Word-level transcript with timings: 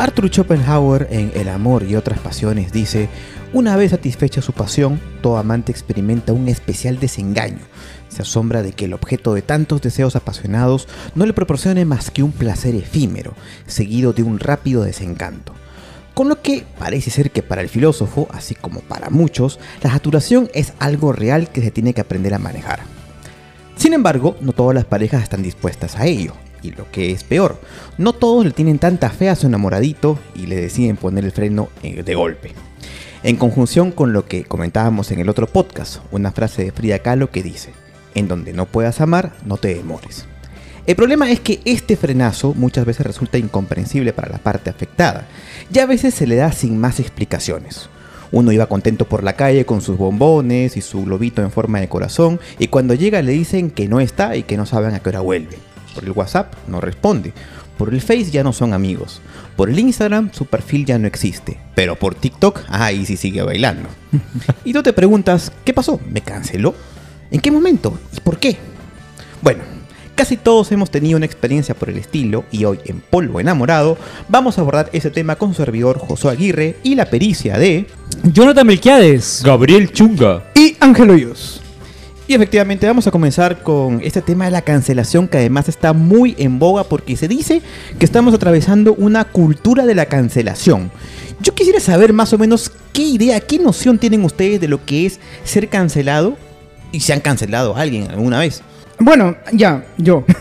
Arthur 0.00 0.30
Schopenhauer 0.30 1.08
en 1.10 1.30
El 1.34 1.50
amor 1.50 1.82
y 1.82 1.94
otras 1.94 2.20
pasiones 2.20 2.72
dice, 2.72 3.10
una 3.52 3.76
vez 3.76 3.90
satisfecha 3.90 4.40
su 4.40 4.54
pasión, 4.54 4.98
todo 5.20 5.36
amante 5.36 5.72
experimenta 5.72 6.32
un 6.32 6.48
especial 6.48 6.98
desengaño. 6.98 7.60
Se 8.08 8.22
asombra 8.22 8.62
de 8.62 8.72
que 8.72 8.86
el 8.86 8.94
objeto 8.94 9.34
de 9.34 9.42
tantos 9.42 9.82
deseos 9.82 10.16
apasionados 10.16 10.88
no 11.14 11.26
le 11.26 11.34
proporcione 11.34 11.84
más 11.84 12.10
que 12.10 12.22
un 12.22 12.32
placer 12.32 12.74
efímero, 12.76 13.34
seguido 13.66 14.14
de 14.14 14.22
un 14.22 14.38
rápido 14.38 14.84
desencanto. 14.84 15.52
Con 16.14 16.30
lo 16.30 16.40
que 16.40 16.64
parece 16.78 17.10
ser 17.10 17.30
que 17.30 17.42
para 17.42 17.60
el 17.60 17.68
filósofo, 17.68 18.26
así 18.32 18.54
como 18.54 18.80
para 18.80 19.10
muchos, 19.10 19.60
la 19.82 19.90
saturación 19.90 20.48
es 20.54 20.72
algo 20.78 21.12
real 21.12 21.50
que 21.50 21.60
se 21.60 21.70
tiene 21.70 21.92
que 21.92 22.00
aprender 22.00 22.32
a 22.32 22.38
manejar. 22.38 22.80
Sin 23.76 23.92
embargo, 23.92 24.34
no 24.40 24.54
todas 24.54 24.74
las 24.74 24.86
parejas 24.86 25.22
están 25.22 25.42
dispuestas 25.42 25.96
a 25.96 26.06
ello, 26.06 26.32
y 26.62 26.72
lo 26.72 26.90
que 26.90 27.12
es 27.12 27.24
peor, 27.24 27.60
no 27.98 28.12
todos 28.12 28.44
le 28.44 28.52
tienen 28.52 28.78
tanta 28.78 29.10
fe 29.10 29.28
a 29.28 29.36
su 29.36 29.46
enamoradito 29.46 30.18
y 30.34 30.46
le 30.46 30.56
deciden 30.56 30.96
poner 30.96 31.24
el 31.24 31.32
freno 31.32 31.68
eh, 31.82 32.02
de 32.02 32.14
golpe. 32.14 32.52
En 33.22 33.36
conjunción 33.36 33.92
con 33.92 34.12
lo 34.12 34.26
que 34.26 34.44
comentábamos 34.44 35.10
en 35.10 35.20
el 35.20 35.28
otro 35.28 35.46
podcast, 35.46 35.98
una 36.10 36.32
frase 36.32 36.64
de 36.64 36.72
Frida 36.72 37.00
Kahlo 37.00 37.30
que 37.30 37.42
dice, 37.42 37.72
en 38.14 38.28
donde 38.28 38.52
no 38.52 38.66
puedas 38.66 39.00
amar, 39.00 39.32
no 39.44 39.58
te 39.58 39.74
demores. 39.74 40.26
El 40.86 40.96
problema 40.96 41.30
es 41.30 41.40
que 41.40 41.60
este 41.66 41.96
frenazo 41.96 42.54
muchas 42.54 42.86
veces 42.86 43.06
resulta 43.06 43.36
incomprensible 43.36 44.12
para 44.12 44.30
la 44.30 44.38
parte 44.38 44.70
afectada, 44.70 45.26
y 45.72 45.78
a 45.78 45.86
veces 45.86 46.14
se 46.14 46.26
le 46.26 46.36
da 46.36 46.50
sin 46.52 46.78
más 46.78 46.98
explicaciones. 46.98 47.90
Uno 48.32 48.52
iba 48.52 48.66
contento 48.66 49.06
por 49.06 49.22
la 49.22 49.34
calle 49.34 49.66
con 49.66 49.82
sus 49.82 49.98
bombones 49.98 50.76
y 50.76 50.80
su 50.80 51.04
globito 51.04 51.42
en 51.42 51.50
forma 51.50 51.80
de 51.80 51.88
corazón, 51.88 52.40
y 52.58 52.68
cuando 52.68 52.94
llega 52.94 53.22
le 53.22 53.32
dicen 53.32 53.70
que 53.70 53.88
no 53.88 54.00
está 54.00 54.36
y 54.36 54.44
que 54.44 54.56
no 54.56 54.66
saben 54.66 54.94
a 54.94 55.00
qué 55.00 55.10
hora 55.10 55.20
vuelve. 55.20 55.58
Por 55.94 56.04
el 56.04 56.12
WhatsApp 56.12 56.54
no 56.68 56.80
responde. 56.80 57.32
Por 57.76 57.94
el 57.94 58.00
Face 58.00 58.30
ya 58.30 58.44
no 58.44 58.52
son 58.52 58.74
amigos. 58.74 59.20
Por 59.56 59.70
el 59.70 59.78
Instagram 59.78 60.30
su 60.32 60.46
perfil 60.46 60.84
ya 60.84 60.98
no 60.98 61.06
existe. 61.06 61.58
Pero 61.74 61.96
por 61.96 62.14
TikTok, 62.14 62.60
ahí 62.68 63.06
sí 63.06 63.16
sigue 63.16 63.42
bailando. 63.42 63.88
y 64.64 64.72
tú 64.72 64.82
te 64.82 64.92
preguntas, 64.92 65.50
¿qué 65.64 65.72
pasó? 65.72 65.98
¿Me 66.10 66.20
canceló? 66.20 66.74
¿En 67.30 67.40
qué 67.40 67.50
momento? 67.50 67.98
¿Y 68.16 68.20
por 68.20 68.38
qué? 68.38 68.58
Bueno, 69.40 69.62
casi 70.14 70.36
todos 70.36 70.70
hemos 70.72 70.90
tenido 70.90 71.16
una 71.16 71.26
experiencia 71.26 71.74
por 71.74 71.88
el 71.88 71.96
estilo 71.96 72.44
y 72.50 72.66
hoy 72.66 72.80
en 72.84 73.00
Polvo 73.00 73.40
Enamorado 73.40 73.96
vamos 74.28 74.58
a 74.58 74.60
abordar 74.60 74.90
ese 74.92 75.10
tema 75.10 75.36
con 75.36 75.54
su 75.54 75.62
servidor 75.62 75.98
Josué 75.98 76.32
Aguirre 76.32 76.76
y 76.82 76.94
la 76.96 77.06
pericia 77.06 77.56
de 77.56 77.86
Jonathan 78.24 78.66
Melquiades. 78.66 79.42
Gabriel 79.42 79.90
Chunga. 79.90 80.44
Y 80.54 80.76
Ángel 80.80 81.08
Hoyos. 81.08 81.62
Y 82.30 82.34
efectivamente 82.34 82.86
vamos 82.86 83.08
a 83.08 83.10
comenzar 83.10 83.64
con 83.64 84.00
este 84.04 84.22
tema 84.22 84.44
de 84.44 84.52
la 84.52 84.62
cancelación 84.62 85.26
que 85.26 85.38
además 85.38 85.68
está 85.68 85.92
muy 85.92 86.36
en 86.38 86.60
boga 86.60 86.84
porque 86.84 87.16
se 87.16 87.26
dice 87.26 87.60
que 87.98 88.04
estamos 88.04 88.32
atravesando 88.32 88.94
una 88.94 89.24
cultura 89.24 89.84
de 89.84 89.96
la 89.96 90.06
cancelación. 90.06 90.92
Yo 91.40 91.56
quisiera 91.56 91.80
saber 91.80 92.12
más 92.12 92.32
o 92.32 92.38
menos 92.38 92.70
qué 92.92 93.02
idea, 93.02 93.40
qué 93.40 93.58
noción 93.58 93.98
tienen 93.98 94.22
ustedes 94.22 94.60
de 94.60 94.68
lo 94.68 94.84
que 94.84 95.06
es 95.06 95.18
ser 95.42 95.68
cancelado 95.68 96.36
y 96.92 97.00
si 97.00 97.10
han 97.10 97.18
cancelado 97.18 97.74
a 97.74 97.80
alguien 97.80 98.08
alguna 98.08 98.38
vez. 98.38 98.62
Bueno, 99.00 99.36
ya, 99.52 99.84
yo. 99.98 100.24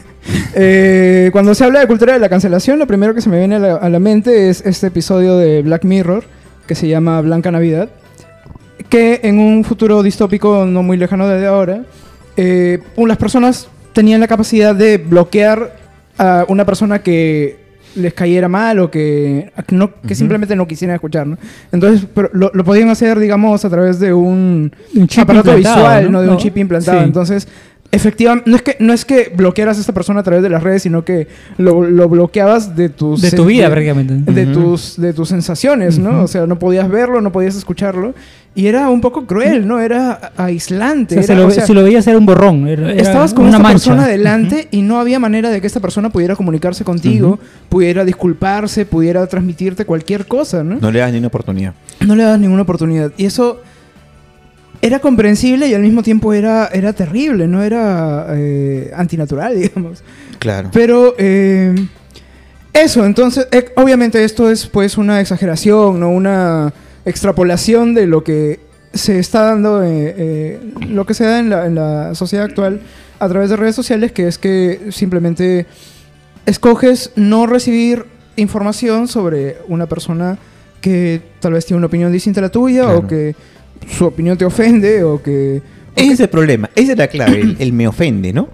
Eh, 0.54 1.30
cuando 1.32 1.56
se 1.56 1.64
habla 1.64 1.80
de 1.80 1.88
cultura 1.88 2.14
de 2.14 2.20
la 2.20 2.30
cancelación, 2.30 2.78
lo 2.78 2.86
primero 2.86 3.16
que 3.16 3.22
se 3.22 3.30
me 3.30 3.40
viene 3.40 3.56
a 3.56 3.90
la 3.90 4.00
mente 4.00 4.50
es 4.50 4.64
este 4.64 4.88
episodio 4.88 5.38
de 5.38 5.64
Black 5.64 5.86
Mirror 5.86 6.24
que 6.70 6.76
se 6.76 6.88
llama 6.88 7.20
Blanca 7.22 7.50
Navidad, 7.50 7.90
que 8.88 9.20
en 9.24 9.40
un 9.40 9.64
futuro 9.64 10.02
distópico 10.04 10.66
no 10.66 10.84
muy 10.84 10.98
lejano 10.98 11.28
desde 11.28 11.48
ahora, 11.48 11.84
eh, 12.38 12.80
las 12.98 13.18
personas 13.18 13.68
tenían 13.94 14.22
la 14.22 14.28
capacidad 14.28 14.74
de 14.74 14.98
bloquear 14.98 15.76
a 16.18 16.46
una 16.48 16.66
persona 16.66 17.00
que 17.00 17.58
les 17.96 18.14
cayera 18.14 18.48
mal 18.48 18.80
o 18.80 18.92
que, 18.92 19.52
no, 19.72 19.92
que 20.02 20.16
simplemente 20.16 20.56
no 20.56 20.68
quisieran 20.68 20.96
escuchar, 20.96 21.26
¿no? 21.28 21.38
Entonces, 21.72 22.08
pero 22.14 22.30
lo, 22.34 22.52
lo 22.54 22.64
podían 22.64 22.90
hacer, 22.90 23.20
digamos, 23.20 23.66
a 23.66 23.70
través 23.70 24.00
de 24.00 24.14
un, 24.14 24.72
Un 24.96 25.08
chip 25.08 25.24
aparato 25.24 25.56
visual, 25.56 26.06
¿no? 26.06 26.12
¿no? 26.12 26.22
De 26.22 26.30
un 26.30 26.38
chip 26.38 26.58
implantado. 26.58 27.00
sí. 27.00 27.04
Entonces, 27.04 27.48
efectivamente, 27.92 28.50
no 28.50 28.56
es, 28.56 28.62
que, 28.62 28.78
no 28.80 28.94
es 28.94 29.06
que 29.06 29.32
bloquearas 29.36 29.78
a 29.78 29.82
esta 29.82 29.94
persona 29.94 30.20
a 30.20 30.24
través 30.24 30.44
de 30.44 30.50
las 30.50 30.62
redes, 30.64 30.84
sino 30.84 31.04
que 31.04 31.28
lo, 31.58 31.84
lo 31.90 32.08
bloqueabas 32.10 32.76
de 32.76 32.90
tus... 32.90 33.22
De 33.22 33.32
tu 33.32 33.46
vida, 33.46 33.66
de- 33.66 33.70
prácticamente. 33.72 34.32
de, 34.32 34.46
tus, 34.46 34.96
de 35.00 35.14
tus 35.14 35.30
sensaciones, 35.30 35.98
¿no? 36.00 36.24
O 36.24 36.28
sea, 36.28 36.46
no 36.46 36.60
podías 36.60 36.90
verlo, 36.90 37.22
no 37.22 37.32
podías 37.32 37.56
escucharlo. 37.56 38.14
Y 38.56 38.66
era 38.66 38.90
un 38.90 39.00
poco 39.00 39.26
cruel, 39.28 39.68
¿no? 39.68 39.80
Era 39.80 40.32
O 40.38 40.42
aislante. 40.42 41.22
sea, 41.24 41.24
era- 41.24 41.34
si, 41.34 41.36
lo, 41.40 41.44
o 41.44 41.48
ve- 41.48 41.54
sea, 41.54 41.66
si 41.68 41.74
lo 41.74 41.84
veías 41.84 42.06
era 42.08 42.18
un 42.18 42.26
borrón. 42.26 42.68
era- 42.68 42.92
estabas 42.94 43.34
con 43.34 43.46
una 43.46 43.52
esta 43.58 43.64
mancha. 43.64 43.74
persona 43.92 44.08
delante 44.08 44.68
y 44.72 44.82
no 44.82 45.00
había 45.00 45.20
manera 45.20 45.50
de 45.50 45.62
que 45.62 45.68
esta 45.68 45.80
persona 45.80 46.10
pudiera 46.10 46.36
comunicarse 46.36 46.84
contigo, 46.84 47.40
pudiera 47.70 48.04
disculparse, 48.06 48.86
pudiera 48.86 49.26
transmitirte 49.28 49.86
cualquier 49.86 50.26
cosa, 50.26 50.64
¿no? 50.64 50.78
No 50.82 50.92
le 50.92 51.00
das 51.00 51.12
ni 51.12 51.20
una 51.20 51.28
oportunidad. 51.28 51.74
No 52.06 52.16
le 52.16 52.24
das 52.24 52.40
ninguna 52.40 52.64
oportunidad. 52.64 53.12
Y 53.18 53.26
eso 53.26 53.62
era 54.82 55.00
comprensible 55.00 55.68
y 55.68 55.74
al 55.74 55.82
mismo 55.82 56.04
tiempo 56.04 56.34
era, 56.34 56.68
era 56.68 56.94
terrible, 56.94 57.48
no 57.48 57.62
era 57.64 58.28
eh, 58.32 58.92
antinatural, 58.96 59.56
digamos. 59.60 60.04
Claro. 60.40 60.70
Pero 60.72 61.16
eh, 61.18 61.76
eso, 62.74 63.06
entonces, 63.06 63.48
eh, 63.52 63.72
obviamente 63.76 64.24
esto 64.24 64.50
es 64.50 64.68
pues 64.68 64.98
una 64.98 65.20
exageración, 65.20 66.00
¿no? 66.00 66.10
Una 66.10 66.74
extrapolación 67.06 67.94
de 67.94 68.08
lo 68.08 68.24
que 68.24 68.60
se 68.94 69.20
está 69.20 69.42
dando, 69.42 69.82
lo 69.82 71.06
que 71.06 71.14
se 71.14 71.24
da 71.24 71.40
en 71.40 71.50
la, 71.50 71.66
en 71.68 71.76
la 71.76 72.16
sociedad 72.16 72.46
actual 72.46 72.82
a 73.20 73.28
través 73.30 73.50
de 73.50 73.56
redes 73.56 73.76
sociales, 73.76 74.12
que 74.12 74.28
es 74.28 74.38
que 74.38 74.88
simplemente 74.92 75.68
escoges 76.46 77.12
no 77.16 77.46
recibir 77.46 78.06
información 78.36 79.08
sobre 79.08 79.58
una 79.68 79.86
persona 79.88 80.38
que 80.82 81.22
tal 81.40 81.54
vez 81.54 81.66
tiene 81.66 81.78
una 81.78 81.88
opinión 81.88 82.12
distinta 82.12 82.40
a 82.40 82.44
la 82.44 82.50
tuya 82.50 82.84
Claro. 82.84 83.00
o 83.00 83.08
que 83.08 83.36
su 83.88 84.06
opinión 84.06 84.38
te 84.38 84.46
ofende 84.46 85.04
o 85.04 85.22
que... 85.22 85.62
Ese 85.96 86.14
es 86.14 86.20
el 86.22 86.30
problema, 86.30 86.70
esa 86.76 86.94
es 86.94 86.98
la 86.98 87.08
clave, 87.08 87.42
el, 87.42 87.58
el 87.60 87.74
me 87.74 87.88
ofende, 87.88 88.32
¿no? 88.34 88.50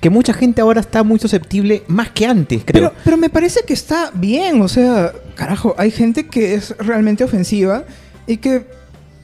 Que 0.00 0.10
mucha 0.10 0.32
gente 0.32 0.60
ahora 0.60 0.80
está 0.80 1.02
muy 1.02 1.18
susceptible 1.18 1.82
más 1.88 2.10
que 2.10 2.24
antes, 2.26 2.62
creo. 2.64 2.90
Pero, 2.90 2.92
pero 3.04 3.16
me 3.16 3.28
parece 3.30 3.60
que 3.66 3.72
está 3.72 4.10
bien, 4.14 4.60
o 4.62 4.68
sea, 4.68 5.12
carajo, 5.34 5.74
hay 5.78 5.90
gente 5.90 6.26
que 6.26 6.54
es 6.54 6.74
realmente 6.78 7.24
ofensiva 7.24 7.84
y 8.26 8.36
que 8.36 8.62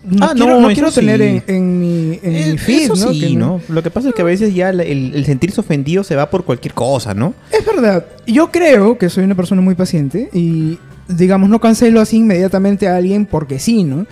no 0.04 0.24
Ah, 0.26 0.32
quiero, 0.34 0.60
no, 0.60 0.68
quiero 0.68 0.90
sí. 0.90 0.96
tener 1.00 1.22
en, 1.22 1.42
en 1.46 1.80
mi, 1.80 2.18
en 2.22 2.36
Eh, 2.36 2.48
mi 2.52 2.58
feed, 2.58 2.82
eso 2.92 2.96
¿no? 3.06 3.12
sí, 3.12 3.20
Que 3.20 3.30
¿no? 3.36 3.60
Lo 3.68 3.82
que 3.82 3.90
pasa 3.90 4.08
es 4.10 4.14
que 4.14 4.20
a 4.22 4.24
veces 4.24 4.52
ya 4.54 4.68
el, 4.70 4.80
el 4.80 5.24
sentirse 5.24 5.60
ofendido 5.60 6.04
se 6.04 6.14
va 6.16 6.28
por 6.28 6.44
cualquier 6.44 6.74
cosa, 6.74 7.14
¿no? 7.14 7.34
Es 7.50 7.64
verdad, 7.64 8.04
yo 8.26 8.50
creo 8.50 8.98
que 8.98 9.08
soy 9.08 9.24
una 9.24 9.34
persona 9.36 9.62
muy 9.62 9.74
paciente 9.76 10.28
y, 10.32 10.78
digamos, 11.08 11.48
no 11.48 11.60
cancelo 11.60 12.00
así 12.00 12.18
inmediatamente 12.18 12.86
a 12.88 12.96
alguien 12.96 13.24
porque 13.26 13.58
sí, 13.58 13.84
¿no? 13.84 14.06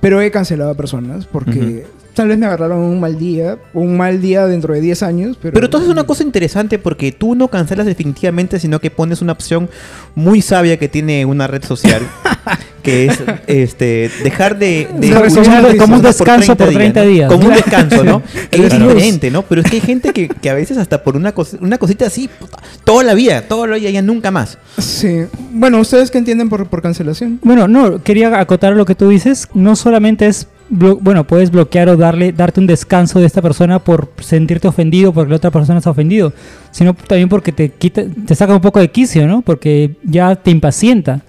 Pero 0.00 0.20
he 0.20 0.30
cancelado 0.30 0.70
a 0.70 0.74
personas 0.74 1.26
porque 1.26 1.86
tal 2.18 2.28
vez 2.28 2.36
me 2.38 2.46
agarraron 2.46 2.78
un 2.80 3.00
mal 3.00 3.18
día, 3.18 3.56
un 3.72 3.96
mal 3.96 4.20
día 4.20 4.46
dentro 4.46 4.74
de 4.74 4.80
10 4.80 5.02
años, 5.02 5.38
pero... 5.40 5.54
Pero 5.54 5.70
tú 5.70 5.76
haces 5.78 5.88
una 5.88 6.04
cosa 6.04 6.22
interesante 6.24 6.78
porque 6.78 7.12
tú 7.12 7.34
no 7.34 7.48
cancelas 7.48 7.86
definitivamente, 7.86 8.58
sino 8.60 8.80
que 8.80 8.90
pones 8.90 9.22
una 9.22 9.32
opción 9.32 9.70
muy 10.14 10.42
sabia 10.42 10.76
que 10.78 10.88
tiene 10.88 11.24
una 11.24 11.46
red 11.46 11.64
social, 11.64 12.02
que 12.82 13.06
es 13.06 13.22
este 13.46 14.10
dejar 14.22 14.58
de, 14.58 14.88
de 14.98 15.08
escuchar 15.08 15.62
cosas 15.62 15.76
como 15.78 15.96
un 15.96 16.02
descanso 16.02 16.56
por 16.56 16.68
30 16.72 17.00
¿no? 17.02 17.08
días. 17.08 17.32
Como 17.32 17.46
un 17.48 17.54
descanso, 17.54 18.04
¿no? 18.04 18.22
Es 18.50 18.60
Claro. 18.68 18.88
diferente, 18.88 19.30
¿no? 19.30 19.42
Pero 19.42 19.60
es 19.62 19.70
que 19.70 19.76
hay 19.76 19.82
gente 19.82 20.12
que, 20.12 20.28
que 20.28 20.50
a 20.50 20.54
veces 20.54 20.76
hasta 20.78 21.02
por 21.04 21.16
una, 21.16 21.34
cos- 21.34 21.58
una 21.60 21.78
cosita 21.78 22.06
así, 22.06 22.28
puta, 22.28 22.58
toda 22.84 23.04
la 23.04 23.14
vida, 23.14 23.42
toda 23.42 23.66
la 23.68 23.76
vida, 23.76 23.90
ya 23.90 24.02
nunca 24.02 24.30
más. 24.30 24.58
Sí. 24.78 25.24
Bueno, 25.52 25.78
¿ustedes 25.80 26.10
qué 26.10 26.18
entienden 26.18 26.48
por, 26.48 26.66
por 26.66 26.82
cancelación? 26.82 27.38
Bueno, 27.42 27.68
no, 27.68 28.02
quería 28.02 28.38
acotar 28.40 28.72
lo 28.74 28.84
que 28.84 28.94
tú 28.94 29.08
dices. 29.08 29.48
No 29.54 29.76
solamente 29.76 30.26
es, 30.26 30.48
bueno, 30.70 31.24
puedes 31.24 31.50
bloquear 31.50 31.88
o 31.88 31.96
darle, 31.96 32.32
darte 32.32 32.60
un 32.60 32.66
descanso 32.66 33.20
de 33.20 33.26
esta 33.26 33.40
persona 33.42 33.78
por 33.78 34.10
sentirte 34.20 34.68
ofendido 34.68 35.12
porque 35.12 35.30
la 35.30 35.36
otra 35.36 35.50
persona 35.50 35.78
está 35.78 35.90
ofendido, 35.90 36.32
sino 36.70 36.94
también 36.94 37.28
porque 37.28 37.52
te 37.52 37.70
quita, 37.70 38.02
te 38.26 38.34
saca 38.34 38.54
un 38.54 38.60
poco 38.60 38.78
de 38.78 38.90
quicio, 38.90 39.26
¿no? 39.26 39.42
Porque 39.42 39.96
ya 40.04 40.34
te 40.36 40.50
impacienta. 40.50 41.22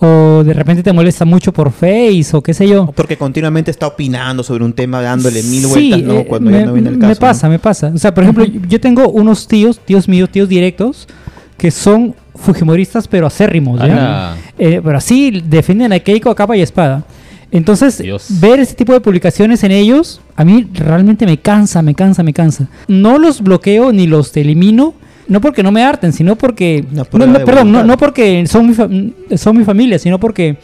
O 0.00 0.44
de 0.44 0.52
repente 0.54 0.84
te 0.84 0.92
molesta 0.92 1.24
mucho 1.24 1.52
por 1.52 1.72
Face 1.72 2.28
o 2.32 2.40
qué 2.40 2.54
sé 2.54 2.68
yo. 2.68 2.86
Porque 2.94 3.16
continuamente 3.16 3.72
está 3.72 3.88
opinando 3.88 4.44
sobre 4.44 4.62
un 4.64 4.72
tema, 4.72 5.02
dándole 5.02 5.42
mil 5.42 5.64
Sí, 5.64 5.90
vueltas, 5.90 6.02
¿no? 6.02 6.14
eh, 6.20 6.24
Cuando 6.28 6.50
me, 6.52 6.60
ya 6.60 6.66
no 6.66 6.72
viene 6.72 6.90
el 6.90 6.98
caso. 6.98 7.08
Me 7.08 7.14
¿no? 7.14 7.20
pasa, 7.20 7.48
me 7.48 7.58
pasa. 7.58 7.90
O 7.92 7.98
sea, 7.98 8.14
por 8.14 8.22
ejemplo, 8.22 8.44
yo 8.44 8.80
tengo 8.80 9.08
unos 9.08 9.48
tíos, 9.48 9.80
tíos 9.84 10.06
míos, 10.08 10.30
tíos 10.30 10.48
directos, 10.48 11.08
que 11.56 11.72
son 11.72 12.14
fujimoristas 12.36 13.08
pero 13.08 13.26
acérrimos, 13.26 13.80
¿ya? 13.80 14.36
Eh, 14.56 14.80
pero 14.84 14.98
así 14.98 15.42
defienden 15.44 15.92
a 15.92 15.98
Keiko 15.98 16.30
a 16.30 16.36
capa 16.36 16.56
y 16.56 16.60
espada. 16.62 17.02
Entonces, 17.50 17.98
Dios. 17.98 18.26
ver 18.40 18.60
este 18.60 18.74
tipo 18.74 18.92
de 18.92 19.00
publicaciones 19.00 19.64
en 19.64 19.72
ellos, 19.72 20.20
a 20.36 20.44
mí 20.44 20.66
realmente 20.74 21.24
me 21.24 21.38
cansa, 21.38 21.80
me 21.82 21.94
cansa, 21.94 22.22
me 22.22 22.32
cansa. 22.32 22.68
No 22.88 23.18
los 23.18 23.40
bloqueo 23.42 23.92
ni 23.92 24.06
los 24.06 24.36
elimino, 24.36 24.94
no 25.28 25.40
porque 25.40 25.62
no 25.62 25.72
me 25.72 25.82
harten, 25.82 26.12
sino 26.12 26.36
porque... 26.36 26.84
No, 26.92 27.04
no, 27.26 27.44
perdón, 27.44 27.72
no, 27.72 27.82
no 27.84 27.96
porque 27.96 28.46
son 28.46 28.66
mi, 28.68 28.74
fa- 28.74 28.88
son 29.36 29.56
mi 29.56 29.64
familia, 29.64 29.98
sino 29.98 30.20
porque 30.20 30.56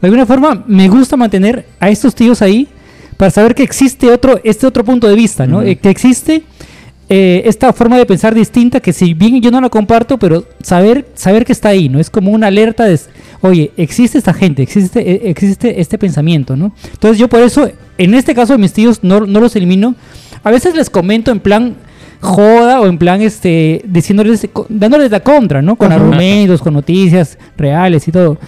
de 0.00 0.06
alguna 0.06 0.26
forma 0.26 0.64
me 0.66 0.88
gusta 0.88 1.16
mantener 1.16 1.66
a 1.80 1.88
estos 1.88 2.14
tíos 2.14 2.42
ahí 2.42 2.68
para 3.16 3.30
saber 3.30 3.54
que 3.54 3.62
existe 3.62 4.10
otro, 4.10 4.40
este 4.44 4.66
otro 4.66 4.84
punto 4.84 5.08
de 5.08 5.14
vista, 5.16 5.46
¿no? 5.46 5.60
Eh, 5.62 5.76
que 5.76 5.90
existe 5.90 6.42
eh, 7.08 7.42
esta 7.46 7.72
forma 7.72 7.96
de 7.98 8.06
pensar 8.06 8.34
distinta 8.34 8.80
que 8.80 8.92
si 8.92 9.14
bien 9.14 9.40
yo 9.40 9.50
no 9.50 9.60
la 9.60 9.68
comparto, 9.70 10.18
pero 10.18 10.44
saber, 10.62 11.08
saber 11.14 11.44
que 11.44 11.52
está 11.52 11.70
ahí, 11.70 11.88
¿no? 11.88 11.98
Es 11.98 12.10
como 12.10 12.30
una 12.30 12.46
alerta, 12.48 12.84
de, 12.84 13.00
oye, 13.40 13.72
existe 13.76 14.18
esta 14.18 14.32
gente, 14.34 14.62
existe, 14.62 15.00
eh, 15.10 15.20
existe 15.24 15.80
este 15.80 15.98
pensamiento, 15.98 16.56
¿no? 16.56 16.72
Entonces 16.92 17.18
yo 17.18 17.28
por 17.28 17.40
eso, 17.40 17.70
en 17.98 18.14
este 18.14 18.34
caso 18.34 18.52
de 18.54 18.58
mis 18.58 18.72
tíos, 18.72 19.00
no, 19.02 19.20
no 19.20 19.40
los 19.40 19.54
elimino. 19.56 19.94
A 20.44 20.50
veces 20.50 20.74
les 20.74 20.88
comento 20.90 21.30
en 21.30 21.40
plan 21.40 21.74
joda 22.20 22.80
o 22.80 22.86
en 22.86 22.98
plan 22.98 23.20
este 23.22 23.80
diciéndoles 23.84 24.48
dándoles 24.68 25.10
la 25.10 25.20
contra, 25.20 25.62
¿no? 25.62 25.76
Con 25.76 25.92
Ajá. 25.92 26.00
argumentos, 26.00 26.60
con 26.62 26.74
noticias 26.74 27.38
reales 27.56 28.06
y 28.08 28.12
todo. 28.12 28.38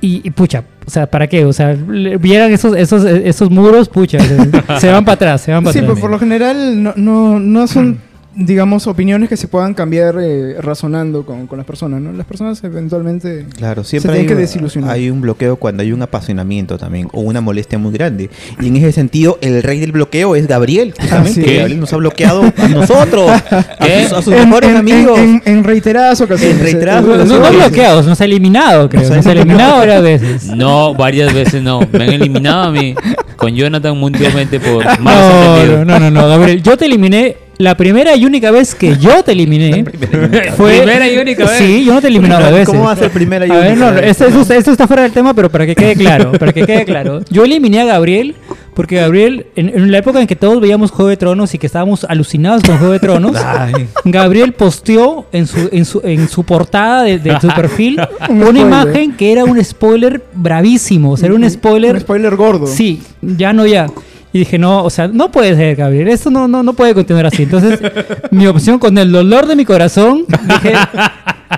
Y, 0.00 0.22
y, 0.24 0.30
pucha, 0.30 0.64
o 0.86 0.90
sea, 0.90 1.06
¿para 1.10 1.26
qué? 1.26 1.44
O 1.44 1.52
sea, 1.52 1.74
le- 1.74 2.16
vieran 2.16 2.50
esos 2.52 2.74
esos 2.76 3.04
esos 3.04 3.50
muros, 3.50 3.88
pucha, 3.88 4.18
se, 4.20 4.36
se 4.80 4.90
van 4.90 5.04
para 5.04 5.14
atrás, 5.16 5.40
se 5.42 5.52
van 5.52 5.62
para 5.62 5.72
Sí, 5.72 5.80
atrás. 5.80 5.90
pues 5.92 6.00
por 6.00 6.10
lo 6.10 6.18
general 6.18 6.82
no, 6.82 6.94
no, 6.96 7.38
no 7.38 7.66
son, 7.66 7.98
digamos, 8.34 8.86
opiniones 8.86 9.28
que 9.28 9.36
se 9.36 9.48
puedan 9.48 9.74
cambiar 9.74 10.14
eh, 10.20 10.54
razonando 10.60 11.26
con, 11.26 11.46
con 11.48 11.56
las 11.58 11.66
personas, 11.66 12.00
¿no? 12.00 12.12
Las 12.12 12.26
personas 12.26 12.62
eventualmente... 12.62 13.44
Claro, 13.56 13.82
Se 13.82 13.90
siempre 13.90 14.12
tienen 14.12 14.20
hay, 14.22 14.26
que 14.28 14.34
un- 14.34 14.40
desilusionar. 14.40 14.90
hay 14.90 15.10
un 15.10 15.20
bloqueo 15.20 15.56
cuando 15.56 15.82
hay 15.82 15.90
un 15.92 16.00
apasionamiento 16.02 16.78
también 16.78 17.08
o 17.12 17.22
una 17.22 17.40
molestia 17.40 17.78
muy 17.78 17.92
grande. 17.92 18.30
Y 18.60 18.68
en 18.68 18.76
ese 18.76 18.92
sentido, 18.92 19.38
el 19.42 19.62
rey 19.62 19.80
del 19.80 19.92
bloqueo 19.92 20.36
es 20.36 20.46
Gabriel. 20.46 20.94
Justamente. 20.98 21.30
Así 21.40 21.40
es. 21.44 21.58
Gabriel 21.58 21.80
nos 21.80 21.92
ha 21.92 21.96
bloqueado 21.96 22.42
a 22.56 22.68
nosotros, 22.68 23.30
a 23.50 23.76
¿Qué? 23.84 24.04
sus, 24.04 24.12
a 24.18 24.22
sus 24.22 24.32
En- 24.32 24.48
mejores 24.48 24.70
en, 24.70 24.76
amigos. 24.76 25.18
En, 25.18 25.42
en- 25.44 25.58
en 25.58 25.64
reiteradas 25.64 26.20
ocasiones. 26.20 26.56
En 26.58 26.62
reiteradas 26.62 27.04
Eh, 27.04 27.06
No, 27.08 27.16
no, 27.16 27.24
no 27.24 27.34
ocasiones. 27.36 27.58
bloqueados, 27.66 28.06
nos 28.06 28.20
ha 28.20 28.24
eliminado, 28.24 28.88
creo. 28.88 29.02
Nos 29.02 29.10
ha 29.10 29.16
Nos 29.16 29.26
ha 29.26 29.32
eliminado 29.32 29.78
varias 29.78 30.02
veces. 30.02 30.46
No, 30.46 30.94
varias 30.94 31.34
veces 31.34 31.62
no. 31.62 31.80
Me 31.92 32.04
han 32.04 32.10
eliminado 32.12 32.62
a 32.62 32.70
mí 32.72 32.94
con 33.36 33.54
Jonathan 33.54 33.96
mundialmente 33.98 34.60
por 34.60 34.84
malos 35.00 35.32
No, 35.34 35.56
entendidos. 35.56 35.86
no, 35.86 35.98
no, 35.98 36.10
no, 36.10 36.28
Gabriel. 36.28 36.62
Yo 36.62 36.76
te 36.76 36.86
eliminé. 36.86 37.36
La 37.60 37.76
primera 37.76 38.16
y 38.16 38.24
única 38.24 38.50
vez 38.50 38.74
que 38.74 38.96
yo 38.96 39.22
te 39.22 39.32
eliminé 39.32 39.84
fue. 40.56 40.78
Primera 40.78 41.06
y 41.10 41.18
única 41.18 41.44
vez. 41.44 41.58
Sí, 41.58 41.84
yo 41.84 41.92
no 41.92 42.00
te 42.00 42.06
he 42.06 42.10
eliminado 42.10 42.46
a 42.46 42.50
veces. 42.50 42.68
¿Cómo 42.68 42.84
va 42.84 42.92
a 42.92 42.96
ser 42.96 43.10
primera 43.10 43.46
y 43.46 43.50
A 43.50 43.54
ver, 43.58 43.72
única 43.72 43.90
no, 43.90 43.96
vez? 43.96 44.06
esto, 44.10 44.26
esto- 44.28 44.54
esto 44.54 44.70
está 44.72 44.86
fuera 44.86 45.02
del 45.02 45.12
tema, 45.12 45.34
pero 45.34 45.50
para 45.50 45.66
que 45.66 45.74
quede 45.74 45.94
claro, 45.94 46.32
para 46.32 46.54
que 46.54 46.64
quede 46.64 46.86
claro. 46.86 47.20
Yo 47.28 47.44
eliminé 47.44 47.82
a 47.82 47.84
Gabriel 47.84 48.34
porque 48.72 48.96
Gabriel, 48.96 49.44
en, 49.56 49.68
en 49.68 49.92
la 49.92 49.98
época 49.98 50.22
en 50.22 50.26
que 50.26 50.36
todos 50.36 50.58
veíamos 50.58 50.90
Juego 50.90 51.10
de 51.10 51.18
Tronos 51.18 51.52
y 51.54 51.58
que 51.58 51.66
estábamos 51.66 52.04
alucinados 52.04 52.62
con 52.62 52.78
Juego 52.78 52.94
de 52.94 53.00
Tronos, 53.00 53.36
Ay. 53.36 53.88
Gabriel 54.06 54.54
posteó 54.54 55.26
en 55.32 55.46
su, 55.46 55.68
en 55.70 55.84
su, 55.84 56.00
en 56.02 56.28
su 56.30 56.44
portada 56.44 57.02
de, 57.02 57.18
de 57.18 57.38
su 57.40 57.48
perfil 57.48 58.00
Un 58.30 58.42
una 58.42 58.60
imagen 58.60 59.12
que 59.12 59.32
era 59.32 59.44
un 59.44 59.62
spoiler 59.62 60.24
bravísimo, 60.32 61.10
o 61.12 61.16
sea, 61.18 61.26
era 61.26 61.34
un 61.34 61.50
spoiler 61.50 61.94
Un 61.94 62.00
spoiler 62.00 62.36
gordo. 62.36 62.66
Sí, 62.66 63.02
ya 63.20 63.52
no 63.52 63.66
ya. 63.66 63.86
Y 64.32 64.40
dije, 64.40 64.58
no, 64.58 64.84
o 64.84 64.90
sea, 64.90 65.08
no 65.08 65.30
puede 65.32 65.56
ser, 65.56 65.76
Gabriel. 65.76 66.08
Esto 66.08 66.30
no, 66.30 66.46
no, 66.46 66.62
no 66.62 66.72
puede 66.72 66.94
continuar 66.94 67.26
así. 67.26 67.42
Entonces, 67.42 67.80
mi 68.30 68.46
opción 68.46 68.78
con 68.78 68.96
el 68.96 69.10
dolor 69.10 69.46
de 69.46 69.56
mi 69.56 69.64
corazón, 69.64 70.24
dije, 70.28 70.74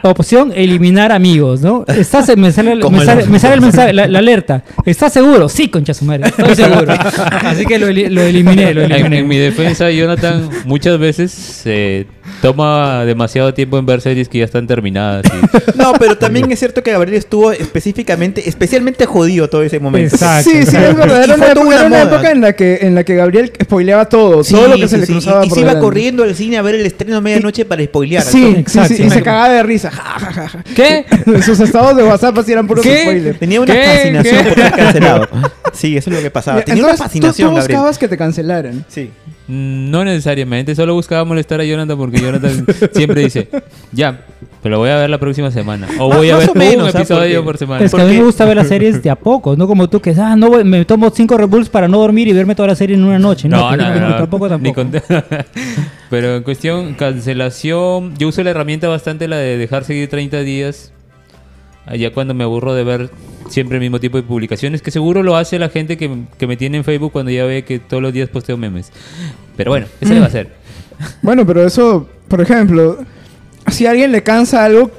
opción, 0.02 0.52
eliminar 0.54 1.12
amigos, 1.12 1.60
¿no? 1.60 1.84
¿Estás, 1.86 2.34
me, 2.36 2.50
sale, 2.52 2.80
Como 2.80 2.96
me, 2.96 3.02
el- 3.02 3.08
sale, 3.08 3.26
me 3.26 3.38
sale 3.38 3.54
el 3.54 3.60
mensaje, 3.60 3.92
la, 3.92 4.06
la 4.08 4.18
alerta. 4.20 4.62
¿Estás 4.86 5.12
seguro? 5.12 5.48
Sí, 5.48 5.68
concha 5.68 5.92
su 5.94 6.04
madre, 6.04 6.28
estoy 6.28 6.54
seguro. 6.56 6.92
Así 7.42 7.66
que 7.66 7.78
lo, 7.78 7.88
eli- 7.88 8.08
lo 8.08 8.22
eliminé, 8.22 8.72
lo 8.74 8.82
En, 8.82 8.92
eliminé. 8.92 9.18
en 9.18 9.28
mi 9.28 9.38
defensa, 9.38 9.90
Jonathan 9.90 10.48
muchas 10.64 10.98
veces 10.98 11.30
se 11.32 12.06
toma 12.40 13.04
demasiado 13.04 13.52
tiempo 13.54 13.78
en 13.78 13.86
ver 13.86 14.00
series 14.00 14.28
que 14.28 14.38
ya 14.38 14.44
están 14.44 14.66
terminadas. 14.66 15.24
y- 15.26 15.78
No, 15.78 15.92
pero 15.98 16.16
también 16.16 16.50
es 16.50 16.58
cierto 16.58 16.82
que 16.82 16.92
Gabriel 16.92 17.16
estuvo 17.16 17.52
específicamente, 17.52 18.48
especialmente 18.48 19.06
jodido 19.06 19.48
todo 19.48 19.62
ese 19.62 19.78
momento. 19.80 20.14
Exacto. 20.14 20.50
Sí, 20.50 20.64
sí, 20.64 20.76
es 20.76 20.96
verdad. 20.96 21.20
Y 21.20 21.24
Era 21.24 21.34
fue 21.34 21.34
una, 21.34 21.36
toda 21.36 21.52
época, 21.52 21.66
una 21.66 21.76
era 21.76 21.86
una 21.86 21.98
moda. 22.04 22.14
época 22.14 22.30
en 22.32 22.40
la 22.40 22.52
que 22.54 22.78
en 22.82 22.94
la 22.94 23.04
que 23.04 23.14
Gabriel 23.14 23.52
spoileaba 23.62 24.06
todo, 24.08 24.42
Sí, 24.44 24.54
todo 24.54 24.68
lo 24.68 24.76
que 24.76 24.82
sí, 24.82 24.88
se 24.88 24.98
le 24.98 25.06
sí. 25.06 25.12
cruzaba 25.12 25.42
Y, 25.44 25.46
y 25.46 25.48
por 25.50 25.56
se 25.56 25.60
iba 25.60 25.70
delante. 25.70 25.84
corriendo 25.84 26.22
al 26.24 26.34
cine 26.34 26.56
a 26.58 26.62
ver 26.62 26.74
el 26.76 26.86
estreno 26.86 27.16
a 27.16 27.20
medianoche 27.20 27.64
para 27.64 27.84
spoilear. 27.84 28.22
Sí, 28.22 28.30
sí, 28.52 28.54
Exacto. 28.58 28.94
sí, 28.94 29.02
y 29.02 29.10
se 29.10 29.22
cagaba 29.22 29.48
de 29.50 29.62
risa. 29.90 30.02
Ja, 30.02 30.18
ja, 30.20 30.32
ja, 30.32 30.48
ja. 30.48 30.64
¿Qué? 30.74 31.04
Sus 31.42 31.60
estados 31.60 31.96
de 31.96 32.02
WhatsApp 32.04 32.38
así 32.38 32.52
eran 32.52 32.66
puros 32.66 32.82
¿Qué? 32.84 33.02
spoilers. 33.02 33.38
Tenía 33.38 33.60
una 33.60 33.72
¿Qué? 33.72 33.84
fascinación 33.84 34.36
¿Qué? 34.44 34.48
por 34.50 34.54
ser 34.58 34.72
cancelado. 34.72 35.28
Sí, 35.72 35.96
eso 35.96 36.10
es 36.10 36.16
lo 36.16 36.22
que 36.22 36.30
pasaba. 36.30 36.62
Tenía 36.62 36.82
Entonces, 36.82 36.84
una 36.84 36.96
tú- 36.96 37.02
fascinación, 37.10 37.48
tú, 37.50 37.54
Gabriel. 37.56 37.76
buscabas 37.78 37.98
que 37.98 38.08
te 38.08 38.16
cancelaran. 38.16 38.84
Sí. 38.88 39.10
No 39.54 40.02
necesariamente, 40.02 40.74
solo 40.74 40.94
buscaba 40.94 41.24
molestar 41.26 41.60
a 41.60 41.64
Jonathan 41.64 41.98
porque 41.98 42.18
Jonathan 42.20 42.64
siempre 42.94 43.20
dice, 43.20 43.48
ya, 43.92 44.24
pero 44.62 44.78
voy 44.78 44.88
a 44.88 44.96
ver 44.96 45.10
la 45.10 45.18
próxima 45.18 45.50
semana. 45.50 45.86
O 45.98 46.08
voy 46.08 46.30
a 46.30 46.38
ver 46.38 46.48
o 46.50 46.54
menos, 46.54 46.88
un 46.90 46.96
¿ah? 46.96 47.00
episodio 47.00 47.34
Porque- 47.40 47.44
por 47.44 47.58
semana. 47.58 47.84
Es 47.84 47.94
que 47.94 48.00
a 48.00 48.04
mí 48.06 48.14
me 48.16 48.22
gusta 48.24 48.46
ver 48.46 48.56
las 48.56 48.68
series 48.68 49.02
de 49.02 49.10
a 49.10 49.14
poco, 49.18 49.54
no 49.54 49.66
como 49.66 49.90
tú 49.90 50.00
que 50.00 50.14
ah, 50.18 50.36
no 50.36 50.48
voy- 50.48 50.64
me 50.64 50.86
tomo 50.86 51.10
cinco 51.10 51.36
Red 51.36 51.48
Bulls 51.48 51.68
para 51.68 51.86
no 51.86 51.98
dormir 51.98 52.28
y 52.28 52.32
verme 52.32 52.54
toda 52.54 52.68
la 52.68 52.74
serie 52.76 52.96
en 52.96 53.04
una 53.04 53.18
noche. 53.18 53.46
No, 53.46 53.76
No, 53.76 53.76
no, 53.76 54.00
no, 54.08 54.16
tampoco, 54.16 54.48
tampoco. 54.48 54.86
Pero 56.08 56.36
en 56.36 56.42
cuestión 56.44 56.94
cancelación, 56.94 58.14
yo 58.16 58.28
uso 58.28 58.42
la 58.42 58.50
herramienta 58.50 58.88
bastante 58.88 59.28
la 59.28 59.36
de 59.36 59.58
dejar 59.58 59.84
seguir 59.84 60.08
30 60.08 60.40
días. 60.40 60.92
Allá 61.84 62.12
cuando 62.12 62.32
me 62.32 62.44
aburro 62.44 62.74
de 62.74 62.84
ver 62.84 63.10
siempre 63.48 63.76
el 63.76 63.80
mismo 63.82 63.98
tipo 63.98 64.16
de 64.16 64.22
publicaciones, 64.22 64.82
que 64.82 64.92
seguro 64.92 65.22
lo 65.24 65.36
hace 65.36 65.58
la 65.58 65.68
gente 65.68 65.96
que, 65.96 66.08
que 66.38 66.46
me 66.46 66.56
tiene 66.56 66.76
en 66.78 66.84
Facebook 66.84 67.10
cuando 67.12 67.32
ya 67.32 67.44
ve 67.44 67.64
que 67.64 67.80
todos 67.80 68.00
los 68.02 68.12
días 68.12 68.28
posteo 68.28 68.56
memes. 68.56 68.92
Pero 69.56 69.70
bueno, 69.70 69.86
eso 70.00 70.12
le 70.14 70.20
va 70.20 70.26
a 70.26 70.28
hacer. 70.28 70.48
Bueno, 71.22 71.44
pero 71.44 71.66
eso, 71.66 72.08
por 72.28 72.40
ejemplo, 72.40 72.98
si 73.68 73.86
a 73.86 73.90
alguien 73.90 74.12
le 74.12 74.22
cansa 74.22 74.64
algo 74.64 74.90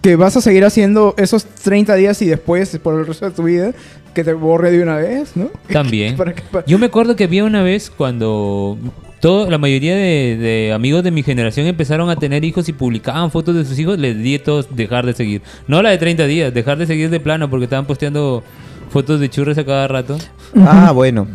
que 0.00 0.14
vas 0.14 0.36
a 0.36 0.40
seguir 0.40 0.64
haciendo 0.64 1.14
esos 1.18 1.44
30 1.44 1.94
días 1.96 2.22
y 2.22 2.26
después, 2.26 2.78
por 2.80 3.00
el 3.00 3.04
resto 3.06 3.24
de 3.28 3.32
tu 3.34 3.42
vida, 3.42 3.72
que 4.14 4.22
te 4.22 4.32
borre 4.32 4.70
de 4.70 4.80
una 4.80 4.96
vez, 4.96 5.32
¿no? 5.36 5.50
También. 5.72 6.14
Para 6.16 6.32
que- 6.34 6.42
para- 6.42 6.64
Yo 6.66 6.78
me 6.78 6.86
acuerdo 6.86 7.16
que 7.16 7.24
había 7.24 7.42
una 7.42 7.64
vez 7.64 7.90
cuando 7.90 8.78
todo, 9.18 9.50
la 9.50 9.58
mayoría 9.58 9.96
de, 9.96 10.36
de 10.38 10.72
amigos 10.72 11.02
de 11.02 11.10
mi 11.10 11.24
generación 11.24 11.66
empezaron 11.66 12.10
a 12.10 12.16
tener 12.16 12.44
hijos 12.44 12.68
y 12.68 12.72
publicaban 12.72 13.32
fotos 13.32 13.56
de 13.56 13.64
sus 13.64 13.76
hijos, 13.80 13.98
les 13.98 14.16
di 14.16 14.36
a 14.36 14.42
todos 14.44 14.68
dejar 14.76 15.04
de 15.04 15.14
seguir. 15.14 15.42
No 15.66 15.82
la 15.82 15.90
de 15.90 15.98
30 15.98 16.26
días, 16.26 16.54
dejar 16.54 16.78
de 16.78 16.86
seguir 16.86 17.10
de 17.10 17.18
plano 17.18 17.50
porque 17.50 17.64
estaban 17.64 17.86
posteando 17.86 18.44
fotos 18.90 19.18
de 19.18 19.28
churros 19.30 19.58
a 19.58 19.64
cada 19.64 19.88
rato. 19.88 20.16
Ah, 20.60 20.92
bueno. 20.92 21.26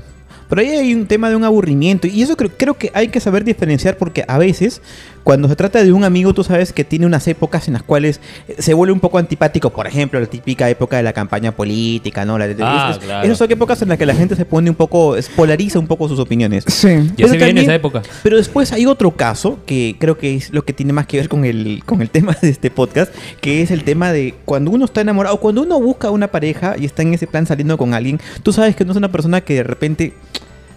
Pero 0.50 0.62
ahí 0.62 0.70
hay 0.70 0.94
un 0.96 1.06
tema 1.06 1.30
de 1.30 1.36
un 1.36 1.44
aburrimiento. 1.44 2.08
Y 2.08 2.22
eso 2.24 2.36
creo, 2.36 2.50
creo 2.58 2.74
que 2.74 2.92
hay 2.96 3.10
que 3.10 3.20
saber 3.20 3.44
diferenciar 3.44 3.98
porque 3.98 4.26
a 4.28 4.38
veces, 4.40 4.82
cuando 5.24 5.48
se 5.48 5.56
trata 5.56 5.84
de 5.84 5.92
un 5.94 6.04
amigo, 6.04 6.34
tú 6.34 6.44
sabes 6.44 6.74
que 6.74 6.84
tiene 6.84 7.06
unas 7.06 7.28
épocas 7.28 7.68
en 7.68 7.76
las 7.76 7.84
cuales 7.84 8.20
eh, 8.48 8.56
se 8.58 8.74
vuelve 8.74 8.92
un 8.94 9.00
poco 9.00 9.20
antipático. 9.20 9.70
Por 9.70 9.86
ejemplo, 9.86 10.20
la 10.20 10.26
típica 10.26 10.68
época 10.70 10.98
de 10.98 11.04
la 11.04 11.14
campaña 11.14 11.52
política, 11.56 12.26
¿no? 12.26 12.38
La 12.40 12.48
de- 12.48 12.56
Ah, 12.62 12.90
es- 12.94 12.98
claro. 12.98 13.26
Esas 13.26 13.38
son 13.38 13.52
épocas 13.52 13.80
en 13.84 13.90
las 13.90 13.98
que 14.00 14.06
la 14.08 14.16
gente 14.16 14.36
se 14.36 14.44
pone 14.46 14.70
un 14.72 14.76
poco, 14.76 15.16
es- 15.16 15.30
polariza 15.30 15.78
un 15.78 15.86
poco 15.88 16.08
sus 16.10 16.18
opiniones. 16.20 16.64
Sí. 16.68 17.12
Ya 17.16 17.28
se 17.28 17.38
viene 17.38 17.62
esa 17.62 17.76
época. 17.76 18.02
Pero 18.24 18.38
después 18.38 18.74
hay 18.74 18.88
otro 18.88 19.12
caso 19.12 19.60
que 19.68 19.98
creo 20.00 20.18
que 20.18 20.36
es 20.36 20.52
lo 20.52 20.64
que 20.66 20.74
tiene 20.74 20.94
más 20.94 21.06
que 21.06 21.18
ver 21.18 21.30
con 21.30 21.46
el, 21.46 21.84
con 21.86 22.02
el 22.02 22.10
tema 22.10 22.36
de 22.42 22.50
este 22.50 22.72
podcast, 22.72 23.14
que 23.40 23.62
es 23.62 23.70
el 23.70 23.84
tema 23.84 24.12
de 24.12 24.34
cuando 24.46 24.72
uno 24.72 24.86
está 24.86 25.02
enamorado, 25.02 25.40
cuando 25.40 25.62
uno 25.62 25.80
busca 25.80 26.10
una 26.10 26.28
pareja 26.30 26.76
y 26.78 26.86
está 26.86 27.04
en 27.04 27.14
ese 27.14 27.28
plan 27.28 27.46
saliendo 27.46 27.78
con 27.78 27.94
alguien, 27.94 28.20
tú 28.42 28.52
sabes 28.52 28.76
que 28.76 28.84
no 28.84 28.92
es 28.94 28.98
una 28.98 29.12
persona 29.12 29.42
que 29.42 29.54
de 29.54 29.64
repente, 29.64 30.14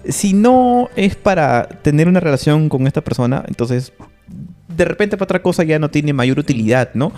si 0.09 0.33
no 0.33 0.89
es 0.97 1.15
para 1.17 1.69
tener 1.69 2.09
una 2.09 2.21
relación 2.21 2.69
con 2.69 2.87
esta 2.87 3.01
persona, 3.03 3.45
entonces 3.49 3.93
de 4.75 4.85
repente 4.87 5.17
para 5.19 5.25
otra 5.25 5.43
cosa 5.43 5.65
ya 5.65 5.79
no 5.79 5.91
tiene 5.91 6.13
mayor 6.15 6.39
utilidad, 6.39 6.91
¿no? 6.95 7.13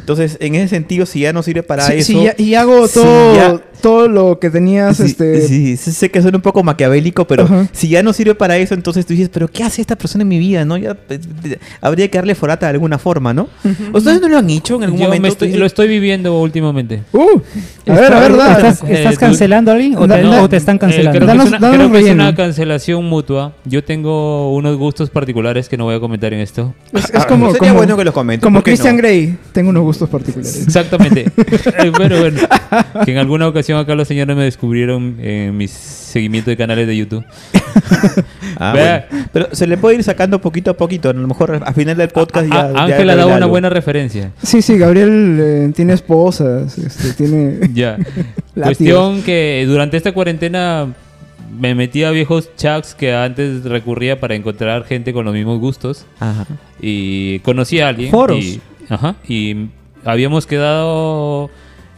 Entonces, 0.00 0.36
en 0.40 0.54
ese 0.54 0.68
sentido, 0.68 1.06
si 1.06 1.20
ya 1.20 1.32
no 1.32 1.42
sirve 1.42 1.62
para 1.62 1.86
Sí, 1.86 1.94
eso... 1.94 2.24
ya- 2.24 2.34
y 2.36 2.54
hago 2.54 2.86
si 2.86 2.94
todo, 3.00 3.34
ya- 3.34 3.60
todo 3.80 4.08
lo 4.08 4.38
que 4.38 4.50
tenías, 4.50 4.96
Sí, 4.96 5.04
este... 5.04 5.40
sí, 5.46 5.76
sí, 5.76 5.92
sé 5.92 6.10
que 6.10 6.22
suena 6.22 6.38
un 6.38 6.42
poco 6.42 6.62
maquiavélico, 6.62 7.26
pero 7.26 7.44
Ajá. 7.44 7.68
si 7.72 7.88
ya 7.88 8.02
no 8.02 8.12
sirve 8.12 8.34
para 8.34 8.56
eso, 8.58 8.74
entonces 8.74 9.06
tú 9.06 9.12
dices, 9.14 9.28
pero 9.32 9.48
¿qué 9.48 9.62
hace 9.64 9.80
esta 9.80 9.96
persona 9.96 10.22
en 10.22 10.28
mi 10.28 10.38
vida? 10.38 10.64
¿No? 10.64 10.76
Ya, 10.76 10.94
pues, 10.94 11.20
habría 11.80 12.08
que 12.08 12.18
darle 12.18 12.34
forata 12.34 12.66
de 12.66 12.72
alguna 12.72 12.98
forma, 12.98 13.32
¿no? 13.34 13.48
¿Ustedes 13.92 14.20
no 14.20 14.28
lo 14.28 14.38
han 14.38 14.48
hecho 14.50 14.76
en 14.76 14.84
algún 14.84 14.98
Yo 14.98 15.04
momento? 15.06 15.22
me 15.22 15.28
estoy- 15.28 15.52
Tú 15.52 15.58
lo 15.58 15.66
estoy 15.66 15.88
viviendo 15.88 16.38
últimamente. 16.40 17.02
Uh, 17.12 17.40
a 17.86 17.94
ver, 17.94 18.12
a 18.12 18.20
ver, 18.20 18.36
da- 18.36 18.52
¿Estás, 18.56 18.82
Eh, 18.82 18.94
estás 18.94 19.18
cancelando 19.18 19.70
a 19.70 19.74
alguien 19.74 19.96
o 19.96 20.06
te, 20.06 20.22
No, 20.22 20.42
o 20.42 20.48
te 20.48 20.56
están 20.56 20.76
Eh, 20.76 20.78
cancelando? 20.78 21.18
creo 21.18 21.26
Danos- 21.28 21.48
que, 21.50 21.56
es 21.56 21.58
una, 21.58 21.58
danos 21.60 21.76
creo 21.76 21.90
que 21.92 21.98
es 21.98 22.04
relleno. 22.04 22.22
una 22.24 22.34
cancelación 22.34 23.04
mutua. 23.04 23.52
Yo 23.64 23.82
tengo 23.84 24.54
unos 24.54 24.76
gustos 24.76 25.10
particulares 25.10 25.68
que 25.68 25.76
no 25.76 25.84
voy 25.84 25.94
a 25.96 26.00
comentar 26.00 26.32
en 26.32 26.40
esto. 26.40 26.74
es, 26.92 27.04
es 27.04 27.10
Ah, 27.14 27.26
como, 27.28 27.46
sería 27.52 27.58
como, 27.70 27.74
bueno 27.74 27.96
que 27.96 28.04
los 28.04 28.14
comenten. 28.14 28.42
como 28.46 28.58
¿por 28.58 28.64
qué 28.64 28.70
Christian 28.72 28.96
no? 28.96 29.02
Grey, 29.02 29.36
tengo 29.52 29.70
unos 29.70 29.82
gustos 29.82 30.08
particulares. 30.08 30.62
Exactamente. 30.66 31.26
Eh, 31.80 31.90
bueno, 31.96 32.18
bueno. 32.18 32.40
Que 33.04 33.12
en 33.12 33.18
alguna 33.18 33.48
ocasión 33.48 33.69
acá 33.78 33.94
los 33.94 34.08
señores 34.08 34.36
me 34.36 34.44
descubrieron 34.44 35.16
en 35.20 35.56
mis 35.56 35.70
seguimientos 35.70 36.52
de 36.52 36.56
canales 36.56 36.86
de 36.86 36.96
YouTube. 36.96 37.24
Ah, 38.62 38.72
bueno. 38.74 39.24
Pero 39.32 39.48
se 39.52 39.66
le 39.66 39.78
puede 39.78 39.96
ir 39.96 40.04
sacando 40.04 40.38
poquito 40.40 40.72
a 40.72 40.74
poquito. 40.74 41.08
A 41.08 41.12
lo 41.14 41.26
mejor 41.26 41.62
al 41.64 41.74
final 41.74 41.96
del 41.96 42.08
podcast 42.08 42.46
ya. 42.46 42.72
Ya 42.72 42.82
Ángela 42.82 42.86
revela 42.86 43.16
daba 43.16 43.36
una 43.36 43.46
buena 43.46 43.70
referencia. 43.70 44.32
Sí, 44.42 44.60
sí, 44.60 44.76
Gabriel 44.76 45.38
eh, 45.40 45.72
tiene 45.74 45.94
esposas, 45.94 46.76
este, 46.76 47.12
tiene... 47.14 47.60
Ya. 47.72 47.96
Cuestión 48.54 49.22
que 49.22 49.64
durante 49.66 49.96
esta 49.96 50.12
cuarentena 50.12 50.88
me 51.58 51.74
metí 51.74 52.04
a 52.04 52.10
viejos 52.10 52.50
chats 52.56 52.94
que 52.94 53.14
antes 53.14 53.64
recurría 53.64 54.20
para 54.20 54.34
encontrar 54.34 54.84
gente 54.84 55.12
con 55.12 55.24
los 55.24 55.32
mismos 55.32 55.58
gustos. 55.58 56.04
Ajá. 56.18 56.46
y 56.80 57.38
conocí 57.40 57.80
a 57.80 57.88
alguien. 57.88 58.10
Foros. 58.10 58.38
Y, 58.38 58.60
ajá, 58.88 59.16
y 59.26 59.68
habíamos 60.04 60.46
quedado. 60.46 61.50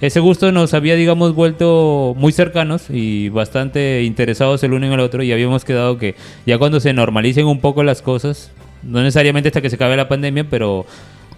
Ese 0.03 0.21
gusto 0.21 0.53
nos 0.53 0.75
había, 0.75 0.95
digamos, 0.97 1.35
vuelto 1.35 2.15
muy 2.19 2.33
cercanos 2.33 2.91
y 2.91 3.29
bastante 3.31 4.03
interesados 4.03 4.63
el 4.65 4.73
uno 4.75 4.85
en 4.87 4.93
el 4.93 5.01
otro. 5.01 5.23
Y 5.23 5.33
habíamos 5.33 5.65
quedado 5.65 5.97
que 5.97 6.17
ya 6.45 6.59
cuando 6.59 6.81
se 6.81 6.93
normalicen 6.93 7.47
un 7.47 7.61
poco 7.61 7.83
las 7.85 8.03
cosas, 8.03 8.51
no 8.83 9.01
necesariamente 9.01 9.49
hasta 9.49 9.61
que 9.63 9.71
se 9.71 9.77
acabe 9.77 9.97
la 9.97 10.09
pandemia, 10.09 10.45
pero 10.51 10.85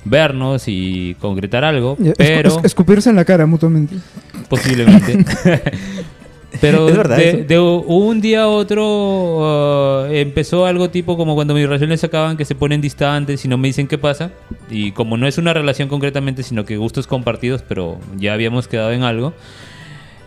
vernos 0.06 0.64
y 0.66 1.14
concretar 1.20 1.62
algo, 1.62 1.96
pero 2.16 2.48
es- 2.58 2.64
escupirse 2.64 3.10
en 3.10 3.16
la 3.16 3.24
cara 3.26 3.46
mutuamente. 3.46 3.96
posiblemente. 4.48 5.24
Pero 6.60 6.88
Es 6.88 6.96
verdad 6.96 7.16
de, 7.16 7.44
de 7.44 7.58
un 7.58 8.20
día 8.20 8.42
a 8.42 8.48
otro 8.48 10.04
uh, 10.04 10.12
empezó 10.12 10.66
algo 10.66 10.90
tipo 10.90 11.16
como 11.16 11.34
cuando 11.34 11.54
mis 11.54 11.64
relaciones 11.66 12.00
se 12.00 12.06
acaban 12.06 12.36
que 12.36 12.44
se 12.44 12.54
ponen 12.54 12.80
distantes 12.80 13.44
y 13.44 13.48
no 13.48 13.58
me 13.58 13.68
dicen 13.68 13.86
qué 13.86 13.98
pasa. 13.98 14.30
Y 14.70 14.92
como 14.92 15.16
no 15.16 15.26
es 15.26 15.38
una 15.38 15.52
relación 15.52 15.88
concretamente, 15.88 16.42
sino 16.42 16.64
que 16.64 16.76
gustos 16.76 17.06
compartidos, 17.06 17.62
pero 17.66 17.98
ya 18.16 18.32
habíamos 18.34 18.68
quedado 18.68 18.92
en 18.92 19.02
algo. 19.02 19.32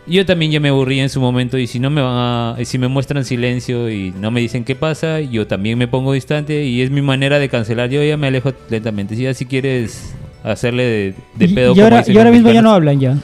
Yo 0.05 0.25
también 0.25 0.51
ya 0.53 0.61
me 0.61 0.69
aburrí 0.69 1.01
en 1.01 1.09
su 1.09 1.19
momento 1.19 1.57
y 1.57 1.67
si 1.67 1.79
no 1.79 1.89
me 1.89 2.01
van 2.01 2.15
a, 2.15 2.55
y 2.61 2.63
si 2.65 2.77
me 2.77 2.87
muestran 2.87 3.25
silencio 3.25 3.89
y 3.91 4.13
no 4.17 4.31
me 4.31 4.39
dicen 4.39 4.63
qué 4.63 4.73
pasa, 4.73 5.19
yo 5.19 5.47
también 5.47 5.77
me 5.77 5.87
pongo 5.89 6.13
distante 6.13 6.63
y 6.63 6.81
es 6.81 6.89
mi 6.91 7.01
manera 7.01 7.39
de 7.39 7.49
cancelar. 7.49 7.89
Yo 7.89 8.01
ya 8.01 8.15
me 8.15 8.27
alejo 8.27 8.53
lentamente. 8.69 9.17
Si 9.17 9.23
ya 9.23 9.33
si 9.33 9.45
quieres 9.45 10.13
hacerle 10.45 10.83
de, 10.83 11.13
de 11.35 11.45
Y- 11.45 11.53
pedo 11.53 11.71
y, 11.71 11.75
como 11.75 11.83
ahora, 11.83 11.97
dicen 11.99 12.15
y 12.15 12.17
ahora 12.19 12.31
mismo 12.31 12.51
ya 12.51 12.61
no 12.61 12.71
hablan 12.71 12.99
ya. 13.01 13.17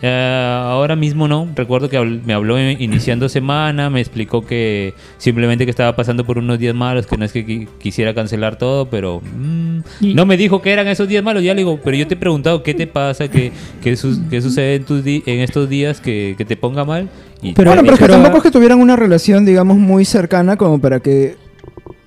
Eh, 0.00 0.60
ahora 0.64 0.94
mismo 0.94 1.26
no. 1.26 1.48
Recuerdo 1.56 1.88
que 1.88 1.98
me 2.00 2.32
habló 2.32 2.58
in- 2.60 2.80
iniciando 2.80 3.28
semana, 3.28 3.90
me 3.90 4.00
explicó 4.00 4.46
que 4.46 4.94
simplemente 5.16 5.64
que 5.64 5.70
estaba 5.70 5.96
pasando 5.96 6.24
por 6.24 6.38
unos 6.38 6.58
días 6.58 6.74
malos, 6.74 7.06
que 7.06 7.16
no 7.16 7.24
es 7.24 7.32
que 7.32 7.44
qui- 7.44 7.68
quisiera 7.78 8.14
cancelar 8.14 8.56
todo, 8.56 8.88
pero 8.88 9.20
mm, 9.20 9.78
Y- 10.00 10.14
no 10.14 10.24
me 10.24 10.36
dijo 10.36 10.62
que 10.62 10.72
eran 10.72 10.86
esos 10.88 11.08
días 11.08 11.24
malos. 11.24 11.42
Ya 11.42 11.52
le 11.54 11.62
digo, 11.62 11.80
pero 11.82 11.96
yo 11.96 12.06
te 12.06 12.14
he 12.14 12.16
preguntado 12.16 12.62
qué 12.62 12.74
te 12.74 12.86
pasa, 12.86 13.28
qué, 13.28 13.50
qué, 13.82 13.96
su- 13.96 14.28
qué 14.30 14.40
sucede 14.40 14.76
en, 14.76 14.84
tus 14.84 15.02
di- 15.02 15.22
en 15.26 15.40
estos 15.40 15.68
días 15.68 16.00
que, 16.00 16.34
que 16.38 16.44
te 16.44 16.56
ponga 16.56 16.84
mal. 16.84 17.08
Y 17.42 17.52
Pero- 17.54 17.70
bueno, 17.70 17.82
pero 17.82 17.94
es 17.94 18.00
que 18.00 18.08
tampoco 18.08 18.36
es 18.38 18.42
que 18.44 18.50
tuvieran 18.52 18.80
una 18.80 18.94
relación, 18.96 19.44
digamos, 19.44 19.76
muy 19.78 20.04
cercana 20.04 20.56
como 20.56 20.80
para 20.80 21.00
que 21.00 21.36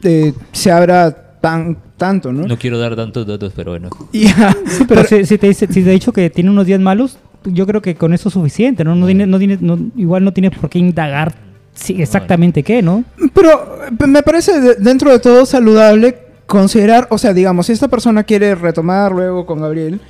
eh, 0.03 0.33
se 0.53 0.71
abra 0.71 1.37
tan 1.41 1.77
tanto, 1.97 2.31
¿no? 2.33 2.47
no 2.47 2.57
quiero 2.57 2.79
dar 2.79 2.95
tantos 2.95 3.27
datos, 3.27 3.53
pero 3.55 3.71
bueno. 3.71 3.89
Ya, 4.13 4.55
Sí, 4.65 4.85
pero, 4.87 5.03
si, 5.03 5.25
si 5.25 5.37
te 5.37 5.47
dice, 5.47 5.67
si 5.69 5.83
te 5.83 5.89
ha 5.89 5.93
dicho 5.93 6.11
que 6.11 6.29
tiene 6.31 6.49
unos 6.49 6.65
días 6.65 6.79
malos, 6.79 7.19
yo 7.45 7.65
creo 7.67 7.81
que 7.81 7.95
con 7.95 8.13
eso 8.13 8.29
es 8.29 8.33
suficiente, 8.33 8.83
¿no? 8.83 8.95
no, 8.95 9.05
tiene, 9.05 9.25
no, 9.27 9.39
tiene- 9.39 9.57
no- 9.61 9.79
igual 9.95 10.23
no 10.23 10.31
tienes 10.33 10.57
por 10.57 10.69
qué 10.69 10.79
indagar 10.79 11.33
sí, 11.73 12.01
exactamente 12.01 12.63
qué, 12.63 12.81
¿no? 12.81 13.03
Pero 13.33 13.49
eh, 13.87 14.07
me 14.07 14.21
parece 14.23 14.59
de- 14.59 14.75
dentro 14.75 15.09
de 15.11 15.19
todo 15.19 15.45
saludable 15.45 16.17
considerar, 16.45 17.07
o 17.09 17.17
sea, 17.17 17.33
digamos, 17.33 17.65
si 17.67 17.71
esta 17.71 17.87
persona 17.87 18.23
quiere 18.23 18.53
retomar 18.55 19.11
luego 19.13 19.45
con 19.45 19.59
Gabriel, 19.61 20.01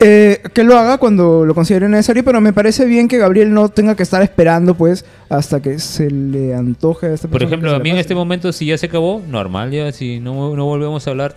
eh, 0.00 0.40
que 0.54 0.62
lo 0.62 0.78
haga 0.78 0.98
cuando 0.98 1.44
lo 1.44 1.54
considere 1.54 1.88
necesario, 1.88 2.24
pero 2.24 2.40
me 2.40 2.52
parece 2.52 2.84
bien 2.86 3.08
que 3.08 3.18
Gabriel 3.18 3.52
no 3.52 3.68
tenga 3.68 3.96
que 3.96 4.04
estar 4.04 4.22
esperando, 4.22 4.74
pues, 4.74 5.04
hasta 5.28 5.60
que 5.60 5.78
se 5.80 6.08
le 6.10 6.54
antoje 6.54 7.06
a 7.06 7.14
esta 7.14 7.26
persona. 7.28 7.32
Por 7.32 7.42
ejemplo, 7.42 7.74
a 7.74 7.78
mí 7.80 7.90
en 7.90 7.96
este 7.98 8.14
momento, 8.14 8.52
si 8.52 8.66
ya 8.66 8.78
se 8.78 8.86
acabó, 8.86 9.20
normal, 9.28 9.72
ya 9.72 9.90
si 9.92 10.20
no, 10.20 10.54
no 10.54 10.64
volvemos 10.66 11.06
a 11.06 11.10
hablar. 11.10 11.34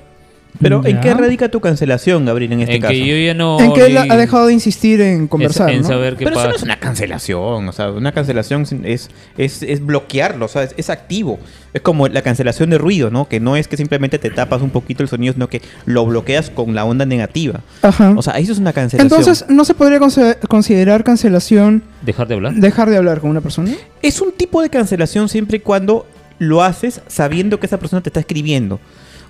Pero 0.60 0.86
¿en 0.86 0.96
Ya. 0.96 1.02
qué 1.02 1.14
radica 1.14 1.50
tu 1.50 1.60
cancelación, 1.62 2.26
Gabriel, 2.26 2.52
en 2.54 2.60
este 2.62 2.76
en 2.76 2.82
caso? 2.82 2.92
que 2.94 3.06
yo 3.06 3.16
ya 3.18 3.34
no. 3.34 3.60
En 3.60 3.74
que 3.74 3.86
él 3.86 3.98
ha 3.98 4.18
dejado 4.18 4.48
de 4.48 4.54
insistir 4.54 5.02
en 5.02 5.28
conversar, 5.28 5.70
en 5.72 5.82
¿no? 5.82 5.88
saber 5.88 6.16
qué 6.18 6.26
Pero 6.26 6.32
eso 6.36 6.40
pasa. 6.40 6.50
no 6.50 6.56
es 6.58 6.64
una 6.64 6.80
cancelación, 6.80 7.68
o 7.68 7.72
sea, 7.72 7.92
una 7.92 8.12
cancelación 8.12 8.66
es, 8.84 9.10
es, 9.38 9.64
es 9.64 9.86
bloquearlo, 9.86 10.46
o 10.46 10.48
sea, 10.50 10.64
es, 10.64 10.74
es 10.78 10.90
activo. 10.90 11.40
Es 11.74 11.82
como 11.82 12.08
la 12.10 12.22
cancelación 12.22 12.70
de 12.70 12.78
ruido, 12.78 13.10
¿no? 13.10 13.28
Que 13.30 13.40
no 13.40 13.56
es 13.56 13.68
que 13.70 13.78
simplemente 13.78 14.20
te 14.20 14.30
tapas 14.30 14.62
un 14.62 14.72
poquito 14.72 15.04
el 15.04 15.10
sonido, 15.10 15.34
sino 15.34 15.48
que 15.48 15.62
lo 15.86 16.06
bloqueas 16.06 16.50
con 16.50 16.76
la 16.76 16.84
onda 16.86 17.06
negativa. 17.06 17.62
Ajá. 17.82 18.14
O 18.18 18.22
sea, 18.22 18.38
eso 18.38 18.52
es 18.52 18.60
una 18.60 18.74
cancelación. 18.74 19.20
Entonces, 19.20 19.46
¿no 19.50 19.64
se 19.64 19.74
podría 19.74 20.00
considerar 20.48 21.04
cancelación 21.04 21.84
Dejar 22.02 22.28
de 22.28 22.36
hablar. 22.36 22.54
dejar 22.56 22.90
de 22.90 22.98
hablar 22.98 23.22
con 23.22 23.30
una 23.30 23.42
persona? 23.42 23.72
es 24.02 24.20
un 24.22 24.32
tipo 24.34 24.62
de 24.62 24.70
cancelación 24.70 25.30
siempre 25.30 25.58
y 25.58 25.60
cuando 25.62 26.06
lo 26.40 26.64
haces 26.64 27.02
sabiendo 27.08 27.60
que 27.60 27.68
esa 27.68 27.78
persona 27.80 28.02
te 28.02 28.10
está 28.10 28.20
escribiendo. 28.20 28.80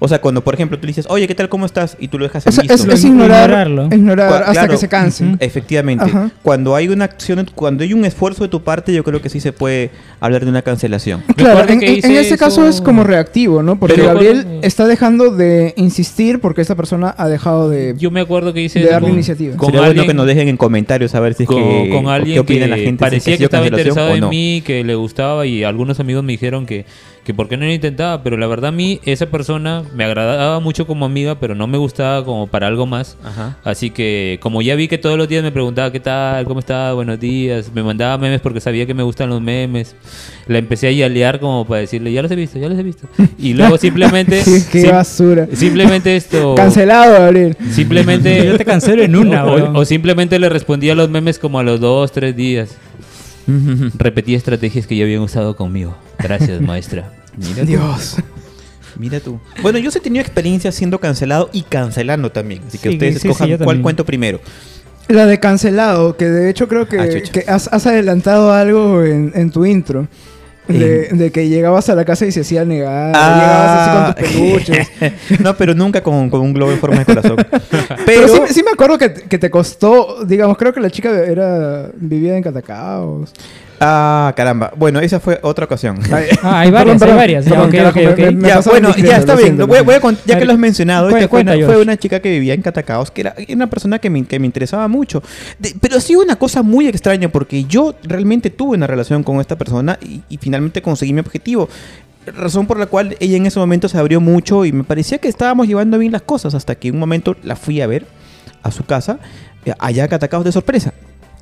O 0.03 0.07
sea, 0.07 0.19
cuando, 0.19 0.43
por 0.43 0.55
ejemplo, 0.55 0.79
tú 0.79 0.87
le 0.87 0.89
dices, 0.89 1.05
oye, 1.09 1.27
¿qué 1.27 1.35
tal? 1.35 1.47
¿Cómo 1.47 1.63
estás? 1.67 1.95
Y 1.99 2.07
tú 2.07 2.17
lo 2.17 2.25
dejas 2.25 2.43
en 2.45 2.49
O 2.49 2.51
sea, 2.53 2.63
visto. 2.63 2.73
es, 2.73 2.85
es 2.99 3.05
ignorar, 3.05 3.43
ignorarlo. 3.49 3.85
ignorar 3.95 4.33
hasta 4.33 4.51
claro. 4.53 4.71
que 4.71 4.77
se 4.77 4.87
canse. 4.87 5.25
Efectivamente. 5.39 6.05
Ajá. 6.05 6.31
Cuando 6.41 6.75
hay 6.75 6.87
una 6.87 7.05
acción, 7.05 7.47
cuando 7.53 7.83
hay 7.83 7.93
un 7.93 8.03
esfuerzo 8.03 8.41
de 8.41 8.49
tu 8.49 8.63
parte, 8.63 8.91
yo 8.93 9.03
creo 9.03 9.21
que 9.21 9.29
sí 9.29 9.39
se 9.39 9.53
puede 9.53 9.91
hablar 10.19 10.43
de 10.43 10.49
una 10.49 10.63
cancelación. 10.63 11.21
Claro, 11.35 11.69
en, 11.71 11.79
que 11.79 11.99
en- 11.99 12.05
en 12.05 12.11
este 12.17 12.35
caso 12.37 12.61
eso- 12.61 12.69
es 12.69 12.81
como 12.81 13.03
reactivo, 13.03 13.61
¿no? 13.61 13.77
Porque 13.77 13.93
Pero- 13.95 14.07
Gabriel 14.07 14.59
está 14.63 14.87
dejando 14.87 15.29
de 15.35 15.75
insistir 15.77 16.39
porque 16.41 16.61
esta 16.61 16.73
persona 16.75 17.13
ha 17.15 17.27
dejado 17.27 17.69
de... 17.69 17.93
Yo 17.97 18.09
me 18.09 18.21
acuerdo 18.21 18.53
que 18.53 18.61
hice 18.63 18.79
de 18.79 18.85
eso 18.85 18.93
darle 18.93 19.07
con- 19.09 19.13
iniciativa. 19.15 19.55
con 19.55 19.67
Sería 19.67 19.81
bueno 19.81 19.89
alguien- 19.91 20.07
que 20.07 20.13
nos 20.15 20.25
dejen 20.25 20.47
en 20.47 20.57
comentarios 20.57 21.13
a 21.13 21.19
ver 21.19 21.35
si 21.35 21.43
es 21.43 21.47
con, 21.47 21.57
que 21.57 21.89
con 21.91 22.05
qué 22.05 22.09
alguien 22.11 22.39
opina 22.39 22.65
que 22.65 22.69
la 22.71 22.77
gente. 22.77 22.91
si 22.91 22.97
parecía 22.97 23.33
es 23.33 23.37
que 23.39 23.45
estaba 23.45 23.63
cancelación 23.69 23.87
interesado 23.89 24.11
o 24.13 24.15
en 24.15 24.21
no. 24.21 24.29
mí, 24.29 24.63
que 24.65 24.83
le 24.83 24.95
gustaba 24.95 25.45
y 25.45 25.63
algunos 25.63 25.99
amigos 25.99 26.23
me 26.23 26.31
dijeron 26.31 26.65
que, 26.65 26.85
que 27.31 27.35
por 27.35 27.47
qué 27.47 27.55
no 27.55 27.65
lo 27.65 27.71
intentaba, 27.71 28.23
pero 28.23 28.35
la 28.35 28.45
verdad 28.45 28.69
a 28.69 28.71
mí 28.73 28.99
esa 29.05 29.25
persona 29.27 29.83
me 29.95 30.03
agradaba 30.03 30.59
mucho 30.59 30.85
como 30.85 31.05
amiga, 31.05 31.39
pero 31.39 31.55
no 31.55 31.65
me 31.65 31.77
gustaba 31.77 32.25
como 32.25 32.47
para 32.47 32.67
algo 32.67 32.85
más. 32.85 33.15
Ajá. 33.23 33.57
Así 33.63 33.89
que 33.89 34.37
como 34.41 34.61
ya 34.61 34.75
vi 34.75 34.89
que 34.89 34.97
todos 34.97 35.17
los 35.17 35.29
días 35.29 35.41
me 35.41 35.51
preguntaba 35.51 35.91
qué 35.93 36.01
tal, 36.01 36.43
cómo 36.45 36.59
estaba, 36.59 36.93
buenos 36.93 37.19
días, 37.21 37.71
me 37.73 37.83
mandaba 37.83 38.17
memes 38.17 38.41
porque 38.41 38.59
sabía 38.59 38.85
que 38.85 38.93
me 38.93 39.03
gustan 39.03 39.29
los 39.29 39.41
memes, 39.41 39.95
la 40.47 40.57
empecé 40.57 40.87
a 40.87 40.91
yalear 40.91 41.39
como 41.39 41.65
para 41.65 41.79
decirle, 41.81 42.11
ya 42.11 42.21
los 42.21 42.31
he 42.31 42.35
visto, 42.35 42.59
ya 42.59 42.67
los 42.67 42.77
he 42.77 42.83
visto. 42.83 43.07
Y 43.39 43.53
luego 43.53 43.77
simplemente... 43.79 44.41
qué 44.43 44.61
qué 44.69 44.81
sim- 44.81 44.91
basura. 44.91 45.47
Simplemente 45.53 46.15
esto... 46.17 46.55
Cancelado, 46.57 47.13
Gabriel. 47.13 47.55
Simplemente... 47.71 48.45
Yo 48.45 48.57
te 48.57 48.65
cancelo 48.65 49.03
en 49.03 49.15
una, 49.15 49.45
o, 49.45 49.79
o 49.79 49.85
simplemente 49.85 50.37
le 50.37 50.49
respondía 50.49 50.91
a 50.91 50.95
los 50.95 51.09
memes 51.09 51.39
como 51.39 51.59
a 51.59 51.63
los 51.63 51.79
dos, 51.79 52.11
tres 52.11 52.35
días. 52.35 52.75
Repetí 53.97 54.35
estrategias 54.35 54.85
que 54.87 54.95
ya 54.95 55.03
habían 55.05 55.21
usado 55.21 55.55
conmigo. 55.55 55.95
Gracias, 56.19 56.61
maestra. 56.61 57.11
Mira 57.37 57.61
tú. 57.61 57.65
Dios. 57.65 58.17
Mira 58.97 59.19
tú. 59.19 59.39
Bueno, 59.61 59.79
yo 59.79 59.89
sí 59.89 59.97
he 59.99 60.01
tenido 60.01 60.21
experiencia 60.21 60.71
siendo 60.71 60.99
cancelado 60.99 61.49
y 61.53 61.63
cancelando 61.63 62.31
también. 62.31 62.61
Así 62.67 62.77
que 62.77 62.89
Sí, 62.89 62.95
ustedes 62.95 63.21
sí, 63.21 63.27
escojan 63.27 63.47
cuál 63.49 63.59
también. 63.59 63.81
cuento 63.83 64.05
primero. 64.05 64.39
La 65.07 65.25
de 65.25 65.39
cancelado, 65.39 66.15
que 66.17 66.25
de 66.29 66.49
hecho 66.49 66.67
creo 66.67 66.87
que, 66.87 66.99
Ah, 66.99 67.07
que 67.31 67.45
has, 67.47 67.67
has 67.71 67.87
adelantado 67.87 68.53
algo 68.53 69.03
en, 69.03 69.31
en 69.35 69.49
tu 69.51 69.65
intro. 69.65 70.07
De, 70.67 71.09
de 71.09 71.31
que 71.33 71.49
llegabas 71.49 71.89
a 71.89 71.95
la 71.95 72.05
casa 72.05 72.25
y 72.25 72.31
se 72.31 72.41
hacía 72.41 72.63
negar. 72.63 73.11
Ah. 73.13 74.15
Llegabas 74.15 74.15
así 74.15 74.31
con 74.31 74.31
tus 74.31 74.63
peluches. 74.63 74.87
no, 75.41 75.57
pero 75.57 75.73
nunca 75.73 76.01
con, 76.01 76.29
con 76.29 76.39
un 76.39 76.53
globo 76.53 76.71
en 76.71 76.77
forma 76.79 76.99
de 76.99 77.05
corazón. 77.05 77.35
Pero, 77.35 77.65
Pero, 78.05 78.27
sí, 78.27 78.53
sí 78.53 78.63
me 78.63 78.71
acuerdo 78.71 78.97
que, 78.97 79.11
que 79.13 79.37
te 79.37 79.49
costó, 79.49 80.23
digamos, 80.25 80.57
creo 80.57 80.71
que 80.71 80.79
la 80.79 80.89
chica 80.89 81.09
era 81.25 81.89
vivía 81.95 82.37
en 82.37 82.43
Catacaos. 82.43 83.33
Ah, 83.83 84.31
caramba. 84.37 84.71
Bueno, 84.77 84.99
esa 84.99 85.19
fue 85.19 85.39
otra 85.41 85.65
ocasión. 85.65 85.99
Ah, 86.43 86.59
hay 86.61 86.71
varias, 86.71 87.01
hay 87.01 87.13
varias. 87.13 87.45
Perdón, 87.45 87.69
me- 87.71 88.31
me 88.31 88.47
ya, 88.47 88.55
pasaba 88.55 88.79
bueno, 88.79 88.95
ya 88.95 89.17
está 89.17 89.35
bien. 89.35 89.57
Lo 89.57 89.65
voy, 89.67 89.79
voy 89.81 89.95
a 89.95 90.01
ya 90.25 90.37
que 90.39 90.45
lo 90.45 90.53
has 90.53 90.59
mencionado, 90.59 91.09
Cuenta, 91.09 91.25
esta 91.25 91.29
fue, 91.29 91.41
una, 91.41 91.51
cuenta, 91.53 91.65
fue 91.73 91.81
una 91.81 91.97
chica 91.97 92.19
que 92.19 92.29
vivía 92.29 92.53
en 92.53 92.61
Catacaos, 92.61 93.09
que 93.11 93.21
era 93.21 93.35
una 93.49 93.67
persona 93.67 93.97
que 93.99 94.09
me, 94.09 94.23
que 94.25 94.39
me 94.39 94.45
interesaba 94.45 94.87
mucho. 94.87 95.23
De- 95.57 95.75
pero 95.81 95.99
sí 95.99 96.15
una 96.15 96.35
cosa 96.35 96.61
muy 96.61 96.87
extraña, 96.87 97.29
porque 97.29 97.63
yo 97.65 97.95
realmente 98.03 98.49
tuve 98.51 98.77
una 98.77 98.85
relación 98.87 99.23
con 99.23 99.39
esta 99.41 99.57
persona 99.57 99.97
y, 100.01 100.21
y 100.29 100.37
finalmente 100.37 100.81
conseguí 100.81 101.11
mi 101.13 101.19
objetivo. 101.21 101.67
Razón 102.37 102.67
por 102.67 102.77
la 102.77 102.85
cual 102.85 103.17
ella 103.19 103.35
en 103.37 103.47
ese 103.47 103.57
momento 103.59 103.89
se 103.89 103.97
abrió 103.97 104.21
mucho 104.21 104.63
y 104.63 104.71
me 104.71 104.83
parecía 104.83 105.17
que 105.17 105.27
estábamos 105.27 105.67
llevando 105.67 105.97
bien 105.97 106.11
las 106.11 106.21
cosas, 106.21 106.53
hasta 106.53 106.75
que 106.75 106.91
un 106.91 106.99
momento 106.99 107.35
la 107.43 107.55
fui 107.55 107.81
a 107.81 107.87
ver 107.87 108.05
a 108.61 108.69
su 108.69 108.83
casa, 108.83 109.17
eh, 109.65 109.73
allá 109.79 110.03
a 110.03 110.07
Catacaos 110.07 110.45
de 110.45 110.51
sorpresa. 110.51 110.93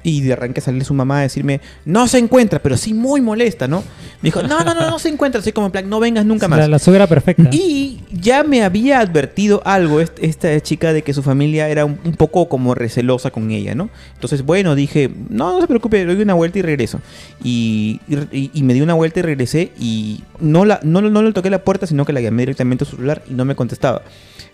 Y 0.02 0.22
de 0.22 0.32
arranque 0.32 0.62
sale 0.62 0.82
su 0.86 0.94
mamá 0.94 1.20
a 1.20 1.22
decirme, 1.24 1.60
no 1.84 2.08
se 2.08 2.20
encuentra, 2.20 2.60
pero 2.60 2.78
sí 2.78 2.94
muy 2.94 3.20
molesta, 3.20 3.68
¿no? 3.68 3.80
Me 4.22 4.28
dijo, 4.28 4.42
no, 4.44 4.64
no, 4.64 4.74
no, 4.74 4.90
no 4.90 4.98
se 4.98 5.10
encuentra, 5.10 5.42
así 5.42 5.52
como 5.52 5.66
en 5.68 5.72
plan, 5.74 5.90
no 5.90 6.00
vengas 6.00 6.26
nunca 6.26 6.48
más. 6.48 6.60
La, 6.60 6.68
la 6.70 6.80
suegra 6.80 7.06
perfecta. 7.08 7.50
Y 7.52 8.00
ya 8.12 8.44
me 8.44 8.64
había 8.64 9.00
advertido 9.02 9.62
algo 9.66 10.00
est- 10.00 10.18
esta 10.22 10.58
chica 10.62 10.94
de 10.94 11.02
que 11.02 11.14
su 11.14 11.22
familia 11.22 11.68
era 11.68 11.84
un, 11.84 12.00
un 12.06 12.14
poco 12.14 12.48
como 12.48 12.76
recelosa 12.76 13.30
con 13.32 13.52
ella, 13.52 13.76
¿no? 13.76 13.90
Entonces, 14.14 14.44
bueno, 14.46 14.74
dije, 14.76 15.10
no, 15.30 15.52
no 15.54 15.62
se 15.62 15.68
preocupe, 15.68 16.06
doy 16.06 16.22
una 16.22 16.34
vuelta 16.34 16.60
y 16.60 16.62
regreso. 16.62 17.02
Y, 17.44 18.00
y- 18.32 18.52
y 18.54 18.64
me 18.64 18.74
di 18.74 18.82
una 18.82 18.94
vuelta 18.94 19.20
y 19.20 19.24
regresé 19.24 19.72
y 19.80 20.24
no, 20.40 20.64
la, 20.64 20.80
no, 20.84 21.02
no 21.02 21.22
le 21.22 21.34
toqué 21.34 21.50
la 21.50 21.64
puerta, 21.64 21.88
sino 21.88 22.06
que 22.06 22.14
la 22.14 22.22
llamé 22.22 22.44
directamente 22.44 22.86
a 22.86 22.88
su 22.88 22.96
celular 22.96 23.22
y 23.30 23.34
no 23.34 23.44
me 23.44 23.56
contestaba. 23.56 24.02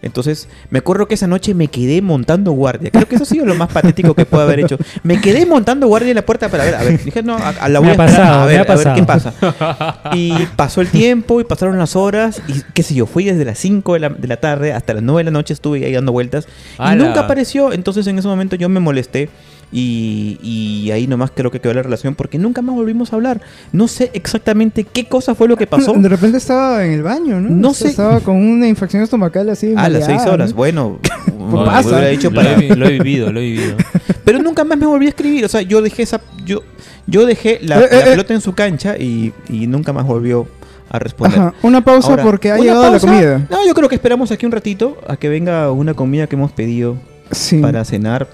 Entonces, 0.01 0.47
me 0.69 0.79
acuerdo 0.79 1.07
que 1.07 1.15
esa 1.15 1.25
noche 1.25 1.53
me 1.55 1.67
quedé 1.67 2.01
montando 2.01 2.51
guardia. 2.51 2.91
Creo 2.91 3.07
que 3.07 3.15
eso 3.15 3.23
ha 3.23 3.27
sido 3.27 3.45
lo 3.45 3.55
más 3.55 3.69
patético 3.71 4.13
que 4.13 4.25
puedo 4.25 4.43
haber 4.43 4.59
hecho. 4.59 4.77
Me 5.03 5.19
quedé 5.19 5.34
montando 5.43 5.87
guardia 5.87 6.11
en 6.11 6.15
la 6.15 6.25
puerta 6.25 6.47
para 6.49 6.63
ver, 6.63 6.75
a 6.75 6.83
ver, 6.83 7.03
dije, 7.03 7.23
no, 7.23 7.35
a, 7.35 7.49
a 7.49 7.67
la 7.67 7.81
Me 7.81 7.87
voy 7.87 7.97
a 7.97 8.01
ha 8.01 8.05
esperar, 8.05 8.21
pasado, 8.23 8.35
a 8.35 8.45
me 8.45 8.51
ver, 8.51 8.71
ha 8.71 8.73
a 8.73 8.75
ver 8.77 8.93
qué 8.93 9.03
pasa. 9.03 9.33
Y 10.13 10.33
pasó 10.55 10.81
el 10.81 10.87
tiempo 10.89 11.41
y 11.41 11.43
pasaron 11.43 11.77
las 11.77 11.95
horas 11.95 12.41
y 12.47 12.61
qué 12.73 12.83
sé 12.83 12.93
yo, 12.93 13.05
fui 13.07 13.25
desde 13.25 13.43
las 13.43 13.57
5 13.57 13.93
de 13.93 13.99
la, 13.99 14.09
de 14.09 14.27
la 14.27 14.37
tarde 14.37 14.71
hasta 14.71 14.93
las 14.93 15.03
9 15.03 15.19
de 15.19 15.23
la 15.25 15.31
noche 15.31 15.53
estuve 15.53 15.83
ahí 15.85 15.93
dando 15.93 16.11
vueltas 16.11 16.47
y 16.79 16.95
nunca 16.95 17.21
apareció. 17.21 17.73
Entonces 17.73 18.07
en 18.07 18.17
ese 18.19 18.27
momento 18.27 18.55
yo 18.55 18.69
me 18.69 18.79
molesté 18.79 19.29
y, 19.71 20.37
y 20.41 20.91
ahí 20.91 21.07
nomás 21.07 21.31
creo 21.35 21.51
que 21.51 21.59
quedó 21.59 21.73
la 21.73 21.83
relación 21.83 22.15
porque 22.15 22.37
nunca 22.37 22.61
más 22.61 22.75
volvimos 22.75 23.11
a 23.11 23.15
hablar. 23.17 23.41
No 23.71 23.87
sé 23.87 24.11
exactamente 24.13 24.83
qué 24.83 25.05
cosa 25.05 25.35
fue 25.35 25.47
lo 25.47 25.57
que 25.57 25.67
pasó. 25.67 25.93
De 25.93 26.07
repente 26.09 26.37
estaba 26.37 26.85
en 26.85 26.91
el 26.93 27.03
baño, 27.03 27.41
¿no? 27.41 27.49
No 27.49 27.69
O 27.69 27.73
sea, 27.73 27.85
sé. 27.87 27.91
Estaba 27.91 28.19
con 28.21 28.35
una 28.37 28.67
infección 28.67 29.03
estomacal 29.03 29.49
así. 29.49 29.73
A 29.75 29.89
las 29.89 30.05
6 30.05 30.17
maleada, 30.17 30.33
horas, 30.33 30.49
¿no? 30.51 30.55
bueno, 30.55 30.99
No, 31.37 31.65
pasa. 31.65 32.01
dicho 32.07 32.29
lo, 32.29 32.35
para... 32.35 32.53
he, 32.53 32.57
vi- 32.57 32.69
lo 32.75 32.87
he 32.87 32.91
vivido, 32.99 33.31
lo 33.31 33.39
he 33.39 33.43
vivido. 33.43 33.75
Pero 34.23 34.39
nunca 34.39 34.63
más 34.63 34.77
me 34.77 34.85
volví 34.85 35.05
a 35.07 35.09
escribir. 35.09 35.45
O 35.45 35.49
sea, 35.49 35.61
yo 35.61 35.81
dejé 35.81 36.03
esa. 36.03 36.21
Yo, 36.45 36.61
yo 37.07 37.25
dejé 37.25 37.59
la, 37.61 37.81
Eh, 37.81 37.87
eh, 37.91 37.95
la 37.95 37.99
eh. 37.99 38.03
pelota 38.11 38.33
en 38.33 38.41
su 38.41 38.53
cancha 38.53 38.97
y, 38.97 39.33
y 39.49 39.67
nunca 39.67 39.93
más 39.93 40.05
volvió 40.05 40.47
a 40.89 40.99
responder. 40.99 41.39
Ajá, 41.39 41.53
una 41.61 41.83
pausa 41.83 42.09
Ahora, 42.11 42.23
porque 42.23 42.51
ha 42.51 42.57
llegado 42.57 42.83
pausa. 42.89 43.05
la 43.07 43.11
comida. 43.13 43.47
No, 43.49 43.65
yo 43.65 43.73
creo 43.73 43.89
que 43.89 43.95
esperamos 43.95 44.31
aquí 44.31 44.45
un 44.45 44.51
ratito 44.51 44.97
a 45.07 45.17
que 45.17 45.29
venga 45.29 45.71
una 45.71 45.93
comida 45.93 46.27
que 46.27 46.35
hemos 46.35 46.51
pedido 46.51 46.97
Sí. 47.31 47.57
para 47.59 47.83
cenar 47.85 48.27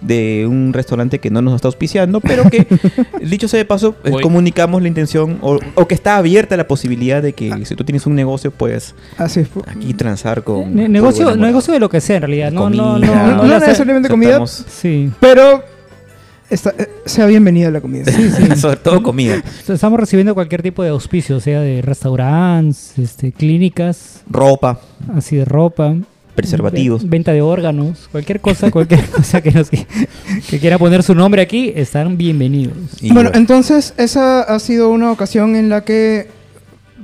de 0.00 0.46
un 0.48 0.72
restaurante 0.72 1.18
que 1.18 1.30
no 1.30 1.42
nos 1.42 1.54
está 1.54 1.68
auspiciando, 1.68 2.20
pero 2.20 2.48
que, 2.50 2.66
dicho 3.22 3.48
sea 3.48 3.58
de 3.58 3.64
paso, 3.64 3.94
eh, 4.04 4.12
comunicamos 4.22 4.80
la 4.82 4.88
intención 4.88 5.38
o, 5.42 5.58
o 5.74 5.86
que 5.88 5.94
está 5.94 6.16
abierta 6.16 6.56
la 6.56 6.66
posibilidad 6.66 7.22
de 7.22 7.32
que 7.34 7.64
si 7.66 7.74
tú 7.76 7.84
tienes 7.84 8.06
un 8.06 8.14
negocio, 8.14 8.50
puedes 8.50 8.94
Así 9.18 9.40
es. 9.40 9.48
aquí 9.66 9.92
transar 9.94 10.42
con... 10.42 10.74
Ne- 10.74 10.88
negocio, 10.88 11.36
negocio 11.36 11.72
de 11.74 11.80
lo 11.80 11.88
que 11.88 12.00
sea 12.00 12.16
en 12.16 12.22
realidad. 12.22 12.50
No, 12.50 12.70
no, 12.70 12.98
no, 12.98 13.06
Comida. 13.06 13.14
no, 13.14 13.26
No, 13.26 13.36
no, 13.36 13.44
no 13.48 13.58
necesariamente 13.58 14.08
comida, 14.08 14.46
Sí. 14.46 15.10
pero 15.20 15.62
está- 16.48 16.74
eh, 16.78 16.88
sea 17.04 17.26
bienvenida 17.26 17.70
la 17.70 17.80
comida. 17.80 18.04
Sobre 18.56 18.76
todo 18.76 19.02
comida. 19.02 19.42
Estamos 19.68 20.00
recibiendo 20.00 20.34
cualquier 20.34 20.62
tipo 20.62 20.82
de 20.82 20.88
auspicio, 20.90 21.40
sea 21.40 21.60
de 21.60 21.82
restaurantes, 21.82 22.94
este, 22.98 23.32
clínicas, 23.32 24.22
Ropa, 24.30 24.80
así 25.14 25.36
de 25.36 25.44
ropa. 25.44 25.94
Preservativos. 26.42 27.02
ve- 27.02 27.08
Venta 27.10 27.32
de 27.32 27.42
órganos, 27.42 28.08
cualquier 28.12 28.40
cosa, 28.40 28.70
cualquier 28.70 29.04
cosa 29.16 29.40
que, 29.40 29.50
nos, 29.52 29.70
que 29.70 30.58
quiera 30.58 30.78
poner 30.78 31.02
su 31.02 31.14
nombre 31.14 31.42
aquí, 31.42 31.72
están 31.76 32.16
bienvenidos. 32.16 32.76
Y 33.00 33.12
bueno, 33.12 33.30
entonces 33.34 33.94
esa 33.96 34.42
ha 34.42 34.58
sido 34.58 34.90
una 34.90 35.10
ocasión 35.12 35.56
en 35.56 35.68
la 35.68 35.84
que 35.84 36.28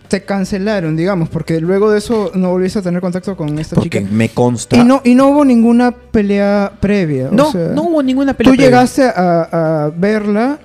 te 0.09 0.23
cancelaron, 0.23 0.95
digamos, 0.97 1.29
porque 1.29 1.61
luego 1.61 1.91
de 1.91 1.99
eso 1.99 2.31
no 2.35 2.51
volviste 2.51 2.79
a 2.79 2.83
tener 2.83 3.01
contacto 3.01 3.37
con 3.37 3.59
esta 3.59 3.75
porque 3.75 4.01
chica. 4.03 4.11
me 4.13 4.29
consta... 4.29 4.77
Y 4.77 4.85
no, 4.85 5.01
y 5.05 5.15
no 5.17 5.29
hubo 5.31 5.45
ninguna 5.45 5.91
pelea 5.91 6.73
previa. 6.79 7.29
o 7.29 7.33
no, 7.33 7.51
sea, 7.51 7.69
no 7.75 7.83
hubo 7.83 8.03
ninguna 8.05 8.33
pelea. 8.35 8.53
Tú 8.53 8.57
previa. 8.57 8.67
llegaste 8.71 9.03
a, 9.03 9.87
a 9.87 9.91
verla 9.91 10.59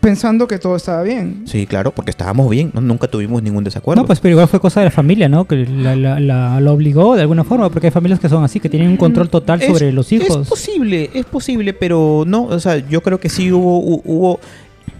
pensando 0.00 0.46
que 0.46 0.58
todo 0.58 0.76
estaba 0.76 1.02
bien. 1.02 1.42
Sí, 1.46 1.66
claro, 1.66 1.92
porque 1.92 2.10
estábamos 2.10 2.48
bien, 2.50 2.70
no- 2.74 2.80
nunca 2.80 3.08
tuvimos 3.08 3.42
ningún 3.42 3.64
desacuerdo. 3.64 4.02
No, 4.02 4.06
pues 4.06 4.20
pero 4.20 4.32
igual 4.32 4.48
fue 4.48 4.60
cosa 4.60 4.80
de 4.80 4.84
la 4.86 4.90
familia, 4.90 5.28
¿no? 5.28 5.46
Que 5.46 5.56
la, 5.66 5.96
la, 5.96 6.20
la- 6.20 6.60
la 6.60 6.72
obligó 6.72 7.16
de 7.16 7.22
alguna 7.22 7.42
forma, 7.44 7.68
porque 7.70 7.88
hay 7.88 7.90
familias 7.90 8.20
que 8.20 8.28
son 8.28 8.44
así, 8.44 8.60
que 8.60 8.68
tienen 8.68 8.90
un 8.90 8.96
control 8.96 9.28
total 9.28 9.60
Es- 9.60 9.68
sobre 9.68 9.92
los 9.92 10.12
hijos. 10.12 10.42
Es 10.42 10.48
posible, 10.48 11.10
es 11.14 11.24
posible, 11.26 11.72
pero 11.72 12.24
no, 12.26 12.44
o 12.44 12.60
sea, 12.60 12.78
yo 12.88 13.02
creo 13.02 13.18
que 13.18 13.28
sí 13.28 13.50
hubo, 13.52 13.80
hu- 13.82 14.02
hubo 14.04 14.40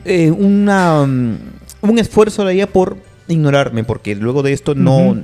eh, 0.04 0.30
una, 0.30 1.04
mm, 1.06 1.36
un 1.82 1.98
esfuerzo 1.98 2.44
de 2.44 2.54
ella 2.54 2.66
por 2.66 2.96
ignorarme, 3.28 3.84
porque 3.84 4.14
luego 4.16 4.42
de 4.42 4.52
esto 4.54 4.74
no, 4.74 5.16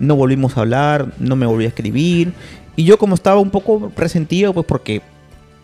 no 0.00 0.16
volvimos 0.16 0.56
a 0.56 0.62
hablar, 0.62 1.12
no 1.20 1.36
me 1.36 1.46
volví 1.46 1.64
a 1.64 1.68
escribir, 1.68 2.32
y 2.76 2.82
yo 2.84 2.98
como 2.98 3.14
estaba 3.14 3.38
un 3.38 3.50
poco 3.50 3.92
resentido, 3.96 4.52
pues 4.52 4.66
porque 4.66 5.02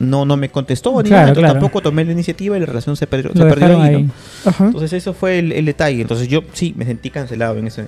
no, 0.00 0.24
no 0.24 0.36
me 0.36 0.48
contestó, 0.48 0.90
ni 1.02 1.08
Claro, 1.08 1.10
nada, 1.10 1.28
entonces 1.28 1.42
claro. 1.42 1.60
tampoco 1.60 1.80
tomé 1.82 2.04
la 2.04 2.10
iniciativa 2.12 2.56
y 2.56 2.60
la 2.60 2.66
relación 2.66 2.96
se 2.96 3.06
perdió, 3.06 3.30
se 3.32 3.38
perdió 3.44 3.80
ahí, 3.80 3.92
¿no? 3.92 3.98
ahí. 3.98 4.10
Ajá. 4.46 4.64
Entonces 4.66 4.92
eso 4.94 5.14
fue 5.14 5.38
el, 5.38 5.52
el 5.52 5.64
detalle. 5.66 6.00
Entonces 6.02 6.26
yo 6.26 6.40
sí 6.52 6.74
me 6.76 6.84
sentí 6.84 7.10
cancelado 7.10 7.56
en 7.58 7.66
ese, 7.68 7.86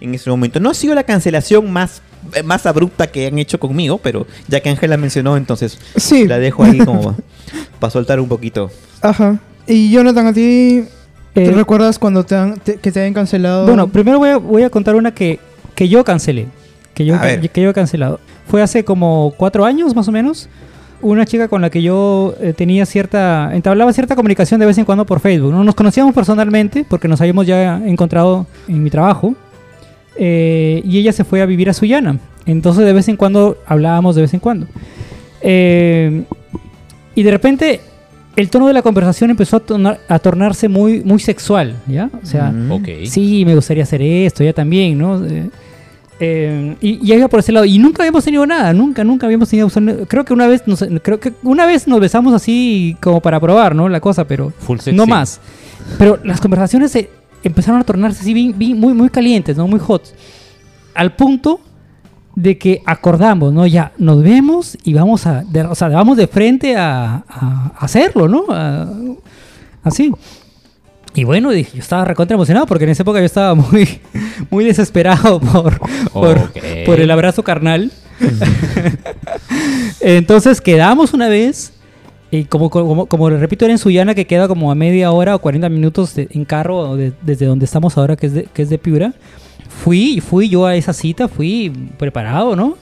en 0.00 0.14
ese 0.14 0.30
momento. 0.30 0.60
No 0.60 0.70
ha 0.70 0.74
sido 0.74 0.94
la 0.94 1.02
cancelación 1.04 1.70
más, 1.72 2.02
eh, 2.34 2.42
más 2.42 2.66
abrupta 2.66 3.06
que 3.08 3.26
han 3.26 3.38
hecho 3.38 3.58
conmigo, 3.58 3.98
pero 3.98 4.26
ya 4.46 4.60
que 4.60 4.68
Ángela 4.68 4.96
mencionó, 4.96 5.36
entonces 5.36 5.78
Sí. 5.96 6.26
la 6.28 6.38
dejo 6.38 6.62
ahí 6.64 6.78
como 6.78 7.16
para 7.80 7.90
soltar 7.90 8.20
un 8.20 8.28
poquito. 8.28 8.70
Ajá. 9.00 9.38
Y 9.66 9.90
Jonathan, 9.90 10.26
a 10.26 10.32
ti, 10.34 10.84
¿te 11.32 11.46
Eh, 11.46 11.50
recuerdas 11.52 11.98
cuando 11.98 12.24
te 12.24 12.34
han- 12.36 12.56
te- 12.60 12.76
que 12.76 12.92
te 12.92 13.00
hayan 13.00 13.14
cancelado? 13.14 13.64
Bueno, 13.66 13.88
primero 13.88 14.18
voy 14.18 14.28
a, 14.28 14.36
voy 14.36 14.62
a 14.64 14.68
contar 14.70 14.94
una 14.96 15.14
que, 15.14 15.40
que 15.74 15.88
yo 15.88 16.04
cancelé. 16.04 16.46
Que 16.92 17.04
yo, 17.06 17.16
que 17.52 17.60
yo 17.62 17.70
he 17.70 17.72
cancelado. 17.74 18.20
Fue 18.46 18.60
hace 18.62 18.84
como 18.84 19.32
cuatro 19.36 19.64
años 19.64 19.96
más 19.96 20.06
o 20.06 20.12
menos. 20.12 20.48
Una 21.04 21.26
chica 21.26 21.48
con 21.48 21.60
la 21.60 21.68
que 21.70 21.82
yo 21.82 22.34
eh, 22.40 22.52
tenía 22.54 22.86
cierta. 22.86 23.50
entablaba 23.54 23.92
cierta 23.92 24.16
comunicación 24.16 24.58
de 24.58 24.66
vez 24.66 24.78
en 24.78 24.84
cuando 24.86 25.04
por 25.04 25.20
Facebook. 25.20 25.52
¿no? 25.52 25.62
Nos 25.62 25.74
conocíamos 25.74 26.14
personalmente 26.14 26.84
porque 26.88 27.08
nos 27.08 27.20
habíamos 27.20 27.46
ya 27.46 27.80
encontrado 27.84 28.46
en 28.68 28.82
mi 28.82 28.90
trabajo. 28.90 29.34
eh, 30.16 30.80
y 30.84 30.98
ella 30.98 31.12
se 31.12 31.24
fue 31.24 31.42
a 31.42 31.46
vivir 31.46 31.68
a 31.68 31.74
Sullana. 31.74 32.18
Entonces 32.46 32.84
de 32.84 32.92
vez 32.92 33.08
en 33.08 33.16
cuando 33.16 33.58
hablábamos 33.66 34.14
de 34.16 34.22
vez 34.22 34.32
en 34.34 34.40
cuando. 34.40 34.66
Eh, 35.42 36.22
y 37.14 37.22
de 37.22 37.30
repente 37.30 37.80
el 38.36 38.48
tono 38.50 38.66
de 38.66 38.72
la 38.72 38.82
conversación 38.82 39.30
empezó 39.30 39.56
a, 39.58 39.60
tornar- 39.60 40.00
a 40.08 40.18
tornarse 40.18 40.68
muy, 40.68 41.02
muy 41.04 41.20
sexual, 41.20 41.76
¿ya? 41.86 42.10
O 42.22 42.26
sea, 42.26 42.50
Mm. 42.50 42.68
Sí, 43.06 43.44
me 43.44 43.54
gustaría 43.54 43.82
hacer 43.84 44.02
esto, 44.02 44.42
ya 44.42 44.52
también, 44.52 44.98
¿no? 44.98 45.22
Eh, 46.20 46.76
y, 46.80 47.00
y 47.04 47.14
iba 47.14 47.28
por 47.28 47.40
ese 47.40 47.52
lado. 47.52 47.64
Y 47.66 47.78
nunca 47.78 48.02
habíamos 48.02 48.24
tenido 48.24 48.46
nada, 48.46 48.72
nunca, 48.72 49.02
nunca 49.04 49.26
habíamos 49.26 49.48
tenido... 49.48 49.68
Creo 50.06 50.24
que 50.24 50.32
una 50.32 50.46
vez 50.46 50.62
nos, 50.66 50.84
creo 51.02 51.18
que 51.18 51.32
una 51.42 51.66
vez 51.66 51.88
nos 51.88 52.00
besamos 52.00 52.32
así 52.34 52.96
como 53.00 53.20
para 53.20 53.40
probar, 53.40 53.74
¿no? 53.74 53.88
La 53.88 54.00
cosa, 54.00 54.24
pero 54.26 54.52
Full 54.60 54.78
no 54.92 55.06
más. 55.06 55.40
Pero 55.98 56.18
las 56.24 56.40
conversaciones 56.40 56.92
se 56.92 57.10
empezaron 57.42 57.80
a 57.80 57.84
tornarse 57.84 58.20
así 58.20 58.32
bien, 58.32 58.54
bien- 58.56 58.78
muy, 58.78 58.94
muy 58.94 59.08
calientes, 59.10 59.56
¿no? 59.56 59.66
Muy 59.66 59.80
hot. 59.80 60.02
Al 60.94 61.14
punto 61.16 61.60
de 62.36 62.58
que 62.58 62.80
acordamos, 62.86 63.52
¿no? 63.52 63.66
Ya, 63.66 63.92
nos 63.98 64.22
vemos 64.22 64.78
y 64.84 64.94
vamos 64.94 65.26
a... 65.26 65.42
de- 65.42 65.62
o 65.64 65.74
sea, 65.74 65.88
vamos 65.88 66.16
de 66.16 66.26
frente 66.28 66.76
a, 66.76 67.24
a 67.28 67.72
hacerlo, 67.78 68.28
¿no? 68.28 68.44
A- 68.50 68.88
así. 69.82 70.12
Y 71.14 71.24
bueno, 71.24 71.50
dije, 71.50 71.70
yo 71.74 71.80
estaba 71.80 72.04
recontra 72.04 72.34
emocionado 72.34 72.66
porque 72.66 72.84
en 72.84 72.90
esa 72.90 73.02
época 73.02 73.20
yo 73.20 73.24
estaba 73.26 73.54
muy, 73.54 74.00
muy 74.50 74.64
desesperado 74.64 75.40
por, 75.40 75.78
por, 76.10 76.38
Ok. 76.38 76.58
por 76.86 77.00
el 77.00 77.10
abrazo 77.10 77.42
carnal. 77.42 77.92
Entonces 80.00 80.60
quedamos 80.60 81.12
una 81.14 81.28
vez, 81.28 81.72
y 82.30 82.44
como, 82.44 82.70
como, 82.70 83.06
como 83.06 83.30
repito, 83.30 83.64
era 83.64 83.72
en 83.72 83.78
Sullana, 83.78 84.14
que 84.14 84.26
queda 84.26 84.48
como 84.48 84.70
a 84.70 84.74
media 84.74 85.10
hora 85.12 85.34
o 85.34 85.38
40 85.38 85.68
minutos 85.68 86.14
de- 86.14 86.28
en 86.30 86.44
carro 86.44 86.96
de- 86.96 87.12
desde 87.22 87.46
donde 87.46 87.64
estamos 87.64 87.96
ahora, 87.96 88.16
que 88.16 88.26
es 88.26 88.32
de, 88.34 88.44
que 88.44 88.62
es 88.62 88.70
de 88.70 88.78
Piura. 88.78 89.14
Fui, 89.68 90.20
fui 90.20 90.48
yo 90.48 90.66
a 90.66 90.76
esa 90.76 90.92
cita, 90.92 91.28
fui 91.28 91.70
preparado, 91.98 92.54
¿no? 92.56 92.76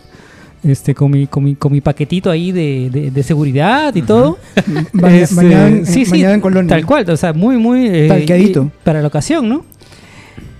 Este, 0.65 0.95
con 0.95 1.11
mi, 1.11 1.27
con 1.27 1.43
mi, 1.43 1.57
con 1.57 1.73
mi 1.73 1.81
paquetito 1.81 2.31
ahí 2.31 2.53
de, 2.53 2.89
de- 2.91 3.11
de 3.11 3.23
seguridad 3.25 3.93
y 3.97 4.03
todo. 4.03 4.39
Baña- 4.93 5.17
Este, 5.23 5.53
en- 5.53 5.87
sí, 5.87 6.05
sí, 6.05 6.23
en 6.25 6.41
colonia. 6.41 6.69
Tal 6.69 6.87
cual, 6.87 7.09
o 7.11 7.17
sea, 7.17 7.33
muy, 7.33 7.57
muy... 7.57 7.87
eh, 7.87 8.07
Talqueadito. 8.09 8.71
para 8.85 9.01
la 9.01 9.09
ocasión, 9.09 9.49
¿no? 9.49 9.65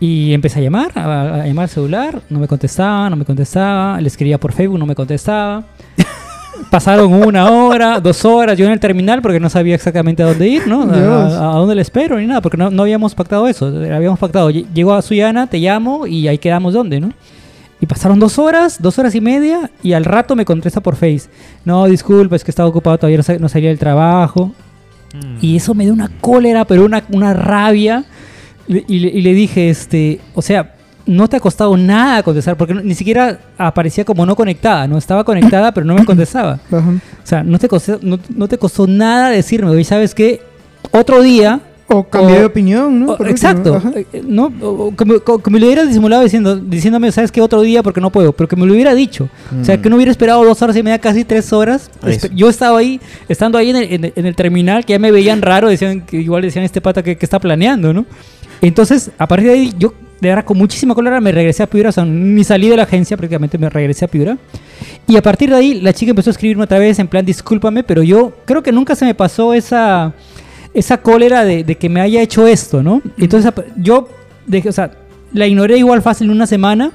Y 0.01 0.33
empecé 0.35 0.59
a 0.59 0.63
llamar, 0.63 0.91
a, 0.97 1.43
a 1.43 1.47
llamar 1.47 1.65
al 1.65 1.69
celular, 1.69 2.21
no 2.29 2.41
me 2.41 2.49
contestaba, 2.49 3.09
no 3.09 3.15
me 3.15 3.25
contestaba, 3.25 4.01
le 4.01 4.09
escribía 4.09 4.39
por 4.41 4.53
Facebook, 4.53 4.77
no 4.79 4.87
me 4.87 4.97
contestaba. 4.97 5.63
Pasaron 6.71 7.13
una 7.13 7.51
hora, 7.51 8.01
dos 8.01 8.25
horas, 8.25 8.59
yo 8.59 8.67
en 8.67 8.73
el 8.73 8.81
terminal 8.81 9.23
porque 9.23 9.39
no 9.39 9.49
sabía 9.49 9.75
exactamente 9.77 10.23
a 10.23 10.27
dónde 10.27 10.49
ir, 10.49 10.67
¿no? 10.67 10.83
A, 10.83 11.53
a- 11.53 11.57
dónde 11.59 11.77
le 11.77 11.83
espero 11.83 12.19
ni 12.19 12.27
nada, 12.27 12.41
porque 12.41 12.57
no, 12.57 12.71
no 12.71 12.83
habíamos 12.83 13.15
pactado 13.15 13.47
eso. 13.47 13.67
Habíamos 13.67 14.19
pactado, 14.19 14.51
lle- 14.51 14.67
llego 14.75 14.93
a 14.93 15.01
Suyana, 15.03 15.47
te 15.47 15.59
llamo 15.59 16.07
y 16.09 16.27
ahí 16.27 16.39
quedamos 16.39 16.75
dónde, 16.75 16.99
¿no? 17.01 17.13
Y 17.83 17.87
pasaron 17.87 18.19
dos 18.19 18.39
horas, 18.39 18.81
dos 18.81 18.99
horas 18.99 19.15
y 19.15 19.21
media, 19.21 19.71
y 19.83 19.93
al 19.93 20.05
rato 20.05 20.37
me 20.37 20.45
contesta 20.47 20.81
por 20.81 20.95
Face. 20.95 21.23
No, 21.65 21.85
disculpa, 21.87 22.37
es 22.37 22.45
que 22.45 22.51
estaba 22.53 22.69
ocupado, 22.69 22.97
todavía 22.97 23.17
no, 23.19 23.23
sa- 23.25 23.37
no 23.39 23.49
salía 23.49 23.69
del 23.71 23.79
trabajo. 23.79 24.53
Mm. 25.15 25.37
Y 25.41 25.57
eso 25.57 25.75
me 25.75 25.85
dio 25.85 25.93
una 25.93 26.09
cólera, 26.21 26.65
pero 26.65 26.85
una, 26.87 27.03
una 27.11 27.35
rabia. 27.35 28.05
Y, 28.69 28.85
y 28.97 28.99
le- 29.01 29.09
y 29.09 29.21
le 29.23 29.35
dije, 29.35 29.69
este, 29.69 30.21
o 30.35 30.41
sea, 30.43 30.77
no 31.05 31.29
te 31.29 31.37
ha 31.37 31.41
costado 31.41 31.77
nada 31.77 32.23
contestar, 32.23 32.57
porque 32.57 32.73
no- 32.73 32.83
ni 32.83 32.95
siquiera 32.95 33.41
aparecía 33.59 34.05
como 34.05 34.25
no 34.25 34.37
conectada, 34.37 34.87
no 34.87 34.97
estaba 34.97 35.25
conectada, 35.25 35.75
pero 35.75 35.85
no 35.85 35.95
me 35.97 36.05
contestaba. 36.05 36.61
O 37.25 37.27
sea, 37.27 37.43
no 37.43 37.59
te 37.59 37.67
costó, 37.69 37.99
no, 38.01 38.19
no 38.37 38.47
te 38.47 38.59
costó 38.59 38.87
nada 38.87 39.29
decirme, 39.31 39.69
oye, 39.71 39.83
¿sabes 39.85 40.15
qué? 40.15 40.41
Otro 40.93 41.21
día... 41.21 41.61
O 41.93 42.05
cambié 42.05 42.39
de 42.41 42.45
opinión, 42.47 43.01
¿no? 43.01 43.13
o- 43.13 43.27
exacto, 43.27 43.81
eh, 43.95 44.07
eh, 44.13 44.23
¿no? 44.27 44.53
O- 44.63 44.87
o 44.89 44.97
que, 44.97 45.05
me, 45.05 45.21
co- 45.21 45.39
que 45.43 45.51
me 45.51 45.61
lo 45.61 45.67
hubiera 45.67 45.85
disimulado 45.85 46.23
diciendo, 46.23 46.57
diciéndome, 46.57 47.13
¿sabes 47.13 47.31
qué? 47.31 47.41
Otro 47.41 47.61
día 47.61 47.83
porque 47.83 48.01
no 48.01 48.11
puedo, 48.11 48.33
pero 48.33 48.49
que 48.49 48.57
me 48.57 48.67
lo 48.67 48.73
hubiera 48.73 48.95
dicho. 48.95 49.29
O 49.61 49.65
sea, 49.65 49.77
Mm. 49.77 49.83
que 49.83 49.91
no 49.91 49.97
hubiera 49.97 50.11
esperado 50.11 50.45
dos 50.45 50.61
horas 50.63 50.77
y 50.77 50.83
media, 50.83 50.99
casi 50.99 51.25
tres 51.25 51.53
horas. 51.53 51.91
Espe- 52.03 52.31
Yo 52.35 52.49
estaba 52.49 52.79
ahí, 52.79 53.01
estando 53.29 53.59
ahí 53.59 53.71
en 53.71 53.77
el, 53.77 53.93
en 53.93 54.13
en 54.17 54.27
el 54.27 54.35
terminal, 54.35 54.85
que 54.85 54.93
ya 54.95 54.99
me 54.99 55.11
veían 55.11 55.43
raro, 55.43 55.69
decían 55.69 56.01
que 56.03 56.17
igual 56.19 56.43
decían 56.43 56.65
este 56.65 56.81
pata 56.81 57.03
que, 57.03 57.17
que 57.17 57.27
está 57.27 57.39
planeando, 57.39 57.93
¿no? 57.93 58.07
Entonces, 58.61 59.11
a 59.19 59.27
partir 59.27 59.49
de 59.49 59.55
ahí, 59.55 59.73
yo 59.79 59.93
de 60.21 60.29
verdad 60.29 60.45
con 60.45 60.57
muchísima 60.57 60.95
cólera 60.95 61.21
me 61.21 61.33
regresé 61.33 61.65
a 61.65 61.67
Piura, 61.67 61.89
o 61.89 61.93
sea, 61.93 62.05
ni 62.05 62.45
salí 62.45 62.69
de 62.69 62.77
la 62.77 62.85
agencia, 62.85 63.17
prácticamente 63.17 63.59
me 63.59 63.69
regresé 63.69 64.05
a 64.05 64.09
Piura. 64.09 64.39
Y 65.09 65.17
a 65.17 65.23
partir 65.23 65.51
de 65.51 65.57
ahí, 65.57 65.81
la 65.81 65.93
chica 65.93 66.11
empezó 66.11 66.31
a 66.31 66.33
escribirme 66.33 66.63
otra 66.63 66.79
vez 66.79 66.99
en 67.01 67.09
plan, 67.09 67.25
discúlpame, 67.27 67.83
pero 67.83 68.05
yo 68.05 68.33
creo 68.45 68.63
que 68.63 68.71
nunca 68.71 68.95
se 68.95 69.05
me 69.05 69.15
pasó 69.17 69.53
esa, 69.53 70.13
esa 70.75 70.99
cólera 70.99 71.45
de, 71.45 71.65
de 71.65 71.77
que 71.77 71.89
me 71.89 72.01
haya 72.01 72.23
hecho 72.23 72.47
esto, 72.47 72.83
¿no? 72.83 73.03
Entonces, 73.19 73.53
yo, 73.77 74.09
dejé, 74.47 74.69
o 74.69 74.73
sea, 74.73 74.93
la 75.33 75.47
ignoré 75.47 75.79
igual 75.79 76.03
fácil 76.03 76.31
una 76.31 76.47
semana. 76.47 76.93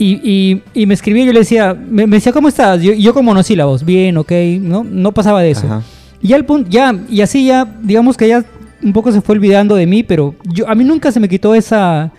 Y, 0.00 0.20
y, 0.22 0.62
y 0.80 0.86
me 0.86 0.94
escribía, 0.94 1.24
yo 1.24 1.32
le 1.32 1.40
decía, 1.40 1.74
me, 1.74 2.06
me 2.06 2.18
decía, 2.18 2.32
¿cómo 2.32 2.48
estás? 2.48 2.80
Yo, 2.80 2.92
yo 2.92 3.12
con 3.12 3.24
monosílabos, 3.24 3.84
bien, 3.84 4.16
ok, 4.16 4.30
¿no? 4.60 4.84
No 4.84 5.12
pasaba 5.12 5.42
de 5.42 5.50
eso. 5.50 5.66
Ajá. 5.66 5.82
Y 6.20 6.28
ya 6.28 6.36
el 6.36 6.44
punto, 6.44 6.68
ya, 6.70 6.96
y 7.08 7.20
así 7.20 7.46
ya, 7.46 7.64
digamos 7.82 8.16
que 8.16 8.28
ya 8.28 8.44
un 8.82 8.92
poco 8.92 9.12
se 9.12 9.20
fue 9.20 9.36
olvidando 9.36 9.74
de 9.74 9.86
mí, 9.86 10.02
pero 10.02 10.34
yo, 10.44 10.68
a 10.68 10.74
mí 10.74 10.84
nunca 10.84 11.12
se 11.12 11.20
me 11.20 11.28
quitó 11.28 11.54
esa, 11.54 12.10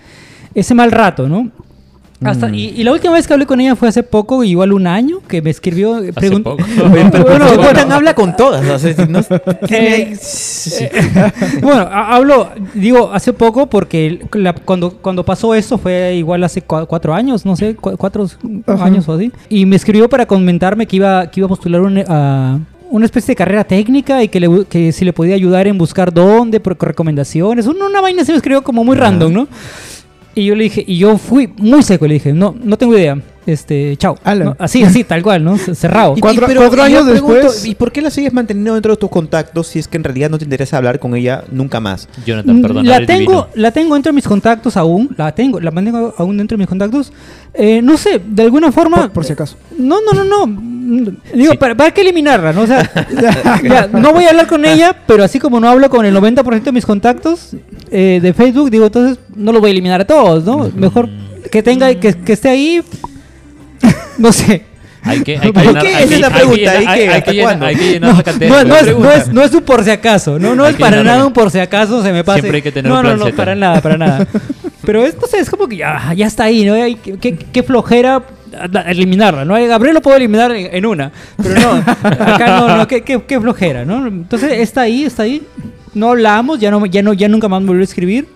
ese 0.54 0.74
mal 0.74 0.92
rato, 0.92 1.28
¿no? 1.28 1.52
Hasta, 2.22 2.50
Mm. 2.50 2.54
y, 2.56 2.66
y 2.76 2.84
la 2.84 2.92
última 2.92 3.14
vez 3.14 3.26
que 3.28 3.34
hablé 3.34 3.46
con 3.46 3.62
ella 3.62 3.78
fue 3.78 3.88
hace 3.88 4.04
poco, 4.04 4.44
igual 4.44 4.74
un 4.74 4.88
año, 4.88 5.20
que 5.26 5.42
me 5.42 5.50
escribió. 5.52 6.02
pregun- 6.04 6.44
poco. 6.44 6.58
Bueno, 6.90 7.12
Jonathan 7.14 7.58
bueno. 7.74 7.96
habla 7.96 8.14
con 8.14 8.36
todas. 8.36 8.66
o 8.68 8.78
sea, 8.78 9.06
no- 9.06 9.20
Eh, 9.70 10.18
bueno, 11.62 11.82
ha- 11.82 12.16
hablo, 12.16 12.50
digo, 12.74 13.12
hace 13.14 13.32
poco 13.34 13.68
porque 13.68 14.20
la- 14.34 14.54
cuando, 14.54 14.92
cuando 14.98 15.24
pasó 15.24 15.54
esto 15.56 15.78
fue 15.78 16.16
igual 16.16 16.44
hace 16.44 16.62
cua- 16.66 16.86
cuatro 16.88 17.14
años, 17.14 17.46
no 17.46 17.56
sé, 17.56 17.78
cua- 17.78 17.96
cuatro 17.98 18.28
Ajá. 18.68 18.84
años 18.86 19.08
o 19.08 19.14
así. 19.14 19.32
Y 19.50 19.66
me 19.66 19.76
escribió 19.76 20.10
para 20.10 20.26
comentarme 20.26 20.86
que 20.88 20.98
iba, 20.98 21.28
que 21.32 21.40
iba 21.40 21.46
a 21.46 21.50
postular 21.50 21.82
un, 21.82 22.04
a 22.08 22.60
una 22.92 23.06
especie 23.06 23.32
de 23.32 23.36
carrera 23.38 23.64
técnica 23.64 24.24
y 24.24 24.28
que, 24.28 24.40
le, 24.40 24.66
que 24.66 24.92
si 24.92 25.06
le 25.06 25.14
podía 25.14 25.36
ayudar 25.36 25.68
en 25.68 25.78
buscar 25.78 26.12
dónde, 26.14 26.60
por 26.60 26.78
recomendaciones. 26.80 27.66
Una, 27.68 27.86
una 27.86 28.02
vaina 28.02 28.26
se 28.26 28.32
me 28.32 28.38
escribió 28.38 28.64
como 28.64 28.84
muy 28.84 28.98
random, 28.98 29.32
¿no? 29.32 29.48
Y 30.36 30.46
yo 30.46 30.56
le 30.56 30.64
dije, 30.66 30.84
y 30.86 30.98
yo 30.98 31.18
fui 31.18 31.50
muy 31.58 31.84
seco, 31.84 32.08
le 32.08 32.16
dije, 32.16 32.34
no, 32.34 32.56
no 32.62 32.78
tengo 32.78 32.98
idea. 32.98 33.20
Este, 33.46 33.96
chao. 33.98 34.16
¿No? 34.36 34.56
Así, 34.60 34.84
así, 34.84 35.04
tal 35.04 35.24
cual, 35.24 35.44
¿no? 35.44 35.58
Cerrado. 35.58 36.14
Y- 36.16 36.20
Cuatro- 36.22 36.44
y- 36.44 36.48
pero 36.48 36.62
cuatro 36.62 36.78
yo 36.78 36.84
años 36.84 37.10
pregunto, 37.10 37.34
después- 37.36 37.66
¿Y 37.66 37.74
por 37.76 37.92
qué 37.92 38.02
la 38.02 38.12
sigues 38.12 38.32
manteniendo 38.34 38.74
dentro 38.74 38.92
de 38.94 38.98
tus 38.98 39.10
contactos 39.10 39.68
si 39.68 39.80
es 39.80 39.88
que 39.88 39.98
en 39.98 40.04
realidad 40.04 40.30
no 40.30 40.38
te 40.38 40.44
interesa 40.44 40.78
hablar 40.78 41.00
con 41.00 41.16
ella 41.16 41.44
nunca 41.52 41.80
más? 41.80 42.08
Jonathan, 42.26 42.62
perdón. 42.62 42.84
Mm, 42.86 42.90
la 42.90 43.06
tengo, 43.06 43.48
la 43.56 43.72
tengo 43.72 43.94
dentro 43.96 44.12
de 44.12 44.16
mis 44.16 44.28
contactos 44.28 44.78
aún, 44.78 45.10
la 45.18 45.32
tengo, 45.34 45.60
la 45.60 45.72
mantengo 45.72 46.14
aún 46.18 46.38
dentro 46.38 46.56
de 46.58 46.60
mis 46.60 46.68
contactos. 46.68 47.12
Eh, 47.54 47.82
no 47.82 47.98
sé, 47.98 48.22
de 48.24 48.44
alguna 48.44 48.72
forma. 48.72 48.98
Por, 48.98 49.12
por 49.12 49.26
si 49.26 49.34
acaso. 49.34 49.56
No, 49.78 49.98
no, 50.02 50.14
no, 50.14 50.24
no. 50.26 50.46
Mm, 50.48 50.70
Digo, 51.36 51.52
Sí. 51.52 51.58
¿para, 51.58 51.76
para 51.76 51.92
qué 51.92 52.02
eliminarla? 52.02 52.52
¿no? 52.52 52.62
O 52.64 52.68
sea, 52.68 52.90
ya, 53.64 53.88
no 53.88 54.12
voy 54.12 54.26
a 54.26 54.30
hablar 54.30 54.48
con 54.48 54.66
ella, 54.66 54.96
pero 55.08 55.24
así 55.24 55.40
como 55.40 55.60
no 55.60 55.70
hablo 55.70 55.90
con 55.90 56.04
el 56.06 56.16
90% 56.16 56.64
de 56.64 56.72
mis 56.72 56.86
contactos 56.86 57.52
eh, 57.92 58.20
de 58.22 58.34
Facebook, 58.34 58.70
digo, 58.72 58.86
entonces 58.88 59.18
no 59.36 59.52
los 59.52 59.62
voy 59.62 59.70
a 59.70 59.72
eliminar 59.72 60.02
a 60.02 60.06
todos, 60.06 60.44
¿no? 60.44 60.70
Mejor 60.76 61.08
que 61.52 61.62
tenga, 61.64 61.94
que, 61.96 62.14
que 62.16 62.34
esté 62.34 62.50
ahí. 62.50 62.82
No 64.18 64.32
sé. 64.32 64.64
Hay 65.02 65.22
que, 65.24 65.38
hay 65.38 65.52
que 65.54 65.60
¿Por 65.62 65.80
qué? 65.80 66.04
Esa 66.04 66.14
es 66.16 66.20
la 66.20 66.30
pregunta, 66.30 66.72
¿hay 66.72 66.88
que 66.88 67.34
llenar- 67.34 68.02
No, 68.02 68.14
la 68.18 68.24
cartera. 68.24 68.50
no, 68.54 68.64
no 68.66 68.76
es, 68.76 68.84
pregunta. 68.84 69.08
no, 69.10 69.16
es, 69.16 69.28
no 69.30 69.44
es 69.44 69.54
un 69.54 69.62
por 69.62 69.84
si 69.84 69.90
acaso, 69.92 70.38
no, 70.38 70.56
no 70.56 70.68
es 70.68 70.76
para 70.76 71.02
nada 71.04 71.26
un 71.26 71.32
por 71.32 71.50
si 71.52 71.60
acaso 71.60 72.04
se 72.04 72.12
me 72.12 72.24
pase. 72.26 72.42
Siempre 72.42 72.58
hay 72.58 72.62
que 72.64 72.72
tener 72.74 72.92
no, 72.92 73.00
un 73.00 73.06
no, 73.06 73.16
no, 73.16 73.26
Z. 73.26 73.36
para 73.38 73.56
nada, 73.56 73.82
para 73.82 73.98
nada. 73.98 74.28
Pero 74.86 75.06
es, 75.06 75.16
no 75.20 75.26
sé, 75.28 75.40
es 75.40 75.50
como 75.50 75.68
que 75.70 75.78
ya, 75.78 76.14
ya 76.16 76.28
está 76.28 76.44
ahí, 76.46 76.66
¿no? 76.66 76.74
Qué, 76.76 77.18
qué- 77.18 77.38
qué 77.38 77.64
flojera 77.64 78.22
eliminarla, 78.88 79.46
¿no? 79.46 79.54
Gabriel 79.54 79.94
lo 79.96 80.02
puedo 80.02 80.18
eliminar 80.18 80.52
en, 80.52 80.68
en 80.76 80.86
una, 80.86 81.12
pero 81.42 81.60
no, 81.62 81.72
acá 82.04 82.60
no, 82.60 82.76
no, 82.78 82.88
qué, 82.88 83.02
qué- 83.02 83.22
qué 83.26 83.40
flojera, 83.40 83.86
¿no? 83.86 84.06
Entonces 84.08 84.52
está 84.60 84.82
ahí, 84.82 85.06
está 85.06 85.24
ahí. 85.24 85.44
No 85.94 86.10
hablamos, 86.10 86.60
ya 86.60 86.72
no, 86.72 86.86
ya 86.86 87.02
no, 87.02 87.14
ya 87.14 87.28
nunca 87.30 87.48
más 87.48 87.62
me 87.62 87.68
volvió 87.68 87.82
a 87.82 87.86
escribir. 87.86 88.28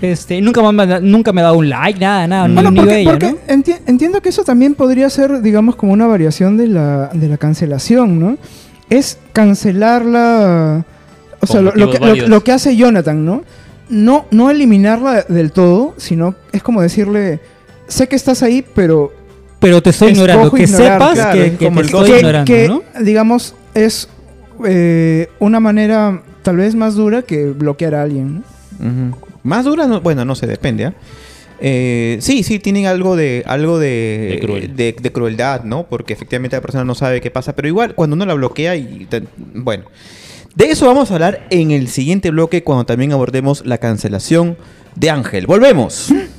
Este, 0.00 0.40
nunca 0.40 0.60
me, 0.72 0.82
ha- 0.82 1.00
nunca 1.00 1.32
me 1.32 1.40
ha 1.40 1.44
dado 1.44 1.58
un 1.58 1.68
like, 1.68 1.98
nada, 2.00 2.26
nada, 2.26 2.48
ni- 2.48 2.54
Bueno, 2.54 2.70
ni, 2.70 2.78
porque, 2.80 2.98
ella, 3.00 3.10
porque 3.10 3.32
¿no? 3.32 3.38
enti- 3.48 3.78
entiendo 3.86 4.20
que 4.22 4.28
eso 4.30 4.44
también 4.44 4.74
podría 4.74 5.10
ser, 5.10 5.42
digamos, 5.42 5.76
como 5.76 5.92
una 5.92 6.06
variación 6.06 6.56
de 6.56 6.68
la, 6.68 7.08
de 7.12 7.28
la 7.28 7.36
cancelación, 7.36 8.18
¿no? 8.18 8.38
Es 8.90 9.18
cancelarla. 9.32 10.84
O 11.40 11.46
sea, 11.46 11.60
lo, 11.60 11.72
que, 11.72 11.98
lo- 11.98 12.06
válidos. 12.06 12.28
lo 12.28 12.42
que 12.44 12.52
hace 12.52 12.76
Jonathan, 12.76 13.24
¿no? 13.24 13.42
No, 13.88 14.26
no 14.30 14.50
eliminarla 14.50 15.22
del 15.28 15.52
todo, 15.52 15.94
sino 15.96 16.34
es 16.52 16.62
como 16.62 16.82
decirle, 16.82 17.40
sé 17.86 18.06
que 18.08 18.16
estás 18.16 18.42
ahí, 18.42 18.64
pero 18.74 19.12
Pero 19.60 19.82
te 19.82 19.90
estoy 19.90 20.10
ignorando, 20.12 20.50
que 20.50 20.64
ignorar, 20.64 20.92
sepas 20.92 21.12
claro, 21.14 21.32
que, 21.38 21.46
es 21.46 21.58
que 21.58 21.64
como 21.66 21.76
te 21.76 21.80
el 21.80 21.86
estoy 21.86 22.10
ignorando, 22.12 22.44
que, 22.52 22.68
¿no? 22.68 22.82
digamos, 23.00 23.54
es 23.74 24.08
eh, 24.66 25.28
una 25.38 25.60
manera 25.60 26.22
tal 26.42 26.56
vez 26.56 26.74
más 26.74 26.94
dura 26.96 27.22
que 27.22 27.46
bloquear 27.46 27.94
a 27.94 28.02
alguien, 28.02 28.42
¿no? 28.80 29.27
Más 29.48 29.64
dura, 29.64 29.86
no- 29.86 30.00
bueno, 30.00 30.24
no 30.24 30.34
sé, 30.34 30.46
depende. 30.46 30.84
¿ah? 30.84 30.94
Eh, 31.60 32.18
sí, 32.20 32.44
sí, 32.44 32.60
tienen 32.60 32.86
algo 32.86 33.16
de 33.16 33.42
algo 33.46 33.80
de, 33.80 34.28
De 34.34 34.38
cruel. 34.40 34.76
de- 34.76 34.92
de 35.00 35.12
crueldad, 35.12 35.64
¿no? 35.64 35.88
Porque 35.88 36.12
efectivamente 36.12 36.54
la 36.56 36.60
persona 36.62 36.84
no 36.84 36.94
sabe 36.94 37.20
qué 37.20 37.32
pasa, 37.32 37.56
pero 37.56 37.66
igual 37.66 37.94
cuando 37.96 38.14
uno 38.14 38.24
la 38.26 38.34
bloquea 38.34 38.76
y 38.76 39.06
te- 39.10 39.24
bueno, 39.54 39.84
de 40.54 40.66
eso 40.70 40.86
vamos 40.86 41.10
a 41.10 41.14
hablar 41.14 41.46
en 41.50 41.72
el 41.72 41.88
siguiente 41.88 42.30
bloque 42.30 42.62
cuando 42.62 42.86
también 42.86 43.12
abordemos 43.12 43.66
la 43.66 43.78
cancelación 43.78 44.56
de 44.94 45.10
Ángel. 45.10 45.46
Volvemos. 45.48 46.12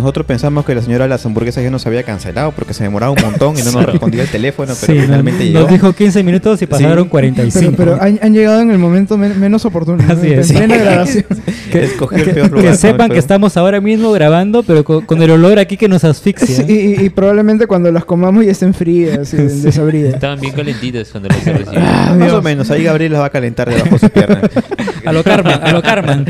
Nosotros 0.00 0.26
pensamos 0.26 0.64
que 0.64 0.74
la 0.74 0.82
señora 0.82 1.04
de 1.04 1.08
las 1.10 1.24
hamburguesas 1.26 1.62
ya 1.62 1.70
nos 1.70 1.86
había 1.86 2.02
cancelado 2.02 2.52
porque 2.52 2.74
se 2.74 2.82
demoraba 2.84 3.12
un 3.12 3.22
montón 3.22 3.58
y 3.58 3.62
no 3.62 3.72
nos 3.72 3.84
respondía 3.86 4.22
el 4.22 4.28
teléfono, 4.28 4.72
pero 4.80 4.92
Sí, 4.94 5.00
finalmente 5.00 5.38
nos, 5.44 5.48
llegó. 5.48 5.60
nos 5.60 5.70
dijo 5.70 5.92
15 5.92 6.22
minutos 6.22 6.62
y 6.62 6.66
pasaron 6.66 7.08
45. 7.08 7.74
Pero, 7.76 7.92
pero 7.96 8.02
han, 8.02 8.18
han 8.22 8.32
llegado 8.32 8.60
en 8.60 8.70
el 8.70 8.78
momento 8.78 9.16
men- 9.18 9.38
menos 9.38 9.64
oportuno, 9.64 10.02
¿no? 10.02 10.12
Así 10.12 10.32
en 10.32 10.38
es. 10.40 10.52
plena 10.52 10.76
grabación. 10.76 11.24
que 11.70 11.84
escogió 11.84 12.18
el 12.18 12.24
que, 12.24 12.32
peor 12.34 12.50
lugar. 12.50 12.64
que 12.72 12.76
sepan 12.76 13.10
que 13.10 13.18
estamos 13.18 13.56
ahora 13.56 13.80
mismo 13.80 14.10
grabando, 14.12 14.62
pero 14.62 14.84
con, 14.84 15.04
con 15.06 15.22
el 15.22 15.30
olor 15.30 15.58
aquí 15.58 15.76
que 15.76 15.88
nos 15.88 16.04
asfixia. 16.04 16.46
Sí, 16.66 16.96
y, 16.98 17.04
y 17.04 17.10
probablemente 17.10 17.66
cuando 17.66 17.90
las 17.92 18.04
comamos 18.04 18.44
ya 18.44 18.52
estén 18.52 18.74
frías 18.74 19.32
y 19.32 19.36
Sí. 19.48 19.60
desabridas. 19.62 20.14
Estaban 20.14 20.40
bien 20.40 20.52
calentitas 20.54 21.08
cuando 21.10 21.28
las 21.30 21.44
recibieron. 21.44 21.74
Ah, 21.78 22.08
más 22.10 22.18
Dios. 22.18 22.32
o 22.32 22.42
menos, 22.42 22.70
ahí 22.70 22.84
Gabriel 22.84 23.12
las 23.12 23.20
va 23.22 23.26
a 23.26 23.30
calentar 23.30 23.68
debajo 23.70 23.90
de 23.90 23.98
su 23.98 24.10
pierna. 24.10 24.40
A 25.06 25.12
lo 25.12 25.24
Carmen, 25.24 25.58
a 25.62 25.72
lo 25.72 25.80
Carmen. 25.80 26.26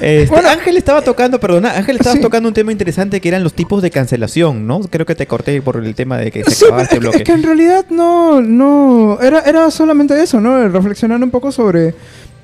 Este, 0.00 0.26
Bueno. 0.26 0.48
Ángel 0.48 0.76
estaba 0.76 1.00
tocando, 1.02 1.38
perdona, 1.38 1.76
Ángel 1.76 1.96
estaba 1.96 2.16
Sí. 2.16 2.20
tocando 2.20 2.48
un 2.48 2.54
tema 2.54 2.72
interesante 2.72 3.20
que 3.20 3.28
eran 3.28 3.44
los 3.44 3.54
tipos 3.54 3.82
de 3.82 3.90
cancelación, 3.92 4.66
¿no? 4.66 4.80
Creo 4.80 5.06
que 5.06 5.14
te 5.14 5.28
corté 5.28 5.62
por 5.62 5.76
el 5.76 5.94
tema 5.94 6.18
de 6.18 6.32
que 6.32 6.42
se 6.42 6.50
Sí, 6.50 6.64
acababa 6.64 6.82
este 6.82 6.96
es, 6.96 7.00
que, 7.00 7.06
es 7.06 7.12
bloque. 7.12 7.24
que 7.24 7.32
en 7.32 7.42
realidad 7.44 7.86
no, 7.90 8.40
no, 8.40 9.18
era, 9.22 9.40
era 9.42 9.70
solamente 9.70 10.20
eso, 10.20 10.40
¿no? 10.40 10.68
Reflexionar 10.68 11.22
un 11.22 11.30
poco 11.30 11.52
sobre 11.52 11.94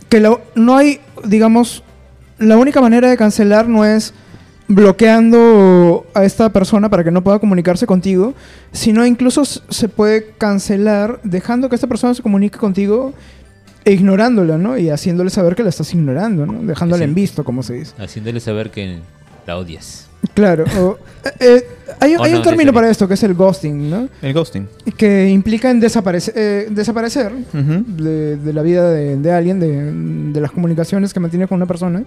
que 0.09 0.21
la- 0.21 0.39
no 0.55 0.77
hay, 0.77 1.01
digamos, 1.25 1.83
la 2.40 2.57
única 2.59 2.81
manera 2.81 3.09
de 3.09 3.16
cancelar 3.16 3.68
no 3.68 3.85
es 3.85 4.12
bloqueando 4.66 6.07
a 6.14 6.24
esta 6.24 6.50
persona 6.53 6.88
para 6.88 7.05
que 7.05 7.11
no 7.11 7.22
pueda 7.22 7.38
comunicarse 7.38 7.87
contigo, 7.87 8.35
sino 8.72 9.05
incluso 9.07 9.44
se 9.44 9.88
puede 9.88 10.33
cancelar 10.38 11.20
dejando 11.22 11.68
que 11.68 11.74
esta 11.74 11.87
persona 11.87 12.14
se 12.14 12.22
comunique 12.22 12.59
contigo 12.59 13.12
e 13.85 13.92
ignorándola, 13.92 14.59
¿no? 14.59 14.76
Y 14.76 14.90
haciéndole 14.90 15.31
saber 15.31 15.55
que 15.55 15.62
la 15.62 15.68
estás 15.70 15.92
ignorando, 15.94 16.46
¿no? 16.46 16.62
Dejándola 16.62 16.98
Sí. 16.98 17.05
en 17.05 17.14
visto, 17.14 17.44
como 17.44 17.62
se 17.62 17.74
dice. 17.74 17.94
Haciéndole 18.03 18.40
saber 18.40 18.70
que 18.70 18.98
la 19.46 19.57
odias. 19.57 20.07
Claro. 20.35 20.65
o- 20.79 20.99
eh, 21.25 21.31
eh, 21.41 21.65
hay 21.99 22.15
O 22.17 22.23
hay 22.23 22.33
no, 22.33 22.39
un 22.39 22.45
término 22.45 22.73
para 22.73 22.91
esto 22.91 23.07
que 23.09 23.15
es 23.15 23.23
el 23.23 23.35
ghosting, 23.35 23.91
¿no? 23.91 24.09
El 24.23 24.33
ghosting. 24.33 24.69
que 24.97 25.29
implica 25.29 25.71
en 25.71 25.81
desaparece- 25.81 26.33
eh, 26.35 26.67
desaparecer 26.71 27.33
Ujú. 27.33 27.85
de, 27.87 28.37
de 28.37 28.53
la 28.53 28.63
vida 28.63 28.91
de, 28.91 29.17
de 29.17 29.33
alguien, 29.33 29.59
de, 29.61 30.33
de 30.33 30.41
las 30.41 30.51
comunicaciones 30.51 31.13
que 31.13 31.21
mantiene 31.21 31.47
con 31.47 31.57
una 31.57 31.67
persona. 31.67 32.05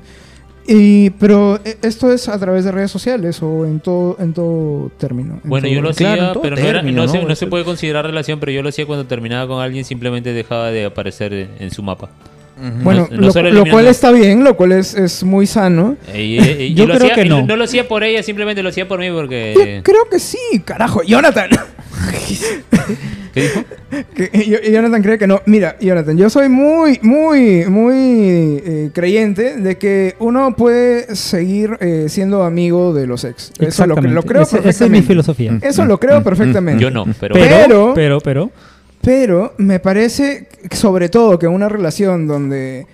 Y, 0.65 1.09
pero 1.11 1.59
eh, 1.65 1.77
esto 1.81 2.11
es 2.13 2.29
a 2.29 2.39
través 2.39 2.63
de 2.63 2.71
redes 2.71 2.89
sociales 2.89 3.41
o 3.43 3.65
en 3.65 3.81
todo, 3.81 4.15
en 4.19 4.31
todo 4.33 4.89
término. 4.97 5.41
en 5.43 5.49
Bueno, 5.49 5.65
todo- 5.67 5.75
yo 5.75 5.81
lo 5.81 5.91
claro, 5.91 6.13
hacía, 6.13 6.27
en 6.27 6.33
todo 6.33 6.41
pero 6.41 6.55
no, 6.55 6.61
era- 6.61 6.79
término, 6.79 7.01
no 7.05 7.07
se, 7.11 7.17
¿no? 7.21 7.27
no 7.27 7.35
se 7.35 7.43
Eso- 7.45 7.49
puede 7.49 7.65
considerar 7.65 8.05
relación, 8.05 8.39
pero 8.39 8.51
yo 8.53 8.61
lo 8.63 8.69
hacía 8.69 8.85
cuando 8.85 9.05
terminaba 9.05 9.45
con 9.47 9.61
alguien, 9.61 9.83
simplemente 9.83 10.31
dejaba 10.31 10.71
de 10.71 10.85
aparecer 10.85 11.33
en 11.59 11.69
su 11.71 11.83
mapa. 11.83 12.09
Bueno, 12.83 13.07
no- 13.11 13.31
no 13.31 13.41
lo, 13.41 13.51
lo 13.51 13.65
cual 13.65 13.87
está 13.87 14.11
bien, 14.11 14.43
lo 14.43 14.55
cual 14.55 14.73
es, 14.73 14.93
es 14.95 15.23
muy 15.23 15.47
sano. 15.47 15.97
Y- 16.13 16.19
y- 16.19 16.39
y 16.63 16.73
Yo 16.73 16.85
creo 16.85 16.97
hacía- 16.97 17.15
que 17.15 17.25
no. 17.25 17.45
No 17.45 17.55
lo 17.55 17.63
hacía 17.63 17.87
por 17.87 18.03
ella, 18.03 18.21
simplemente 18.23 18.61
lo 18.63 18.69
hacía 18.69 18.87
por 18.87 18.99
mí 18.99 19.07
Yo 19.07 19.15
porque... 19.15 19.81
creo 19.83 20.07
que 20.09 20.19
sí, 20.19 20.37
carajo. 20.63 21.01
Jonathan. 21.03 21.49
¿Qué 23.33 23.41
dijo? 23.41 23.63
Que- 24.15 24.45
yo- 24.47 24.59
Jonathan 24.71 25.01
cree 25.01 25.17
que 25.17 25.25
no. 25.27 25.41
Mira, 25.45 25.75
Jonathan, 25.79 26.17
yo 26.17 26.29
soy 26.29 26.49
muy, 26.49 26.99
muy, 27.01 27.65
muy 27.65 28.61
eh, 28.63 28.89
creyente 28.93 29.55
de 29.57 29.77
que 29.77 30.15
uno 30.19 30.55
puede 30.55 31.15
seguir 31.15 31.77
eh, 31.79 32.05
siendo 32.09 32.43
amigo 32.43 32.93
de 32.93 33.07
los 33.07 33.23
ex. 33.23 33.45
Eso 33.45 33.53
lo, 33.59 33.67
Exactamente. 33.67 34.13
lo 34.15 34.23
creo 34.23 34.41
Esa- 34.43 34.57
Esa 34.59 34.69
es 34.69 34.75
mi 34.91 34.99
perfectamente. 35.01 35.07
filosofía. 35.07 35.59
Eso 35.61 35.85
lo 35.85 35.99
creo 35.99 36.23
perfectamente. 36.23 36.81
Yo 36.83 36.91
no, 36.91 37.05
pero... 37.19 37.33
Pero, 37.33 37.45
Pero- 37.67 37.93
pero, 37.95 38.19
pero, 38.21 38.51
Pero 39.03 39.53
me 39.57 39.79
parece, 39.79 40.47
sobre 40.71 41.09
todo, 41.09 41.37
que 41.37 41.47
una 41.47 41.67
relación 41.67 42.25
donde, 42.25 42.87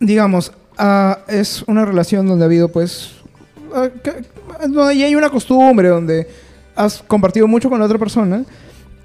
digamos, 0.00 0.52
ah, 0.76 1.20
es 1.28 1.62
una 1.68 1.84
relación 1.84 2.26
donde 2.26 2.44
ha 2.44 2.46
habido, 2.46 2.68
pues, 2.68 3.12
ah, 3.74 3.88
que- 4.02 4.24
donde 4.68 4.96
ya 4.98 5.06
hay 5.06 5.14
una 5.14 5.30
costumbre, 5.30 5.88
donde 5.88 6.26
has 6.74 7.02
compartido 7.06 7.46
mucho 7.46 7.70
con 7.70 7.78
la 7.78 7.84
otra 7.86 7.98
persona, 7.98 8.44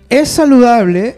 es 0.10 0.30
saludable 0.30 1.17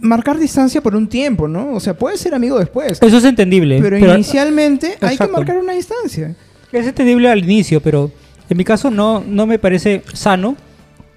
marcar 0.00 0.38
distancia 0.38 0.82
por 0.82 0.94
un 0.94 1.08
tiempo, 1.08 1.48
¿no? 1.48 1.72
O 1.72 1.80
sea, 1.80 1.94
puedes 1.94 2.20
ser 2.20 2.34
amigo 2.34 2.58
después, 2.58 2.98
eso 3.00 3.16
es 3.16 3.24
entendible. 3.24 3.78
pero, 3.80 3.96
pero- 3.98 4.14
inicialmente 4.14 4.98
hay 5.00 5.16
que 5.16 5.28
marcar 5.28 5.56
una 5.56 5.72
distancia. 5.72 6.34
Es 6.72 6.86
entendible 6.86 7.30
al 7.30 7.38
inicio, 7.42 7.80
pero 7.80 8.10
en 8.50 8.56
mi 8.56 8.64
caso 8.64 8.90
no, 8.90 9.22
no 9.26 9.46
me 9.46 9.58
parece 9.58 10.02
sano 10.12 10.56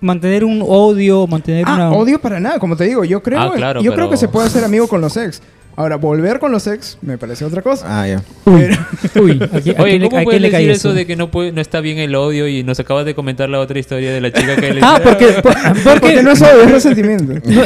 mantener 0.02 0.44
un 0.46 0.64
odio, 0.66 1.26
mantener 1.28 1.64
Ah, 1.68 1.76
una... 1.76 1.92
odio 1.92 2.20
para 2.20 2.40
nada, 2.40 2.60
como 2.60 2.76
te 2.76 2.84
digo, 2.86 3.04
yo 3.06 3.22
creo, 3.24 3.40
Ah, 3.40 3.52
claro, 3.56 3.82
yo 3.82 3.94
creo 3.94 4.10
que 4.10 4.18
se 4.18 4.28
puede 4.28 4.48
hacer 4.48 4.64
amigo 4.64 4.88
con 4.88 5.02
los 5.02 5.16
ex. 5.18 5.42
Ahora, 5.76 5.96
volver 5.98 6.40
con 6.40 6.52
los 6.52 6.66
ex 6.66 6.98
me 7.04 7.20
parece 7.20 7.46
otra 7.46 7.62
cosa. 7.62 7.86
Ah, 7.88 8.08
ya. 8.08 8.24
Uy, 8.46 8.68
uy, 9.22 9.40
¿a 9.54 9.60
quién, 9.62 9.80
a 9.80 9.84
Oye, 9.84 10.00
¿cómo 10.10 10.18
a 10.18 10.24
puedes 10.24 10.42
decir 10.42 10.72
eso 10.72 10.92
de 10.96 11.06
que 11.06 11.16
no, 11.16 11.30
puede, 11.30 11.52
no 11.52 11.62
está 11.62 11.82
bien 11.82 12.00
el 12.00 12.16
odio 12.16 12.48
y 12.48 12.64
nos 12.64 12.80
acabas 12.80 13.06
de 13.06 13.14
comentar 13.14 13.48
la 13.48 13.60
otra 13.60 13.78
historia 13.78 14.12
de 14.12 14.20
la 14.20 14.32
chica 14.34 14.56
que 14.56 14.74
le 14.74 14.80
Ah, 14.82 15.00
porque, 15.04 15.28
por- 15.34 15.54
porque 15.54 16.00
Porque 16.02 16.24
no 16.24 16.32
es 16.32 16.42
odio, 16.42 16.62
es 16.64 16.72
resentimiento. 16.72 17.34
no- 17.46 17.62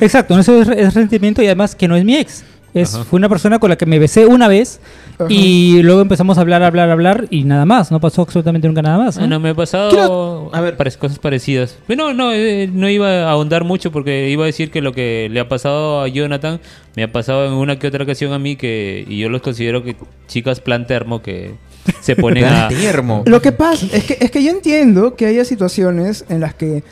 exacto, 0.00 0.34
no 0.34 0.40
es, 0.40 0.48
es 0.48 0.66
resentimiento 0.66 1.40
y 1.40 1.46
además 1.46 1.76
que 1.76 1.86
no 1.86 1.94
es 1.94 2.04
mi 2.04 2.16
ex. 2.16 2.42
Es, 2.74 2.94
Ajá. 2.94 3.04
fue 3.04 3.18
una 3.18 3.28
persona 3.28 3.58
con 3.58 3.68
la 3.68 3.76
que 3.76 3.84
me 3.84 3.98
besé 3.98 4.24
una 4.26 4.48
vez 4.48 4.80
Ajá. 5.18 5.26
y 5.28 5.82
luego 5.82 6.00
empezamos 6.00 6.38
a 6.38 6.40
hablar, 6.40 6.62
hablar, 6.62 6.88
hablar 6.88 7.26
y 7.28 7.44
nada 7.44 7.66
más. 7.66 7.90
No 7.92 8.00
pasó 8.00 8.22
absolutamente 8.22 8.66
nunca 8.66 8.80
nada 8.80 8.96
más. 8.98 9.16
¿no? 9.16 9.20
Bueno, 9.22 9.40
me 9.40 9.50
ha 9.50 9.54
pasado 9.54 9.90
Quiero- 9.90 10.50
a 10.54 10.60
ver. 10.62 10.76
pare- 10.78 10.92
cosas 10.92 11.18
parecidas. 11.18 11.76
Pero 11.86 12.14
no, 12.14 12.32
eh, 12.32 12.70
no 12.72 12.88
iba 12.88 13.08
a 13.08 13.30
ahondar 13.30 13.64
mucho 13.64 13.92
porque 13.92 14.30
iba 14.30 14.44
a 14.44 14.46
decir 14.46 14.70
que 14.70 14.80
lo 14.80 14.92
que 14.92 15.28
le 15.30 15.40
ha 15.40 15.48
pasado 15.48 16.00
a 16.02 16.08
Jonathan 16.08 16.60
me 16.96 17.02
ha 17.02 17.12
pasado 17.12 17.46
en 17.46 17.52
una 17.52 17.78
que 17.78 17.86
otra 17.88 18.04
ocasión 18.04 18.32
a 18.32 18.38
mí 18.38 18.56
que 18.56 19.04
y 19.06 19.18
yo 19.18 19.28
los 19.28 19.42
considero 19.42 19.84
que 19.84 19.96
chicas 20.26 20.60
plan 20.60 20.86
termo 20.86 21.20
que 21.20 21.54
se 22.00 22.16
ponen 22.16 22.44
a 22.44 22.68
Termo. 22.68 23.22
Lo 23.26 23.42
que 23.42 23.52
pasa 23.52 23.86
es 23.92 24.04
que, 24.04 24.16
es 24.20 24.30
que 24.30 24.42
yo 24.42 24.50
entiendo 24.50 25.14
que 25.14 25.26
haya 25.26 25.44
situaciones 25.44 26.24
en 26.30 26.40
las 26.40 26.54
que, 26.54 26.84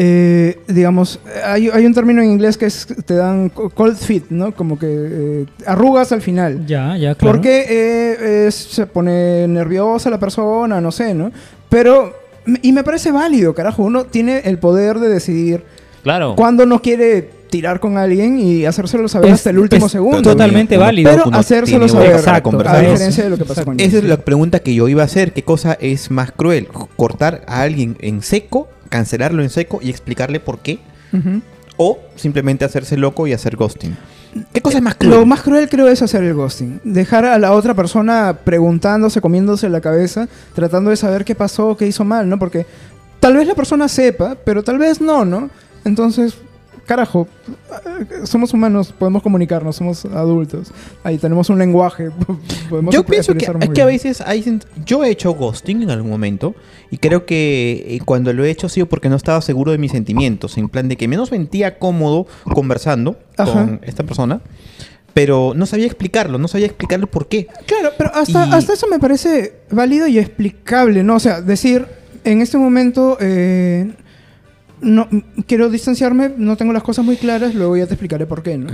eh, 0.00 0.60
digamos, 0.68 1.18
hay, 1.44 1.68
hay 1.70 1.84
un 1.84 1.92
término 1.92 2.22
en 2.22 2.30
inglés 2.30 2.56
que 2.56 2.66
es, 2.66 2.86
te 3.04 3.14
dan 3.14 3.48
co- 3.48 3.68
cold 3.70 3.96
feet, 3.96 4.22
¿no? 4.30 4.54
Como 4.54 4.78
que 4.78 4.86
eh, 4.88 5.46
arrugas 5.66 6.12
al 6.12 6.22
final. 6.22 6.64
Ya, 6.66 6.96
ya, 6.96 7.16
claro. 7.16 7.34
Porque 7.36 7.64
eh, 7.68 8.46
es- 8.46 8.54
se 8.54 8.86
pone 8.86 9.48
nerviosa 9.48 10.08
la 10.08 10.20
persona, 10.20 10.80
no 10.80 10.92
sé, 10.92 11.14
¿no? 11.14 11.32
Pero, 11.68 12.14
y 12.62 12.72
me 12.72 12.84
parece 12.84 13.10
válido, 13.10 13.54
carajo. 13.54 13.82
Uno 13.82 14.04
tiene 14.04 14.42
el 14.44 14.58
poder 14.58 15.00
de 15.00 15.08
decidir 15.08 15.64
Claro. 16.04 16.36
cuándo 16.36 16.64
no 16.64 16.80
quiere 16.80 17.36
tirar 17.50 17.80
con 17.80 17.96
alguien 17.98 18.38
y 18.38 18.66
hacérselo 18.66 19.08
saber 19.08 19.30
Es- 19.30 19.34
hasta 19.36 19.50
el 19.50 19.58
último 19.58 19.86
es 19.86 19.92
segundo. 19.92 20.22
totalmente 20.22 20.76
válido. 20.76 21.10
Pero 21.10 21.24
hacérselo 21.34 21.88
saber, 21.88 22.12
Exacto, 22.12 22.50
a 22.68 22.78
diferencia 22.80 23.24
de 23.24 23.30
lo 23.30 23.36
que 23.36 23.44
pasó 23.46 23.64
con 23.64 23.80
Esa 23.80 23.98
es 23.98 24.04
la 24.04 24.18
pregunta 24.18 24.60
que 24.60 24.74
yo 24.74 24.86
iba 24.86 25.02
a 25.02 25.06
hacer. 25.06 25.32
¿Qué 25.32 25.42
cosa 25.42 25.76
es 25.80 26.10
más 26.12 26.30
cruel? 26.30 26.68
¿Cortar 26.96 27.42
a 27.48 27.62
alguien 27.62 27.96
en 28.00 28.22
seco, 28.22 28.68
cancelarlo 28.88 29.42
en 29.42 29.50
seco 29.50 29.80
y 29.82 29.90
explicarle 29.90 30.40
por 30.40 30.58
qué? 30.60 30.78
¿O 31.76 31.98
simplemente 32.16 32.64
hacerse 32.64 32.96
loco 32.96 33.26
y 33.26 33.32
hacer 33.32 33.56
ghosting? 33.56 33.96
¿Qué 34.52 34.60
cosa 34.60 34.78
es 34.78 34.84
más 34.84 34.96
cruel? 34.96 35.14
Lo 35.14 35.26
más 35.26 35.42
cruel 35.42 35.68
creo 35.68 35.88
es 35.88 36.02
hacer 36.02 36.22
el 36.22 36.34
ghosting. 36.34 36.80
Dejar 36.84 37.24
a 37.24 37.38
la 37.38 37.52
otra 37.52 37.74
persona 37.74 38.38
preguntándose, 38.44 39.20
comiéndose 39.20 39.68
la 39.68 39.80
cabeza, 39.80 40.28
tratando 40.54 40.90
de 40.90 40.96
saber 40.96 41.24
qué 41.24 41.34
pasó, 41.34 41.76
qué 41.76 41.86
hizo 41.86 42.04
mal, 42.04 42.28
¿no? 42.28 42.38
Porque 42.38 42.66
tal 43.20 43.36
vez 43.36 43.46
la 43.46 43.54
persona 43.54 43.88
sepa, 43.88 44.36
pero 44.44 44.62
tal 44.62 44.78
vez 44.78 45.00
no, 45.00 45.24
¿no? 45.24 45.50
Entonces, 45.84 46.34
carajo, 46.88 47.28
somos 48.24 48.54
humanos, 48.54 48.94
podemos 48.98 49.22
comunicarnos, 49.22 49.76
somos 49.76 50.06
adultos. 50.06 50.72
Ahí 51.04 51.18
tenemos 51.18 51.50
un 51.50 51.58
lenguaje. 51.58 52.10
podemos 52.70 52.94
Yo 52.94 53.04
pienso 53.04 53.34
que, 53.34 53.52
muy 53.52 53.68
que 53.68 53.82
a 53.82 53.86
veces 53.86 54.22
hay... 54.22 54.58
Yo 54.86 55.04
he 55.04 55.10
hecho 55.10 55.32
ghosting 55.34 55.82
en 55.82 55.90
algún 55.90 56.10
momento 56.10 56.54
y 56.90 56.96
creo 56.96 57.26
que 57.26 57.84
eh, 57.86 58.00
cuando 58.04 58.32
lo 58.32 58.42
he 58.44 58.50
hecho 58.50 58.66
ha 58.66 58.70
sido 58.70 58.86
porque 58.86 59.10
no 59.10 59.16
estaba 59.16 59.42
seguro 59.42 59.70
de 59.70 59.76
mis 59.78 59.92
sentimientos. 59.92 60.56
En 60.56 60.70
plan 60.70 60.88
de 60.88 60.96
que 60.96 61.06
me 61.08 61.16
no 61.16 61.26
sentía 61.26 61.78
cómodo 61.78 62.26
conversando 62.54 63.18
Ajá. 63.36 63.52
con 63.52 63.80
esta 63.82 64.02
persona, 64.04 64.40
pero 65.12 65.52
no 65.54 65.66
sabía 65.66 65.86
explicarlo, 65.86 66.38
no 66.38 66.48
sabía 66.48 66.66
explicarlo 66.66 67.06
por 67.06 67.28
qué. 67.28 67.48
Claro, 67.66 67.90
pero 67.98 68.14
hasta, 68.14 68.46
Y- 68.46 68.52
hasta 68.52 68.72
eso 68.72 68.86
me 68.88 68.98
parece 68.98 69.56
válido 69.70 70.06
y 70.06 70.18
explicable, 70.18 71.02
¿no? 71.02 71.16
O 71.16 71.20
sea, 71.20 71.42
decir, 71.42 71.86
en 72.24 72.40
este 72.40 72.56
momento 72.56 73.18
eh, 73.20 73.90
no 74.80 75.08
quiero 75.46 75.70
distanciarme, 75.70 76.32
no 76.36 76.56
tengo 76.56 76.72
las 76.72 76.82
cosas 76.82 77.04
muy 77.04 77.16
claras, 77.16 77.54
luego 77.54 77.76
ya 77.76 77.86
te 77.86 77.94
explicaré 77.94 78.26
por 78.26 78.42
qué, 78.42 78.58
¿no? 78.58 78.68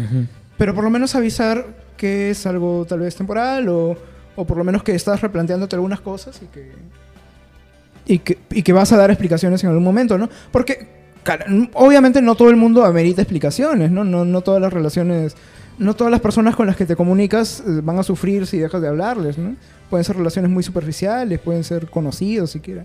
Pero 0.57 0.75
por 0.75 0.85
lo 0.85 0.90
menos 0.90 1.14
avisar 1.14 1.67
que 1.97 2.31
es 2.31 2.47
algo 2.47 2.85
tal 2.88 3.01
vez 3.01 3.14
temporal 3.17 3.69
o, 3.69 3.97
o 4.37 4.45
por 4.45 4.57
lo 4.57 4.64
menos 4.64 4.83
que 4.83 4.95
estás 4.95 5.21
replanteándote 5.21 5.77
algunas 5.77 6.01
cosas 6.01 6.40
y 6.43 6.47
que, 6.47 6.73
y 8.07 8.19
que, 8.19 8.38
y 8.51 8.62
que 8.62 8.73
vas 8.73 8.93
a 8.93 8.97
dar 8.97 9.11
explicaciones 9.11 9.62
en 9.64 9.71
algún 9.71 9.85
momento, 9.85 10.19
¿no? 10.19 10.29
Porque, 10.51 10.88
cara, 11.23 11.47
obviamente 11.75 12.21
no 12.21 12.35
todo 12.35 12.51
el 12.51 12.57
mundo 12.57 12.85
amerita 12.85 13.23
explicaciones, 13.23 13.90
¿no? 13.90 14.05
No, 14.05 14.25
no 14.25 14.40
todas 14.43 14.61
las 14.61 14.73
relaciones, 14.73 15.37
no 15.79 15.95
todas 15.95 16.11
las 16.11 16.21
personas 16.21 16.57
con 16.57 16.67
las 16.67 16.77
que 16.77 16.87
te 16.87 16.97
comunicas 16.97 17.61
eh, 17.61 17.81
van 17.83 17.99
a 17.99 18.03
sufrir 18.03 18.47
si 18.47 18.59
dejas 18.59 18.83
de 18.83 18.88
hablarles, 18.88 19.38
¿no? 19.38 19.57
Pueden 19.90 20.05
ser 20.05 20.17
relaciones 20.17 20.51
muy 20.51 20.62
superficiales, 20.62 21.38
pueden 21.40 21.64
ser 21.64 21.88
conocidos 21.88 22.51
siquiera. 22.51 22.85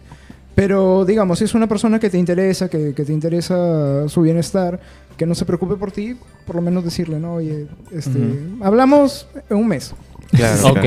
Pero, 0.56 1.06
digamos, 1.06 1.40
si 1.40 1.46
es 1.46 1.54
una 1.54 1.68
persona 1.68 2.00
que 2.00 2.10
te 2.10 2.18
interesa, 2.18 2.68
que, 2.70 2.94
que 2.94 3.06
te 3.06 3.14
interesa 3.14 4.10
su 4.10 4.22
bienestar, 4.22 4.80
que 5.18 5.26
no 5.26 5.34
se 5.36 5.46
preocupe 5.46 5.76
por 5.76 5.92
ti, 5.92 6.16
por 6.46 6.56
lo 6.56 6.62
menos 6.62 6.84
decirle, 6.84 7.20
¿no? 7.20 7.36
Oye, 7.36 7.68
este, 7.94 8.20
hablamos 8.62 9.28
en 9.50 9.58
un 9.58 9.68
mes. 9.68 9.94
Claro. 10.32 10.68
Ok. 10.68 10.84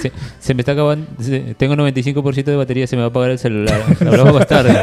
Se, 0.00 0.12
se 0.38 0.54
me 0.54 0.60
está 0.62 0.72
acabando. 0.72 1.06
se- 1.20 1.54
tengo 1.58 1.74
95% 1.74 2.44
de 2.44 2.56
batería, 2.56 2.86
se 2.86 2.94
me 2.94 3.00
va 3.02 3.06
a 3.06 3.10
apagar 3.10 3.30
el 3.32 3.38
celular. 3.38 3.82
Hablamos 4.00 4.34
más 4.34 4.46
tarde. 4.46 4.74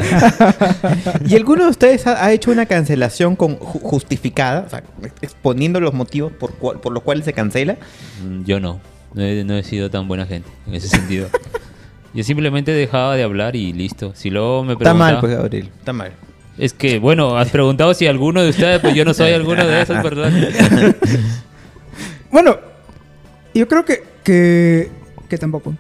¿Y 1.27 1.35
alguno 1.35 1.63
de 1.65 1.69
ustedes 1.69 2.05
ha, 2.07 2.23
ha 2.25 2.31
hecho 2.33 2.51
una 2.51 2.65
cancelación 2.65 3.35
con 3.35 3.57
ju- 3.59 3.79
justificada? 3.81 4.63
O 4.65 4.69
sea, 4.69 4.83
exponiendo 5.21 5.79
los 5.79 5.93
motivos 5.93 6.31
por, 6.33 6.53
cual- 6.55 6.81
por 6.81 6.91
los 6.91 7.01
cuales 7.03 7.23
se 7.25 7.33
cancela. 7.33 7.77
Mm, 8.25 8.43
Yo 8.43 8.59
no. 8.59 8.81
No 9.13 9.21
he, 9.21 9.43
no 9.43 9.55
he 9.55 9.63
sido 9.63 9.89
tan 9.91 10.07
buena 10.07 10.25
gente 10.25 10.49
en 10.67 10.73
ese 10.73 10.87
sentido. 10.89 11.27
Yo 12.13 12.23
simplemente 12.23 12.71
dejaba 12.71 13.15
de 13.15 13.23
hablar 13.23 13.55
y 13.55 13.73
listo. 13.73 14.13
Si 14.15 14.29
luego 14.29 14.63
me 14.63 14.73
Está 14.73 14.83
preguntaba... 14.83 15.11
mal, 15.11 15.19
pues, 15.19 15.35
Gabriel. 15.35 15.69
Está 15.79 15.93
mal. 15.93 16.11
Es 16.57 16.73
que, 16.73 16.99
bueno, 16.99 17.35
has 17.37 17.49
preguntado 17.49 17.93
si 17.95 18.05
alguno 18.05 18.43
de 18.43 18.49
ustedes, 18.49 18.79
pues 18.79 18.93
yo 18.93 19.03
no 19.05 19.13
soy 19.15 19.31
alguno 19.31 19.65
de 19.65 19.81
esas 19.81 20.03
personas. 20.03 20.33
Bueno, 22.31 22.57
yo 23.53 23.67
creo 23.67 23.85
que, 23.85 24.03
que, 24.23 24.89
que 25.29 25.37
tampoco. 25.37 25.75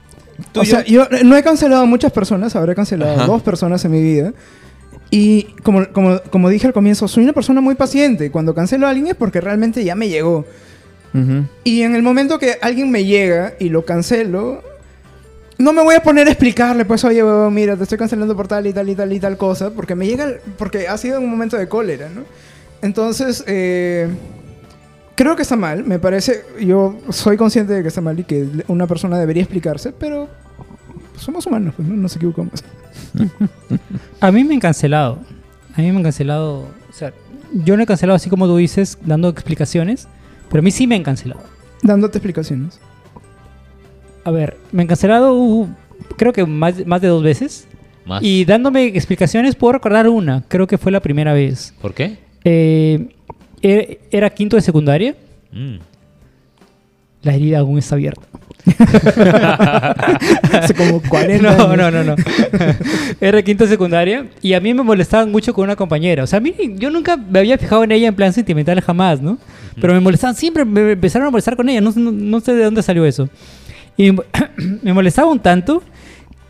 ¿Tú 0.51 0.59
o 0.59 0.63
y 0.63 0.67
sea, 0.67 0.85
yo 0.85 1.07
no 1.23 1.35
he 1.35 1.41
cancelado 1.41 1.81
a 1.81 1.85
muchas 1.85 2.11
personas, 2.11 2.55
habré 2.55 2.75
cancelado 2.75 3.15
Ajá. 3.15 3.25
dos 3.25 3.41
personas 3.41 3.83
en 3.85 3.91
mi 3.91 4.03
vida. 4.03 4.33
Y 5.09 5.43
como, 5.63 5.91
como, 5.91 6.19
como 6.29 6.49
dije 6.49 6.67
al 6.67 6.73
comienzo, 6.73 7.07
soy 7.07 7.23
una 7.23 7.33
persona 7.33 7.59
muy 7.59 7.73
paciente. 7.73 8.29
Cuando 8.29 8.53
cancelo 8.53 8.85
a 8.85 8.91
alguien 8.91 9.07
es 9.07 9.15
porque 9.15 9.41
realmente 9.41 9.83
ya 9.83 9.95
me 9.95 10.09
llegó. 10.09 10.45
Ujú. 11.15 11.45
Y 11.63 11.81
en 11.81 11.95
el 11.95 12.03
momento 12.03 12.37
que 12.37 12.57
alguien 12.61 12.91
me 12.91 13.03
llega 13.05 13.53
y 13.59 13.69
lo 13.69 13.83
cancelo, 13.85 14.63
no 15.57 15.73
me 15.73 15.83
voy 15.83 15.95
a 15.95 16.03
poner 16.03 16.27
a 16.27 16.31
explicarle, 16.31 16.85
pues, 16.85 17.03
oye, 17.03 17.23
huevón, 17.23 17.53
mira, 17.53 17.75
te 17.77 17.83
estoy 17.83 17.97
cancelando 17.97 18.35
por 18.35 18.47
tal 18.47 18.65
y 18.67 18.73
tal 18.73 18.89
y 18.89 18.95
tal 18.95 19.13
y 19.13 19.19
tal 19.19 19.37
cosa, 19.37 19.69
porque 19.71 19.95
me 19.95 20.05
llega, 20.07 20.25
el- 20.25 20.37
porque 20.57 20.87
ha 20.87 20.97
sido 20.97 21.19
un 21.19 21.29
momento 21.29 21.57
de 21.57 21.67
cólera, 21.67 22.09
¿no? 22.09 22.23
Entonces, 22.81 23.43
eh, 23.47 24.07
creo 25.15 25.35
que 25.35 25.43
está 25.43 25.55
mal, 25.55 25.83
me 25.85 25.99
parece, 25.99 26.43
yo 26.61 26.97
soy 27.09 27.37
consciente 27.37 27.73
de 27.73 27.81
que 27.81 27.87
está 27.87 28.01
mal 28.01 28.19
y 28.19 28.23
que 28.23 28.47
una 28.67 28.87
persona 28.87 29.17
debería 29.19 29.43
explicarse, 29.43 29.91
pero 29.93 30.27
somos 31.17 31.45
humanos, 31.45 31.73
pues, 31.77 31.87
¿no? 31.87 31.95
Nos 31.95 32.15
equivocamos. 32.15 32.63
A 34.19 34.31
mí 34.31 34.43
me 34.43 34.55
han 34.55 34.59
cancelado. 34.59 35.19
A 35.75 35.81
mí 35.81 35.91
me 35.91 35.97
han 35.97 36.03
cancelado. 36.03 36.61
O 36.89 36.93
sea, 36.93 37.13
yo 37.53 37.77
no 37.77 37.83
he 37.83 37.85
cancelado 37.85 38.15
así 38.15 38.29
como 38.29 38.47
tú 38.47 38.57
dices, 38.57 38.97
dando 39.05 39.29
explicaciones. 39.29 40.07
Pero 40.49 40.59
a 40.59 40.63
mí 40.63 40.71
sí 40.71 40.85
me 40.87 40.95
han 40.95 41.03
cancelado. 41.03 41.41
Dándote 41.81 42.17
explicaciones. 42.19 42.79
A 44.23 44.31
ver, 44.31 44.57
me 44.71 44.81
han 44.83 44.87
cancelado 44.87 45.33
uh, 45.33 45.67
creo 46.17 46.31
que 46.33 46.45
más, 46.45 46.85
más 46.85 47.01
de 47.01 47.07
dos 47.09 47.23
veces. 47.23 47.67
Más. 48.05 48.21
Y 48.23 48.45
dándome 48.45 48.85
explicaciones, 48.85 49.55
puedo 49.55 49.73
recordar 49.73 50.07
una. 50.09 50.43
Creo 50.47 50.67
que 50.67 50.77
fue 50.77 50.91
la 50.91 50.99
primera 51.01 51.33
vez. 51.33 51.73
¿Por 51.81 51.93
qué? 51.93 52.17
Eh, 52.43 53.07
er- 53.61 53.99
era 54.11 54.29
quinto 54.29 54.55
de 54.57 54.61
secundaria. 54.61 55.15
Mm. 55.51 55.75
La 57.23 57.33
herida 57.35 57.59
aún 57.59 57.77
está 57.79 57.95
abierta. 57.95 58.21
Hace 60.51 60.73
como 60.73 61.01
40 61.01 61.41
No, 61.41 61.49
años. 61.49 61.77
no, 61.77 61.91
no, 61.91 62.03
no. 62.03 62.15
Era 63.21 63.41
quinto 63.41 63.63
de 63.65 63.69
secundaria 63.69 64.27
y 64.41 64.53
a 64.53 64.59
mí 64.59 64.73
me 64.73 64.83
molestaban 64.83 65.31
mucho 65.31 65.53
con 65.53 65.63
una 65.65 65.75
compañera. 65.75 66.23
O 66.23 66.27
sea, 66.27 66.37
a 66.37 66.41
mí 66.41 66.53
yo 66.75 66.89
nunca 66.89 67.17
me 67.17 67.39
había 67.39 67.57
fijado 67.57 67.83
en 67.83 67.91
ella 67.91 68.07
en 68.09 68.15
plan 68.15 68.33
sentimental 68.33 68.79
jamás, 68.81 69.21
¿no? 69.21 69.37
Pero 69.79 69.93
me 69.93 69.99
molestaban 69.99 70.35
siempre, 70.35 70.65
me 70.65 70.91
empezaron 70.91 71.27
a 71.27 71.31
molestar 71.31 71.55
con 71.55 71.67
ella. 71.69 71.81
No, 71.81 71.91
no- 71.95 72.11
no 72.11 72.39
sé 72.41 72.53
de 72.53 72.63
dónde 72.63 72.83
salió 72.83 73.05
eso. 73.05 73.29
Y 73.97 74.11
me- 74.81 74.93
molestaba 74.93 75.29
un 75.31 75.39
tanto 75.39 75.83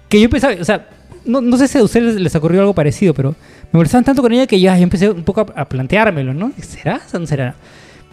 que 0.09 0.21
yo 0.21 0.29
pensaba, 0.29 0.53
o 0.59 0.63
sea, 0.65 0.87
no, 1.25 1.41
no 1.41 1.57
sé 1.57 1.67
si 1.67 1.77
a 1.77 1.83
ustedes 1.83 2.15
les 2.19 2.35
ocurrió 2.35 2.61
algo 2.61 2.73
parecido, 2.73 3.13
pero 3.13 3.31
me 3.71 3.77
molestaban 3.77 4.03
tanto 4.03 4.21
con 4.21 4.31
ella 4.31 4.45
que 4.47 4.59
ya 4.59 4.77
yo 4.77 4.83
empecé 4.83 5.09
un 5.09 5.23
poco 5.23 5.41
a, 5.41 5.61
a 5.61 5.65
planteármelo, 5.65 6.33
¿no? 6.33 6.51
¿Será 6.61 7.01
o 7.13 7.19
no 7.19 7.25
será? 7.27 7.55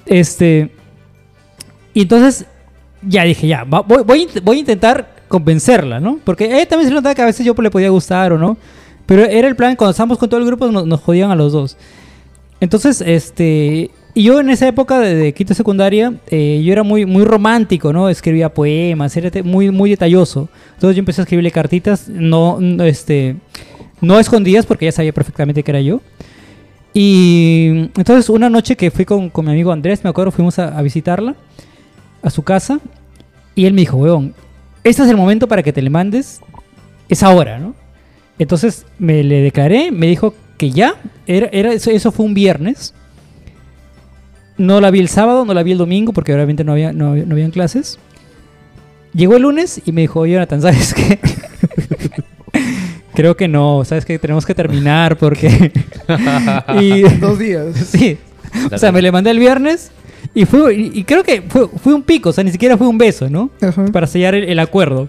Este. 0.07 0.71
Y 1.93 2.03
entonces 2.03 2.47
ya 3.03 3.25
dije, 3.25 3.47
ya, 3.47 3.65
voy, 3.65 4.03
voy, 4.05 4.29
voy 4.43 4.57
a 4.57 4.61
intentar 4.61 5.17
convencerla, 5.29 6.01
¿no? 6.01 6.19
Porque 6.25 6.47
ella 6.47 6.67
también 6.69 6.89
se 6.89 6.95
notaba 6.95 7.15
que 7.15 7.23
a 7.23 7.27
veces 7.27 7.45
yo 7.47 7.55
le 7.55 7.71
podía 7.71 7.89
gustar 7.91 8.33
o 8.33 8.39
no. 8.39 8.57
Pero 9.07 9.25
era 9.25 9.49
el 9.49 9.57
plan, 9.57 9.75
cuando 9.75 9.91
estábamos 9.91 10.19
con 10.19 10.29
todo 10.29 10.41
el 10.41 10.47
grupo 10.47 10.71
nos, 10.71 10.87
nos 10.87 11.01
jodían 11.01 11.31
a 11.31 11.35
los 11.35 11.53
dos. 11.53 11.77
Entonces, 12.61 13.01
este... 13.01 13.91
Y 14.15 14.25
yo 14.25 14.41
en 14.41 14.51
esa 14.51 14.67
época 14.67 14.99
de, 14.99 15.15
de 15.15 15.33
quinto 15.33 15.55
secundaria, 15.55 16.15
eh, 16.29 16.63
yo 16.65 16.73
era 16.73 16.83
muy, 16.83 17.07
muy 17.07 17.25
romántico, 17.25 17.93
¿no? 17.93 18.09
Escribía 18.09 18.53
poemas, 18.53 19.17
era 19.17 19.31
muy, 19.43 19.71
muy 19.71 19.91
detalloso. 19.91 20.49
Entonces 20.75 20.97
yo 20.97 21.01
empecé 21.01 21.21
a 21.21 21.25
escribirle 21.25 21.51
cartitas, 21.51 22.09
no, 22.09 22.59
no, 22.61 22.85
este, 22.85 23.37
no 24.01 24.19
escondidas 24.19 24.67
porque 24.67 24.87
ella 24.87 24.93
sabía 24.93 25.13
perfectamente 25.13 25.63
que 25.63 25.71
era 25.71 25.81
yo. 25.81 26.01
Y 26.93 27.89
entonces 27.97 28.29
una 28.29 28.51
noche 28.51 28.77
que 28.77 28.91
fui 28.91 29.05
con, 29.05 29.31
con 29.31 29.45
mi 29.45 29.53
amigo 29.53 29.71
Andrés, 29.71 30.03
me 30.03 30.11
acuerdo, 30.11 30.33
fuimos 30.33 30.59
a, 30.59 30.77
a 30.77 30.83
visitarla. 30.83 31.37
a 32.23 32.31
su 32.31 32.43
casa 32.43 32.81
y 33.55 33.67
él 33.67 33.73
me 33.73 33.83
dijo, 33.83 33.97
weón, 33.97 34.35
este 34.85 35.03
es 35.03 35.09
el 35.09 35.17
momento 35.17 35.49
para 35.49 35.63
que 35.63 35.73
te 35.73 35.83
le 35.83 35.91
mandes, 35.91 36.41
es 37.09 37.23
ahora, 37.23 37.59
¿no? 37.59 37.75
Entonces 38.39 38.87
me 38.99 39.23
le 39.23 39.41
declaré, 39.43 39.91
me 39.91 40.07
dijo 40.07 40.35
que 40.57 40.71
ya, 40.71 40.95
era, 41.27 41.49
era, 41.53 41.73
eso, 41.73 41.91
eso 41.91 42.13
fue 42.13 42.27
un 42.27 42.35
viernes. 42.35 42.95
No 44.61 44.79
la 44.83 44.91
vi 44.91 44.99
el 44.99 45.09
sábado, 45.09 45.47
no 45.47 45.55
la 45.55 45.63
vi 45.63 45.73
el 45.73 45.79
domingo, 45.79 46.13
porque 46.13 46.35
obviamente 46.35 46.65
no 46.65 46.73
había, 46.73 46.93
no, 46.93 47.17
no 47.17 47.33
habían 47.35 47.51
clases. 47.51 47.99
Llegó 49.15 49.37
el 49.37 49.43
lunes 49.43 49.81
y 49.87 49.93
me 49.93 50.03
dijo, 50.03 50.27
Jonathan, 50.27 50.61
¿sabes 50.61 50.93
qué? 50.93 51.19
Creo 53.15 53.39
que 53.39 53.49
no, 53.49 53.87
¿sabes 53.87 54.05
qué? 54.05 54.19
Tenemos 54.19 54.45
que 54.45 54.55
terminar 54.55 55.17
porque... 55.17 55.73
y, 56.79 57.01
Dos 57.19 57.39
días. 57.39 57.75
sí, 57.91 58.19
o 58.71 58.77
sea, 58.77 58.93
me 58.93 59.01
le 59.01 59.11
mandé 59.11 59.31
el 59.31 59.39
viernes 59.39 59.93
y 60.35 60.45
fue 60.45 60.75
y, 60.75 60.91
y 60.93 61.05
creo 61.05 61.25
que 61.25 61.41
fue, 61.41 61.67
fue 61.67 61.95
un 61.95 62.03
pico, 62.03 62.29
o 62.29 62.33
sea, 62.35 62.45
ni 62.45 62.53
siquiera 62.53 62.77
fue 62.77 62.87
un 62.87 62.99
beso, 62.99 63.31
¿no? 63.31 63.51
Ajá. 63.63 63.87
Para 63.87 64.07
sellar 64.07 64.35
el, 64.35 64.45
el 64.45 64.59
acuerdo. 64.59 65.09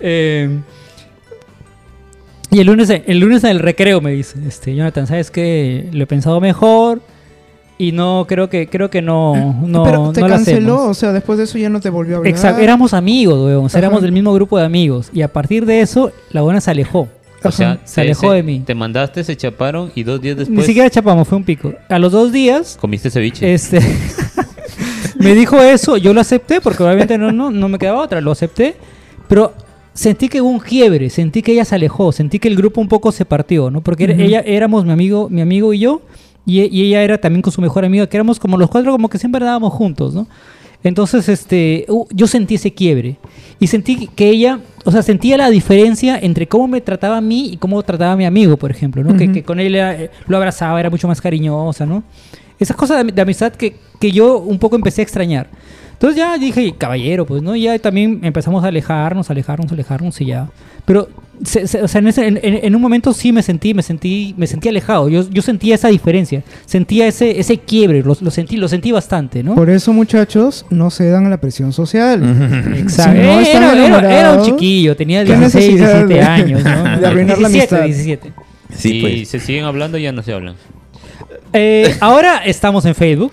Eh, 0.00 0.50
y 2.50 2.58
el 2.58 2.66
lunes, 2.66 2.90
el 2.90 3.20
lunes 3.20 3.44
en 3.44 3.50
el 3.50 3.60
recreo 3.60 4.00
me 4.00 4.10
dice, 4.10 4.36
este, 4.48 4.74
Jonathan, 4.74 5.06
¿sabes 5.06 5.30
qué? 5.30 5.88
Lo 5.92 6.02
he 6.02 6.06
pensado 6.08 6.40
mejor 6.40 7.00
y 7.80 7.92
no, 7.92 8.26
creo 8.28 8.50
que, 8.50 8.68
creo 8.68 8.90
que 8.90 9.00
no, 9.00 9.58
no, 9.64 9.84
Pero 9.84 10.12
te 10.12 10.20
no 10.20 10.28
canceló, 10.28 10.74
hacemos". 10.74 10.90
o 10.90 10.94
sea, 10.94 11.12
después 11.12 11.38
de 11.38 11.44
eso 11.44 11.56
ya 11.56 11.70
no 11.70 11.80
te 11.80 11.88
volvió 11.88 12.16
a 12.16 12.18
hablar. 12.18 12.30
Exacto, 12.30 12.60
éramos 12.60 12.92
amigos, 12.92 13.42
weón, 13.42 13.64
o 13.64 13.68
sea, 13.70 13.78
éramos 13.78 14.02
del 14.02 14.12
mismo 14.12 14.34
grupo 14.34 14.58
de 14.58 14.66
amigos 14.66 15.08
y 15.14 15.22
a 15.22 15.32
partir 15.32 15.64
de 15.64 15.80
eso 15.80 16.12
la 16.30 16.42
buena 16.42 16.60
se 16.60 16.70
alejó. 16.70 17.08
O 17.42 17.50
sea, 17.50 17.72
Ajá. 17.72 17.80
Se 17.86 18.02
alejó 18.02 18.32
de 18.32 18.42
mí. 18.42 18.60
Te 18.60 18.74
mandaste, 18.74 19.24
se 19.24 19.34
chaparon 19.34 19.90
y 19.94 20.02
dos 20.02 20.20
días 20.20 20.36
Ni 20.36 20.44
después 20.44 20.66
siquiera 20.66 20.90
chapamos, 20.90 21.26
fue 21.26 21.38
un 21.38 21.44
pico. 21.44 21.72
A 21.88 21.98
los 21.98 22.12
dos 22.12 22.32
días 22.32 22.76
comiste 22.78 23.10
ceviche. 23.10 23.50
Este 23.50 23.80
me 25.18 25.34
dijo 25.34 25.58
eso, 25.62 25.96
yo 25.96 26.12
lo 26.12 26.20
acepté 26.20 26.60
porque 26.60 26.82
obviamente 26.82 27.16
no, 27.16 27.32
no, 27.32 27.50
no 27.50 27.68
me 27.70 27.78
quedaba 27.78 28.02
otra, 28.02 28.20
lo 28.20 28.30
acepté, 28.30 28.76
pero 29.26 29.54
sentí 29.94 30.28
que 30.28 30.42
hubo 30.42 30.50
un 30.50 30.60
quiebre, 30.60 31.08
sentí 31.08 31.40
que 31.40 31.52
ella 31.52 31.64
se 31.64 31.76
alejó, 31.76 32.12
sentí 32.12 32.38
que 32.38 32.48
el 32.48 32.56
grupo 32.56 32.82
un 32.82 32.88
poco 32.88 33.10
se 33.10 33.24
partió, 33.24 33.70
¿no? 33.70 33.80
Porque 33.80 34.04
ella 34.18 34.40
éramos 34.40 34.84
mi 34.84 34.92
amigo, 34.92 35.30
mi 35.30 35.40
amigo 35.40 35.72
y 35.72 35.78
yo, 35.78 36.02
y, 36.46 36.60
y 36.60 36.86
ella 36.86 37.02
era 37.02 37.18
también 37.18 37.42
con 37.42 37.52
su 37.52 37.60
mejor 37.60 37.84
amiga, 37.84 38.06
que 38.06 38.16
éramos 38.16 38.38
como 38.38 38.56
los 38.56 38.70
cuatro 38.70 38.92
como 38.92 39.08
que 39.08 39.18
siempre 39.18 39.40
andábamos 39.40 39.72
juntos, 39.72 40.14
¿no? 40.14 40.26
Entonces, 40.82 41.28
este, 41.28 41.86
yo 42.10 42.26
sentí 42.26 42.54
ese 42.54 42.72
quiebre 42.72 43.16
y 43.58 43.66
sentí 43.66 44.08
que 44.08 44.30
ella, 44.30 44.60
o 44.84 44.90
sea, 44.90 45.02
sentía 45.02 45.36
la 45.36 45.50
diferencia 45.50 46.18
entre 46.18 46.46
cómo 46.46 46.68
me 46.68 46.80
trataba 46.80 47.18
a 47.18 47.20
mí 47.20 47.50
y 47.52 47.56
cómo 47.58 47.82
trataba 47.82 48.12
a 48.12 48.16
mi 48.16 48.24
amigo, 48.24 48.56
por 48.56 48.70
ejemplo, 48.70 49.04
¿no? 49.04 49.14
que, 49.16 49.42
con 49.42 49.60
él 49.60 49.74
era, 49.74 50.10
lo 50.26 50.36
abrazaba, 50.38 50.80
era 50.80 50.88
mucho 50.88 51.06
más 51.06 51.20
cariñosa, 51.20 51.84
¿no? 51.84 52.02
Esas 52.58 52.76
cosas 52.76 53.04
de, 53.04 53.12
de 53.12 53.22
amistad 53.22 53.52
que, 53.52 53.76
que 53.98 54.10
yo 54.10 54.38
un 54.38 54.58
poco 54.58 54.76
empecé 54.76 55.02
a 55.02 55.04
extrañar. 55.04 55.48
Entonces 56.00 56.16
ya 56.16 56.38
dije, 56.38 56.72
caballero, 56.78 57.26
pues, 57.26 57.42
¿no? 57.42 57.54
Y 57.54 57.62
ya 57.64 57.78
también 57.78 58.20
empezamos 58.22 58.64
a 58.64 58.68
alejarnos, 58.68 59.28
alejarnos, 59.30 59.70
alejarnos 59.70 60.18
y 60.22 60.24
ya. 60.26 60.48
Pero, 60.86 61.10
se- 61.44 61.66
se- 61.66 61.82
o 61.82 61.88
sea, 61.88 61.98
en, 61.98 62.08
ese- 62.08 62.26
en- 62.26 62.40
en- 62.42 62.60
en 62.64 62.74
un 62.74 62.80
momento 62.80 63.12
sí 63.12 63.32
me 63.32 63.42
sentí, 63.42 63.74
me 63.74 63.82
sentí, 63.82 64.34
me 64.38 64.46
sentí 64.46 64.70
alejado. 64.70 65.10
Yo, 65.10 65.28
yo 65.28 65.42
sentía 65.42 65.74
esa 65.74 65.88
diferencia, 65.88 66.42
sentía 66.64 67.06
ese, 67.06 67.38
ese 67.38 67.58
quiebre, 67.58 68.02
lo, 68.02 68.16
lo 68.18 68.30
sentí, 68.30 68.56
lo 68.56 68.66
sentí 68.66 68.92
bastante, 68.92 69.42
¿no? 69.42 69.54
Por 69.54 69.68
eso, 69.68 69.92
muchachos, 69.92 70.64
no 70.70 70.90
cedan 70.90 71.26
a 71.26 71.28
la 71.28 71.36
presión 71.38 71.74
social. 71.74 72.22
Exacto. 72.78 73.12
Si 73.20 73.26
no 73.26 73.40
están 73.40 73.62
era, 73.78 73.98
era- 73.98 74.20
era 74.20 74.32
un 74.32 74.42
chiquillo, 74.46 74.96
tenía 74.96 75.22
¿qué 75.22 75.36
16, 75.36 75.74
necesidad 75.74 76.06
17 76.06 76.14
de- 76.14 76.22
años, 76.22 76.64
¿no? 76.64 76.98
de 76.98 77.06
arruinar 77.06 77.38
la 77.38 77.48
17, 77.50 77.74
amistad? 77.76 77.84
17. 77.84 78.32
Sí, 78.74 78.96
y 78.96 79.00
pues. 79.02 79.28
se 79.28 79.38
siguen 79.38 79.64
hablando 79.66 79.98
ya 79.98 80.12
no 80.12 80.22
se 80.22 80.32
hablan. 80.32 80.54
Eh, 81.52 81.94
ahora 82.00 82.38
estamos 82.38 82.84
en 82.86 82.94
Facebook. 82.94 83.32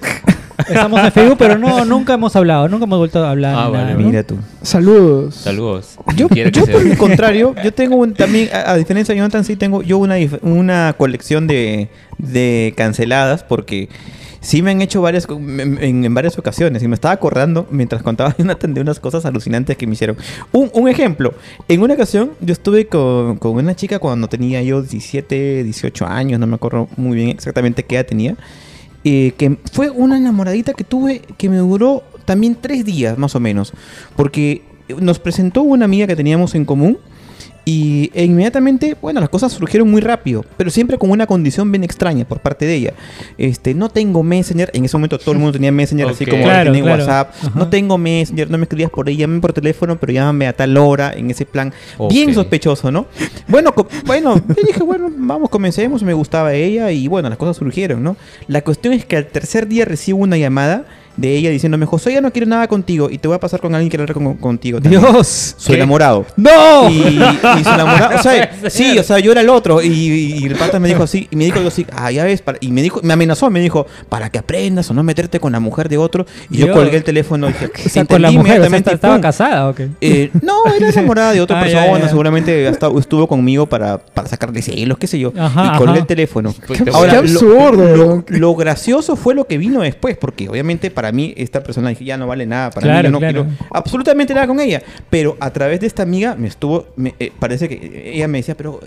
Estamos 0.68 1.00
en 1.04 1.12
Facebook, 1.12 1.38
pero 1.38 1.58
no, 1.58 1.86
nunca 1.86 2.14
hemos 2.14 2.36
hablado, 2.36 2.68
nunca 2.68 2.86
hemos 2.86 2.98
vuelto 3.00 3.24
a 3.24 3.32
hablar. 3.32 3.56
Ah, 3.58 3.70
vale. 3.70 3.96
Mira 3.96 4.24
tú. 4.24 4.38
Saludos. 4.62 5.36
Saludos. 5.36 5.98
Yo, 6.52 6.62
por 6.66 6.82
el 6.82 6.98
contrario, 6.98 7.56
yo 7.64 7.74
tengo 7.74 7.96
un, 7.96 8.14
también, 8.14 8.50
a, 8.54 8.72
a 8.72 8.76
diferencia 8.78 9.14
de 9.14 9.20
Jonathan, 9.20 9.44
sí 9.44 9.56
tengo 9.56 9.82
yo 9.82 9.98
una, 9.98 10.16
una 10.42 10.94
colección 10.98 11.48
de, 11.48 11.90
de 12.18 12.74
canceladas 12.76 13.44
porque 13.44 13.90
sí 14.40 14.62
me 14.62 14.72
han 14.72 14.82
hecho 14.82 15.02
varias, 15.02 15.28
en- 15.30 16.06
en 16.06 16.14
varias 16.14 16.38
ocasiones 16.38 16.84
y 16.84 16.88
me 16.88 16.94
estaba 16.96 17.14
acordando 17.14 17.66
mientras 17.72 18.04
contaba 18.04 18.36
Jonathan 18.38 18.74
de 18.74 18.82
unas 18.82 19.00
cosas 19.00 19.26
alucinantes 19.26 19.78
que 19.78 19.88
me 19.88 19.94
hicieron. 19.94 20.16
Un, 20.52 20.70
un 20.74 20.88
ejemplo, 20.88 21.34
en 21.68 21.82
una 21.82 21.96
ocasión 21.96 22.32
yo 22.40 22.54
estuve 22.54 22.88
con, 22.88 23.38
con 23.38 23.54
una 23.54 23.76
chica 23.76 24.00
cuando 24.00 24.28
tenía 24.30 24.62
yo 24.62 24.82
17, 24.82 25.64
18 25.64 26.06
años, 26.06 26.40
no 26.40 26.48
me 26.48 26.56
acuerdo 26.56 26.88
muy 26.98 27.16
bien 27.16 27.30
exactamente 27.30 27.84
qué 27.84 27.96
edad 27.96 28.06
tenía. 28.06 28.36
Eh, 29.04 29.34
que 29.38 29.58
fue 29.72 29.90
una 29.90 30.18
enamoradita 30.18 30.74
que 30.74 30.84
tuve 30.84 31.22
que 31.38 31.50
me 31.50 31.58
duró 31.58 32.04
también 32.26 32.58
tres 32.60 32.84
días 32.86 33.18
más 33.18 33.36
o 33.36 33.40
menos. 33.40 33.74
Porque 34.16 34.64
nos 35.00 35.20
presentó 35.20 35.62
una 35.62 35.86
amiga 35.86 36.08
que 36.08 36.16
teníamos 36.16 36.56
en 36.56 36.66
común 36.66 36.98
y 37.68 38.10
e 38.14 38.24
inmediatamente, 38.24 38.96
bueno, 39.02 39.20
las 39.20 39.28
cosas 39.28 39.52
surgieron 39.52 39.92
muy 39.92 40.00
rápido, 40.00 40.46
pero 40.56 40.70
siempre 40.70 40.98
con 40.98 41.10
una 41.10 41.28
condición 41.28 41.70
bien 41.70 41.84
extraña 41.84 42.24
por 42.24 42.40
parte 42.40 42.66
de 42.66 42.76
ella. 42.76 42.94
Este, 43.38 43.74
no 43.74 43.90
tengo 43.90 44.24
Messenger, 44.24 44.72
en 44.74 44.86
ese 44.86 44.96
momento 44.96 45.20
todo 45.20 45.34
el 45.34 45.40
mundo 45.40 45.52
tenía 45.52 45.70
Messenger, 45.70 46.08
así 46.08 46.26
como 46.26 46.44
Claro, 46.44 46.72
tienen 46.72 46.84
claro. 46.84 47.04
WhatsApp. 47.04 47.34
Ajá. 47.44 47.60
No 47.60 47.68
tengo 47.68 47.98
Messenger, 47.98 48.50
no 48.50 48.58
me 48.58 48.64
escribías 48.64 48.90
por 48.90 49.10
ahí, 49.10 49.18
llámame 49.18 49.42
por 49.42 49.52
teléfono, 49.52 49.98
pero 49.98 50.14
llámame 50.14 50.48
a 50.48 50.54
tal 50.54 50.78
hora, 50.78 51.12
en 51.14 51.30
ese 51.30 51.46
plan. 51.46 51.74
Bien 52.10 52.34
sospechoso, 52.34 52.90
¿no? 52.90 53.08
Bueno, 53.50 53.74
bueno, 54.06 54.36
yo 54.48 54.64
dije, 54.66 54.82
bueno, 54.82 55.12
vamos, 55.14 55.50
comencemos, 55.50 56.04
me 56.04 56.14
gustaba 56.14 56.54
ella 56.54 56.90
y 56.92 57.10
bueno, 57.10 57.28
las 57.28 57.38
cosas 57.38 57.58
surgieron, 57.58 58.02
¿no? 58.02 58.16
La 58.48 58.62
cuestión 58.62 58.94
es 58.94 59.04
que 59.04 59.18
al 59.18 59.28
tercer 59.28 59.68
día 59.68 59.84
recibo 59.84 60.20
una 60.20 60.38
llamada 60.38 60.86
de 61.18 61.36
ella 61.36 61.50
diciéndome, 61.50 61.86
José, 61.86 62.14
ya 62.14 62.22
no 62.22 62.32
quiero 62.32 62.48
nada 62.48 62.68
contigo 62.68 63.10
y 63.10 63.18
te 63.18 63.28
voy 63.28 63.36
a 63.36 63.40
pasar 63.40 63.60
con 63.60 63.74
alguien 63.76 63.90
que 63.90 63.98
quiere 63.98 64.12
hablar 64.12 64.14
con- 64.24 64.38
contigo. 64.38 64.80
también". 64.80 65.02
Dios. 65.02 65.56
Su 65.58 65.70
¿Qué? 65.70 65.76
enamorado. 65.76 66.26
¡No! 66.36 66.90
Y, 66.90 66.94
y 66.98 67.64
su 67.64 67.70
enamorado, 67.70 68.18
o 68.20 68.24
sea, 68.24 68.52
sí, 68.70 68.98
o 68.98 69.04
sea, 69.04 69.20
yo 69.20 69.32
era 69.32 69.42
el 69.42 69.50
otro. 69.50 69.82
Y, 69.82 69.90
y 69.90 70.46
el 70.46 70.56
pata 70.56 70.80
me 70.80 70.88
dijo 70.88 71.04
así, 71.04 71.28
y 71.32 71.36
me 71.36 71.46
dijo 71.46 71.60
yo 71.62 71.68
así, 71.70 71.86
ah, 71.92 72.12
ya 72.12 72.24
ves, 72.24 72.42
para- 72.42 72.58
y 72.62 72.72
me 72.72 72.82
dijo, 72.82 73.00
me 73.04 73.14
amenazó, 73.14 73.50
me 73.50 73.60
dijo, 73.60 73.86
para 74.10 74.30
que 74.30 74.38
aprendas 74.40 74.90
o 74.92 74.94
no 74.94 75.04
meterte 75.04 75.40
con 75.40 75.52
la 75.52 75.60
mujer 75.60 75.90
de 75.90 75.98
otro. 75.98 76.26
Y 76.50 76.58
yo 76.58 76.72
colgué 76.72 76.98
el 76.98 77.04
teléfono 77.04 77.50
y 77.50 77.54
dije, 77.54 77.66
O 77.86 77.90
sea, 77.90 78.06
con 78.06 78.22
la 78.22 78.28
entendí 78.30 78.38
mujer, 78.38 78.62
o 78.62 78.64
sea, 78.64 78.68
inmediatamente, 78.68 78.94
¿estaba 78.94 79.14
¡pum! 79.16 79.22
casada 79.22 79.70
o 79.70 79.76
qué? 79.76 79.90
Eh, 80.02 80.30
no, 80.42 80.54
era 80.78 80.90
enamorada 80.90 81.32
de 81.34 81.42
otra 81.42 81.60
Ah, 81.60 81.68
ya, 81.68 81.80
persona, 81.82 82.00
ya. 82.04 82.10
seguramente 82.10 82.68
hasta 82.68 82.88
estuvo 83.00 83.28
conmigo 83.28 83.66
para, 83.66 83.98
para 83.98 84.28
sacarle 84.28 84.62
celos, 84.62 84.98
qué 84.98 85.08
sé 85.08 85.18
yo. 85.20 85.34
Ajá, 85.38 85.72
y 85.74 85.78
colgué 85.78 85.94
ajá. 85.94 86.02
el 86.02 86.06
teléfono. 86.08 86.54
Te 86.84 86.92
Ahora, 86.92 87.12
Qué 87.14 87.18
absurdo, 87.18 88.24
lo 88.28 88.56
gracioso 88.56 89.16
fue 89.16 89.34
lo 89.34 89.46
que 89.48 89.58
vino 89.58 89.82
después, 89.82 90.18
porque 90.18 90.48
obviamente 90.50 90.92
para 90.92 91.07
mí 91.12 91.34
esta 91.38 91.64
persona 91.64 91.90
dije, 91.90 92.06
ya 92.06 92.18
no 92.18 92.28
vale 92.28 92.46
nada, 92.46 92.70
para 92.72 92.86
mí 92.86 92.92
Claro, 92.92 93.08
yo 93.08 93.12
no 93.12 93.20
claro. 93.20 93.44
quiero 93.46 93.58
absolutamente 93.72 94.34
nada 94.34 94.48
con 94.48 94.60
ella. 94.60 94.82
Pero 95.10 95.38
a 95.40 95.52
través 95.52 95.80
de 95.80 95.88
esta 95.88 96.04
amiga 96.04 96.36
me 96.36 96.48
estuvo, 96.48 96.88
me- 96.96 97.16
eh, 97.20 97.32
parece 97.40 97.68
que 97.70 98.12
ella 98.16 98.28
me 98.28 98.40
decía, 98.40 98.56
pero 98.56 98.80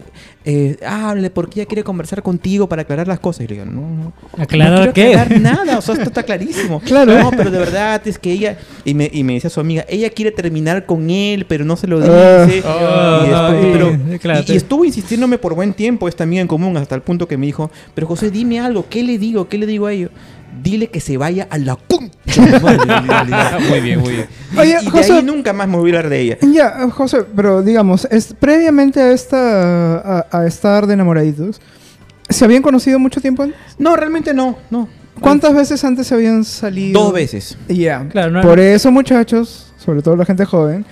eh, 0.45 0.77
hable 0.87 1.31
porque 1.31 1.61
ella 1.61 1.67
quiere 1.69 1.85
conversar 1.85 2.23
contigo 2.23 2.69
para 2.69 2.83
aclarar 2.83 3.07
las 3.09 3.21
cosas. 3.21 3.45
Y 3.45 3.49
le 3.49 3.55
digo, 3.55 3.67
no, 3.67 3.81
no. 3.83 4.13
¿Aclarar 4.39 4.87
no 4.89 4.93
quiero 4.93 5.25
qué? 5.29 5.39
nada, 5.41 5.79
o 5.79 5.83
sea, 5.83 5.95
esto 5.95 6.07
está 6.09 6.23
clarísimo. 6.23 6.81
Claro. 6.81 7.19
No, 7.19 7.31
pero 7.31 7.51
de 7.51 7.59
verdad 7.59 8.01
es 8.07 8.19
que 8.19 8.33
ella, 8.33 8.59
y 8.85 8.95
me, 8.95 9.11
y 9.13 9.25
me 9.25 9.35
decía 9.35 9.51
su 9.51 9.61
amiga, 9.61 9.85
ella 9.89 10.11
quiere 10.11 10.31
terminar 10.31 10.87
con 10.87 11.11
él, 11.11 11.47
pero 11.47 11.65
no 11.65 11.77
se 11.77 11.87
lo 11.87 11.99
Ah. 12.03 12.45
dice. 12.47 12.63
Ah, 12.67 13.23
y, 13.25 13.29
después- 13.29 13.65
ay, 13.65 13.71
pero- 13.73 14.19
claro. 14.19 14.45
y- 14.47 14.53
y 14.53 14.57
estuvo 14.57 14.85
insistiéndome 14.85 15.39
por 15.39 15.55
buen 15.55 15.73
tiempo 15.75 16.09
esta 16.09 16.25
amiga 16.25 16.43
en 16.43 16.49
común, 16.49 16.77
hasta 16.77 16.95
el 16.95 17.03
punto 17.03 17.29
que 17.29 17.37
me 17.37 17.47
dijo, 17.47 17.71
pero 17.95 18.07
José, 18.07 18.31
dime 18.31 18.61
algo, 18.61 18.87
¿qué 18.89 19.03
le 19.03 19.19
digo? 19.19 19.49
¿Qué 19.49 19.59
le 19.59 19.67
digo 19.67 19.87
a 19.87 19.93
ellos? 19.93 20.11
Dile 20.63 20.89
que 20.89 21.01
se 21.01 21.17
vaya 21.17 21.47
a 21.51 21.59
la 21.59 21.77
concha. 21.77 22.11
de 22.45 22.61
madre". 22.61 23.69
muy 23.69 23.81
bien, 23.81 24.01
muy 24.01 24.11
bien. 24.13 24.27
Y- 24.55 24.59
Oye, 24.59 24.77
y, 24.81 24.85
de 24.85 24.91
José- 24.91 25.13
ahí 25.15 25.23
nunca 25.23 25.53
más 25.53 25.69
me 25.69 25.77
voy 25.77 25.91
a 25.91 25.97
hablar 25.99 26.11
de 26.11 26.21
ella. 26.21 26.39
Ya, 26.43 26.89
José, 26.91 27.25
pero 27.35 27.63
digamos, 27.63 28.07
es, 28.11 28.35
previamente 28.39 29.01
a 29.01 29.13
esta 29.13 29.99
a, 30.21 30.27
a 30.31 30.47
estar 30.47 30.87
de 30.87 30.95
enamoraditos, 30.95 31.61
¿se 32.29 32.45
habían 32.45 32.63
conocido 32.63 32.99
mucho 32.99 33.21
tiempo 33.21 33.43
antes? 33.45 33.59
No, 33.79 33.97
realmente 33.97 34.35
no, 34.35 34.57
no. 34.71 34.89
¿Cuántas 35.21 35.55
veces 35.55 35.85
antes 35.85 36.07
se 36.07 36.15
habían 36.15 36.45
salido? 36.45 37.01
Dos 37.03 37.13
veces. 37.13 37.59
Ya. 37.69 38.07
Claro, 38.09 38.31
no- 38.33 38.41
Por 38.43 38.59
eso, 38.59 38.91
muchachos, 38.91 39.73
sobre 39.79 40.03
todo 40.03 40.17
la 40.17 40.25
gente 40.25 40.45
joven, 40.45 40.85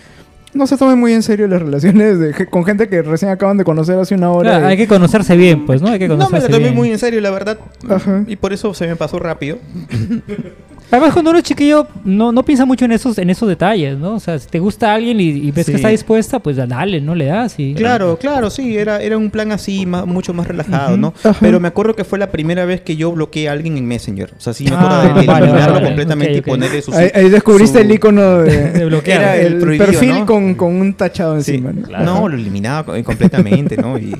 no 0.55 0.67
se 0.67 0.77
tomen 0.77 0.99
muy 0.99 1.13
en 1.13 1.23
serio 1.23 1.47
las 1.49 1.61
relaciones 1.61 2.19
de, 2.19 2.47
con 2.47 2.65
gente 2.65 2.89
que 2.89 3.03
recién 3.03 3.31
acaban 3.31 3.57
de 3.59 3.65
conocer 3.65 3.99
hace 3.99 4.15
una 4.15 4.31
hora. 4.31 4.51
Claro, 4.51 4.67
y- 4.67 4.69
hay 4.71 4.77
que 4.77 4.89
conocerse 4.89 5.37
bien, 5.37 5.67
pues, 5.67 5.83
¿no? 5.83 5.89
Hay 5.89 5.99
que 5.99 6.09
No 6.09 6.17
me 6.17 6.25
conocerse 6.25 6.49
la 6.49 6.53
tomé 6.57 6.65
bien. 6.65 6.75
muy 6.75 6.91
en 6.91 6.99
serio, 6.99 7.21
la 7.21 7.31
verdad. 7.31 7.59
Ajá. 7.89 8.25
Y 8.27 8.37
por 8.37 8.53
eso 8.53 8.73
se 8.75 8.87
me 8.87 8.97
pasó 8.97 9.19
rápido. 9.19 9.59
Además, 10.91 11.13
cuando 11.13 11.31
uno 11.33 11.39
es 11.39 11.45
chiquillo, 11.45 11.87
no, 12.05 12.33
no 12.33 12.43
piensa 12.45 12.65
mucho 12.65 12.87
en 12.87 12.93
esos, 12.93 13.19
en 13.19 13.29
esos 13.29 13.47
detalles, 13.47 13.99
¿no? 13.99 14.15
O 14.15 14.21
sea, 14.21 14.39
si 14.39 14.49
te 14.49 14.59
gusta 14.59 14.95
alguien 14.95 15.21
y, 15.21 15.25
y 15.29 15.51
ves 15.51 15.67
Sí. 15.67 15.73
que 15.73 15.77
está 15.77 15.89
dispuesta, 15.91 16.39
pues 16.39 16.57
dale, 16.57 17.01
no 17.03 17.15
le 17.15 17.27
das. 17.27 17.57
Y... 17.59 17.75
Claro, 17.75 18.17
claro, 18.19 18.49
sí, 18.49 18.77
era, 18.79 19.03
era 19.03 19.19
un 19.19 19.29
plan 19.31 19.53
así, 19.53 19.85
ma- 19.85 20.07
mucho 20.07 20.33
más 20.33 20.47
relajado. 20.49 20.97
¿no? 20.97 21.13
Ajá. 21.23 21.37
Pero 21.41 21.61
me 21.61 21.69
acuerdo 21.69 21.95
que 21.95 22.05
fue 22.05 22.19
la 22.19 22.31
primera 22.31 22.65
vez 22.65 22.81
que 22.81 22.97
yo 22.97 23.13
bloqueé 23.13 23.51
a 23.51 23.53
alguien 23.53 23.77
en 23.77 23.87
Messenger. 23.87 24.33
O 24.39 24.41
sea, 24.41 24.55
sí 24.55 24.65
me 24.65 24.71
Ah, 24.77 24.79
acuerdo 24.79 24.97
de, 24.99 25.15
de 25.15 25.21
eliminarlo 25.43 25.75
vale, 25.75 25.87
completamente 25.89 26.39
y 26.39 26.41
ponerle 26.41 26.81
su... 26.81 26.93
ahí, 26.95 27.09
ahí 27.15 27.29
descubriste 27.29 27.79
su- 27.81 27.85
el 27.85 27.93
icono 27.93 28.39
de, 28.39 28.71
De 28.73 28.85
bloquear. 28.87 29.21
Era 29.21 29.37
el 29.37 29.77
perfil 29.77 30.21
¿no? 30.21 30.27
con, 30.27 30.55
con 30.55 30.75
un 30.75 30.95
tachado 30.95 31.39
Sí. 31.43 31.51
encima. 31.53 31.73
¿no? 31.73 31.83
Claro. 31.83 32.05
No, 32.07 32.29
lo 32.29 32.35
eliminaba 32.37 32.85
co- 32.85 33.05
completamente, 33.05 33.77
¿no? 33.77 33.99
Y 33.99 34.15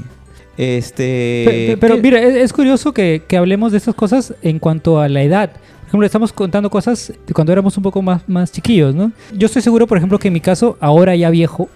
este... 0.59 1.45
Pe- 1.47 1.67
pe- 1.71 1.77
Pero, 1.79 1.97
mira, 1.99 2.21
es, 2.21 2.35
es 2.37 2.53
curioso 2.53 2.93
que, 2.93 3.23
que 3.27 3.37
hablemos 3.37 3.73
de 3.73 3.79
estas 3.79 3.95
cosas 3.95 4.35
en 4.43 4.59
cuanto 4.59 5.01
a 5.01 5.09
la 5.09 5.23
edad. 5.23 5.51
Ejemplo, 5.89 6.07
estamos 6.07 6.33
contando 6.33 6.71
cosas 6.71 7.13
de 7.27 7.35
cuando 7.35 7.53
éramos 7.53 7.77
un 7.77 7.83
poco 7.83 8.03
más, 8.03 8.23
más 8.29 8.53
chiquillos, 8.53 8.95
¿no? 8.95 9.13
Yo 9.33 9.47
estoy 9.47 9.63
seguro, 9.63 9.87
por 9.87 9.99
ejemplo, 9.99 10.19
que 10.19 10.29
en 10.29 10.35
mi 10.35 10.41
caso, 10.41 10.77
ahora 10.81 11.17
ya 11.17 11.31
viejo, 11.31 11.69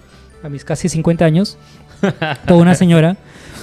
a 0.43 0.49
mis 0.49 0.63
casi 0.63 0.87
50 0.87 1.25
años, 1.25 1.57
toda 2.47 2.61
una 2.61 2.75
señora. 2.75 3.17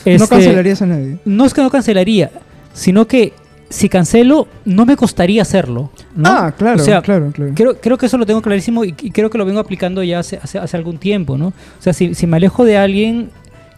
No 0.05 0.13
este, 0.13 0.29
cancelarías 0.29 0.83
a 0.83 0.87
nadie. 0.87 1.19
no 1.25 1.45
es 1.45 1.55
que 1.55 1.63
no 1.63 1.71
cancelaría, 1.71 2.31
sino 2.73 3.07
que 3.07 3.33
si 3.69 3.89
cancelo, 3.89 4.49
no 4.65 4.87
me 4.87 4.97
costaría 4.97 5.43
hacerlo. 5.43 5.91
¿no? 6.17 6.29
Ah, 6.29 6.53
claro, 6.57 6.81
O 6.81 6.85
sea, 6.85 7.03
claro, 7.03 7.31
claro. 7.33 7.53
Creo, 7.55 7.81
creo 7.81 7.99
que 7.99 8.07
eso 8.07 8.19
lo 8.19 8.27
tengo 8.27 8.43
clarísimo 8.43 8.85
y, 8.85 8.95
y 9.01 9.11
creo 9.11 9.31
que 9.31 9.39
lo 9.39 9.45
vengo 9.45 9.61
aplicando 9.61 10.03
ya 10.03 10.19
hace, 10.19 10.41
hace, 10.43 10.59
hace 10.59 10.77
algún 10.77 10.99
tiempo, 10.99 11.39
¿no? 11.39 11.49
O 11.49 11.83
sea, 11.83 11.93
si, 11.93 12.15
si 12.15 12.27
me 12.27 12.39
alejo 12.39 12.65
de 12.65 12.79
alguien 12.79 13.31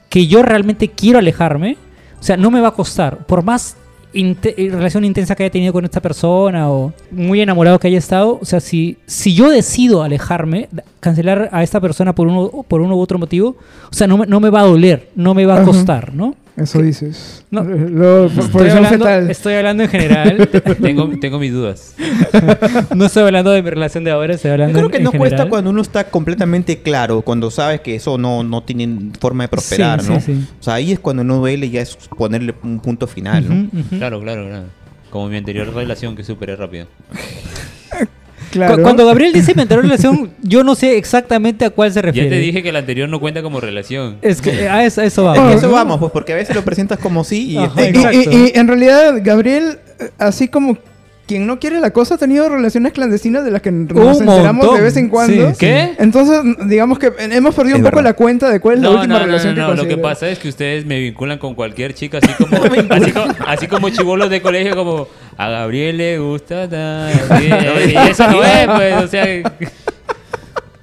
que 0.08 0.26
yo 0.26 0.42
realmente 0.42 0.88
quiero 0.88 1.18
alejarme, 1.18 1.76
o 2.18 2.22
sea, 2.22 2.36
no 2.36 2.50
me 2.50 2.60
va 2.60 2.68
a 2.68 2.74
costar. 2.74 3.26
Por 3.26 3.42
más 3.42 3.76
inte- 4.14 4.54
eh, 4.56 4.70
relación 4.70 5.04
intensa 5.04 5.34
que 5.34 5.42
haya 5.44 5.50
tenido 5.52 5.72
con 5.72 5.84
esta 5.84 6.00
persona 6.00 6.70
o 6.70 6.92
muy 7.10 7.40
enamorado 7.40 7.78
que 7.78 7.88
haya 7.88 7.98
estado, 7.98 8.38
o 8.40 8.44
sea, 8.44 8.60
si, 8.60 8.96
si 9.06 9.34
yo 9.34 9.50
decido 9.50 10.02
alejarme, 10.02 10.68
cancelar 11.00 11.48
a 11.52 11.62
esta 11.62 11.80
persona 11.80 12.14
por 12.14 12.28
uno, 12.28 12.64
por 12.68 12.80
uno 12.80 12.96
u 12.96 13.00
otro 13.00 13.18
motivo, 13.18 13.56
o 13.90 13.94
sea, 13.94 14.06
no 14.06 14.18
me, 14.18 14.26
no 14.26 14.40
me 14.40 14.50
va 14.50 14.60
a 14.60 14.64
doler, 14.66 15.08
no 15.14 15.34
me 15.34 15.46
va 15.46 15.54
a 15.54 15.64
costar, 15.64 16.14
¿no? 16.14 16.34
Eso 16.54 16.82
dices. 16.82 17.44
No. 17.50 17.62
Lo- 17.64 18.28
por- 18.28 18.44
Estoy 18.66 18.68
hablando, 18.70 18.98
fetal. 19.06 19.30
estoy 19.30 19.54
hablando 19.54 19.82
en 19.84 19.88
general, 19.88 20.48
Tengo, 20.82 21.08
tengo 21.18 21.38
mis 21.38 21.50
dudas. 21.52 21.94
no 22.94 23.06
estoy 23.06 23.22
hablando 23.22 23.52
de 23.52 23.62
mi 23.62 23.70
relación 23.70 24.04
de 24.04 24.10
ahora, 24.10 24.34
estoy 24.34 24.50
Yo 24.50 24.52
hablando 24.52 24.78
creo 24.78 24.90
que 24.90 24.98
en 24.98 25.04
no 25.04 25.10
cuesta 25.12 25.28
general. 25.36 25.48
cuando 25.48 25.70
uno 25.70 25.80
está 25.80 26.04
completamente 26.10 26.82
claro, 26.82 27.22
cuando 27.22 27.50
sabes 27.50 27.80
que 27.80 27.94
eso 27.94 28.18
no, 28.18 28.42
no 28.42 28.62
tiene 28.62 29.12
forma 29.18 29.44
de 29.44 29.48
prosperar, 29.48 30.02
Sí, 30.02 30.10
¿no? 30.10 30.20
sí, 30.20 30.34
sí. 30.34 30.46
O 30.60 30.62
sea, 30.62 30.74
ahí 30.74 30.92
es 30.92 30.98
cuando 31.00 31.24
no 31.24 31.36
duele 31.38 31.70
ya 31.70 31.80
es 31.80 31.96
ponerle 32.18 32.54
un 32.62 32.80
punto 32.80 33.06
final. 33.06 33.70
Claro, 33.98 34.20
claro, 34.20 34.46
claro. 34.46 34.64
Como 35.08 35.28
mi 35.28 35.38
anterior 35.38 35.72
relación 35.74 36.14
que 36.16 36.22
superé 36.24 36.54
rápido. 36.56 36.86
Claro. 38.52 38.76
Cu- 38.76 38.82
Cuando 38.82 39.04
Gabriel 39.06 39.32
dice 39.32 39.54
mi 39.54 39.62
anterior 39.62 39.84
relación, 39.84 40.30
yo 40.42 40.62
no 40.62 40.74
sé 40.74 40.96
exactamente 40.96 41.64
a 41.64 41.70
cuál 41.70 41.92
se 41.92 42.00
refiere. 42.02 42.28
Ya 42.28 42.36
te 42.36 42.40
dije 42.40 42.62
que 42.62 42.68
el 42.68 42.76
anterior 42.76 43.08
no 43.08 43.18
cuenta 43.18 43.42
como 43.42 43.60
relación. 43.60 44.18
Es 44.22 44.40
que 44.40 44.68
a 44.68 44.84
eso, 44.84 45.00
a 45.00 45.04
eso 45.04 45.24
va. 45.24 45.34
Es 45.36 45.40
que 45.42 45.54
eso 45.58 45.70
vamos, 45.72 45.98
pues 45.98 46.12
porque 46.12 46.32
a 46.34 46.36
veces 46.36 46.54
lo 46.54 46.62
presentas 46.62 46.98
como 46.98 47.24
sí 47.24 47.52
y 47.52 47.56
Ajá, 47.56 47.82
este, 47.82 48.14
Y- 48.14 48.18
y, 48.36 48.44
y 48.46 48.52
en 48.54 48.68
realidad, 48.68 49.14
Gabriel, 49.24 49.78
eh, 49.98 50.10
así 50.18 50.48
como 50.48 50.76
quien 51.26 51.46
no 51.46 51.58
quiere 51.60 51.80
la 51.80 51.90
cosa, 51.92 52.16
ha 52.16 52.18
tenido 52.18 52.48
relaciones 52.48 52.92
clandestinas 52.92 53.44
de 53.44 53.50
las 53.52 53.62
que 53.62 53.70
nos 53.70 53.92
Un 54.18 54.22
enteramos 54.28 54.56
montón. 54.64 54.76
de 54.76 54.82
vez 54.82 54.96
en 54.96 55.08
cuando. 55.08 55.50
Sí. 55.50 55.56
¿Qué? 55.60 55.92
Entonces, 55.98 56.40
digamos 56.66 56.98
que 56.98 57.12
hemos 57.18 57.54
perdido 57.54 57.76
Es 57.76 57.80
un 57.80 57.84
poco 57.84 57.96
verdad. 57.96 58.10
la 58.10 58.14
cuenta 58.14 58.50
de 58.50 58.60
cuál 58.60 58.76
es 58.76 58.80
la 58.82 58.88
No, 58.88 58.94
última 58.96 59.14
no, 59.14 59.20
no, 59.20 59.26
relación 59.26 59.54
no, 59.54 59.68
no, 59.68 59.74
que 59.74 59.82
Lo 59.82 59.88
que 59.88 59.96
pasa 59.98 60.28
es 60.28 60.38
que 60.38 60.48
ustedes 60.48 60.84
me 60.84 60.98
vinculan 60.98 61.38
con 61.38 61.54
cualquier 61.54 61.94
chica, 61.94 62.18
así 62.18 62.32
como, 62.34 62.56
así 62.90 63.12
como, 63.12 63.34
así 63.46 63.66
como 63.68 63.88
chibolos 63.90 64.30
de 64.30 64.42
colegio, 64.42 64.74
como 64.74 65.08
a 65.36 65.48
Gabriel 65.48 65.96
le 65.96 66.18
gusta. 66.18 66.68
ta, 66.68 67.08
y, 67.40 67.90
y 67.92 67.96
eso 68.10 68.28
no 68.30 68.42
es, 68.44 68.66
pues, 68.66 68.94
o 69.04 69.06
sea, 69.08 69.24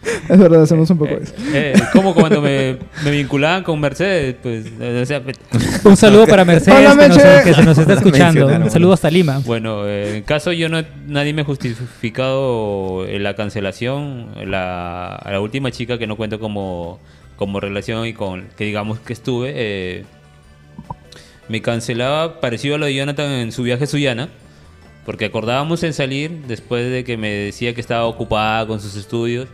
Es 0.01 0.37
verdad, 0.39 0.61
hacemos 0.63 0.89
un 0.89 0.97
poco 0.97 1.15
eso. 1.15 1.33
eh, 1.53 1.73
como 1.91 2.13
cuando 2.13 2.41
me, 2.41 2.77
me 3.03 3.11
vinculaban 3.11 3.63
con 3.63 3.79
Mercedes, 3.79 4.35
pues, 4.41 4.65
o 4.79 5.05
sea, 5.05 5.21
pues, 5.21 5.37
Un 5.83 5.97
saludo 5.97 6.25
para 6.25 6.45
Mercedes 6.45 6.89
Hola, 6.89 7.01
que, 7.03 7.09
nos, 7.09 7.17
que 7.43 7.53
se 7.53 7.63
nos 7.63 7.77
está 7.77 7.93
escuchando. 7.95 8.47
Un 8.47 8.71
saludo 8.71 8.93
hasta 8.93 9.09
Lima. 9.11 9.39
Bueno, 9.45 9.85
eh, 9.87 10.17
en 10.17 10.23
caso 10.23 10.53
yo 10.53 10.69
no, 10.69 10.81
nadie 11.07 11.33
me 11.33 11.41
ha 11.41 11.45
justificado 11.45 13.05
eh, 13.05 13.19
la 13.19 13.35
cancelación, 13.35 14.27
la, 14.45 15.15
a 15.15 15.31
la 15.31 15.41
última 15.41 15.69
chica 15.71 15.97
que 15.97 16.07
no 16.07 16.15
cuento 16.15 16.39
como, 16.39 16.99
como 17.35 17.59
relación 17.59 18.05
y 18.07 18.13
con 18.13 18.47
que 18.57 18.63
digamos 18.63 18.99
que 18.99 19.11
estuve, 19.13 19.51
eh, 19.55 20.05
me 21.49 21.61
cancelaba 21.61 22.39
parecido 22.39 22.75
a 22.75 22.77
lo 22.77 22.85
de 22.85 22.93
Jonathan 22.95 23.31
en 23.31 23.51
su 23.51 23.63
viaje 23.63 23.83
a 23.83 23.87
Sullana, 23.87 24.29
porque 25.05 25.25
acordábamos 25.25 25.83
en 25.83 25.93
salir 25.93 26.31
después 26.47 26.89
de 26.89 27.03
que 27.03 27.17
me 27.17 27.29
decía 27.31 27.73
que 27.73 27.81
estaba 27.81 28.05
ocupada 28.05 28.65
con 28.67 28.79
sus 28.79 28.95
estudios. 28.95 29.47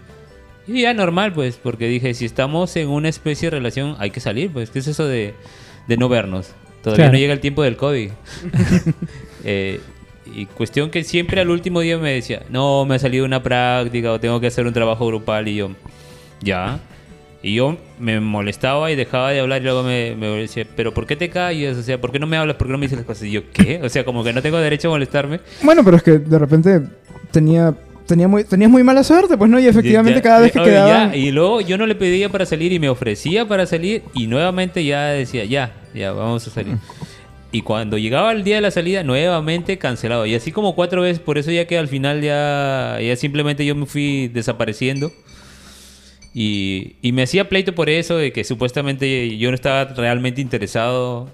Y 0.68 0.82
ya 0.82 0.93
normal, 0.93 1.32
pues, 1.34 1.57
porque 1.61 1.88
dije, 1.88 2.13
si 2.13 2.26
estamos 2.26 2.76
en 2.76 2.89
una 2.89 3.09
especie 3.09 3.47
de 3.49 3.57
relación, 3.57 3.95
hay 3.99 4.09
que 4.11 4.20
salir, 4.20 4.51
pues, 4.51 4.70
¿qué 4.72 4.80
es 4.80 4.88
eso 4.88 5.05
de, 5.07 5.34
de 5.88 5.97
no 5.97 6.09
vernos? 6.09 6.53
Todavía 6.82 7.05
Claro. 7.05 7.13
no 7.13 7.20
llega 7.20 7.34
el 7.34 7.39
tiempo 7.39 7.63
del 7.63 7.78
COVID. 7.78 8.09
Eh, 9.47 9.80
y 10.34 10.47
cuestión 10.47 10.89
que 10.89 11.03
siempre 11.03 11.39
al 11.39 11.51
último 11.51 11.82
día 11.82 11.99
me 11.99 12.11
decía, 12.13 12.41
no, 12.49 12.84
me 12.86 12.95
ha 12.95 12.99
salido 12.99 13.26
una 13.26 13.43
práctica 13.43 14.11
o 14.11 14.20
tengo 14.20 14.39
que 14.39 14.47
hacer 14.47 14.66
un 14.66 14.74
trabajo 14.74 15.05
grupal 15.05 15.47
y 15.47 15.55
yo, 15.57 15.70
ya. 16.41 16.80
Y 17.43 17.53
yo 17.53 17.78
me 17.99 18.20
molestaba 18.20 18.91
y 18.91 18.95
dejaba 18.95 19.30
de 19.30 19.39
hablar 19.41 19.61
y 19.61 19.66
luego 19.66 19.84
me, 19.84 20.16
me 20.16 20.28
decía, 20.30 20.66
pero 20.76 20.95
¿por 20.95 21.05
qué 21.05 21.16
te 21.16 21.30
callas? 21.30 21.78
O 21.78 21.84
sea, 21.84 22.01
¿por 22.01 22.11
qué 22.11 22.18
no 22.18 22.26
me 22.26 22.38
hablas? 22.38 22.55
¿Por 22.55 22.66
qué 22.66 22.72
no 22.72 22.80
me 22.80 22.86
dices 22.88 22.97
las 22.97 23.05
cosas? 23.05 23.26
Y 23.26 23.32
yo, 23.34 23.41
¿qué? 23.53 23.80
O 23.84 23.89
sea, 23.89 24.03
como 24.03 24.24
que 24.24 24.34
no 24.34 24.41
tengo 24.41 24.57
derecho 24.57 24.88
a 24.88 24.91
molestarme. 24.91 25.41
Bueno, 25.61 25.84
pero 25.84 25.97
es 25.97 26.01
que 26.01 26.18
de 26.18 26.39
repente 26.39 26.82
tenía, 27.30 27.76
tenía 28.08 28.28
muy, 28.28 28.43
tenías 28.43 28.70
muy 28.72 28.84
mala 28.84 29.03
suerte, 29.03 29.38
pues 29.38 29.49
no, 29.49 29.60
y 29.60 29.68
efectivamente 29.68 30.20
Ya- 30.20 30.24
cada 30.24 30.39
vez 30.41 30.51
que 30.51 30.60
oye, 30.60 30.70
quedaban. 30.72 31.12
ya, 31.12 31.18
y 31.18 31.32
luego 31.32 31.62
yo 31.62 31.78
no 31.78 31.86
le 31.88 31.95
pedía 31.95 32.30
para 32.30 32.45
salir 32.45 32.72
y 32.74 32.80
me 32.80 32.89
ofrecía 32.89 33.47
para 33.47 33.66
salir 33.66 34.03
y 34.14 34.28
nuevamente 34.28 34.84
ya 34.84 35.06
decía, 35.08 35.45
ya, 35.45 35.74
ya, 35.93 36.12
vamos 36.12 36.47
a 36.47 36.51
salir. 36.51 36.78
Y 37.51 37.62
cuando 37.62 37.97
llegaba 37.97 38.32
el 38.34 38.43
día 38.43 38.56
de 38.56 38.62
la 38.62 38.72
salida, 38.72 39.03
nuevamente 39.03 39.78
cancelado. 39.78 40.26
Y 40.26 40.36
así 40.36 40.51
como 40.51 40.76
cuatro 40.76 41.01
veces, 41.03 41.20
por 41.20 41.38
eso 41.38 41.51
ya 41.51 41.66
que 41.68 41.78
al 41.78 41.88
final 41.88 42.22
ya, 42.22 42.97
ya 43.01 43.16
simplemente 43.16 43.66
yo 43.66 43.76
me 43.76 43.86
fui 43.86 44.28
desapareciendo. 44.28 45.12
Y, 46.34 46.97
y 47.01 47.14
me 47.14 47.24
hacía 47.24 47.47
pleito 47.47 47.74
por 47.76 47.89
eso, 47.89 48.18
de 48.18 48.34
que 48.34 48.43
supuestamente 48.43 49.38
yo 49.38 49.49
no 49.51 49.56
estaba 49.56 49.86
realmente 49.93 50.41
interesado, 50.41 51.30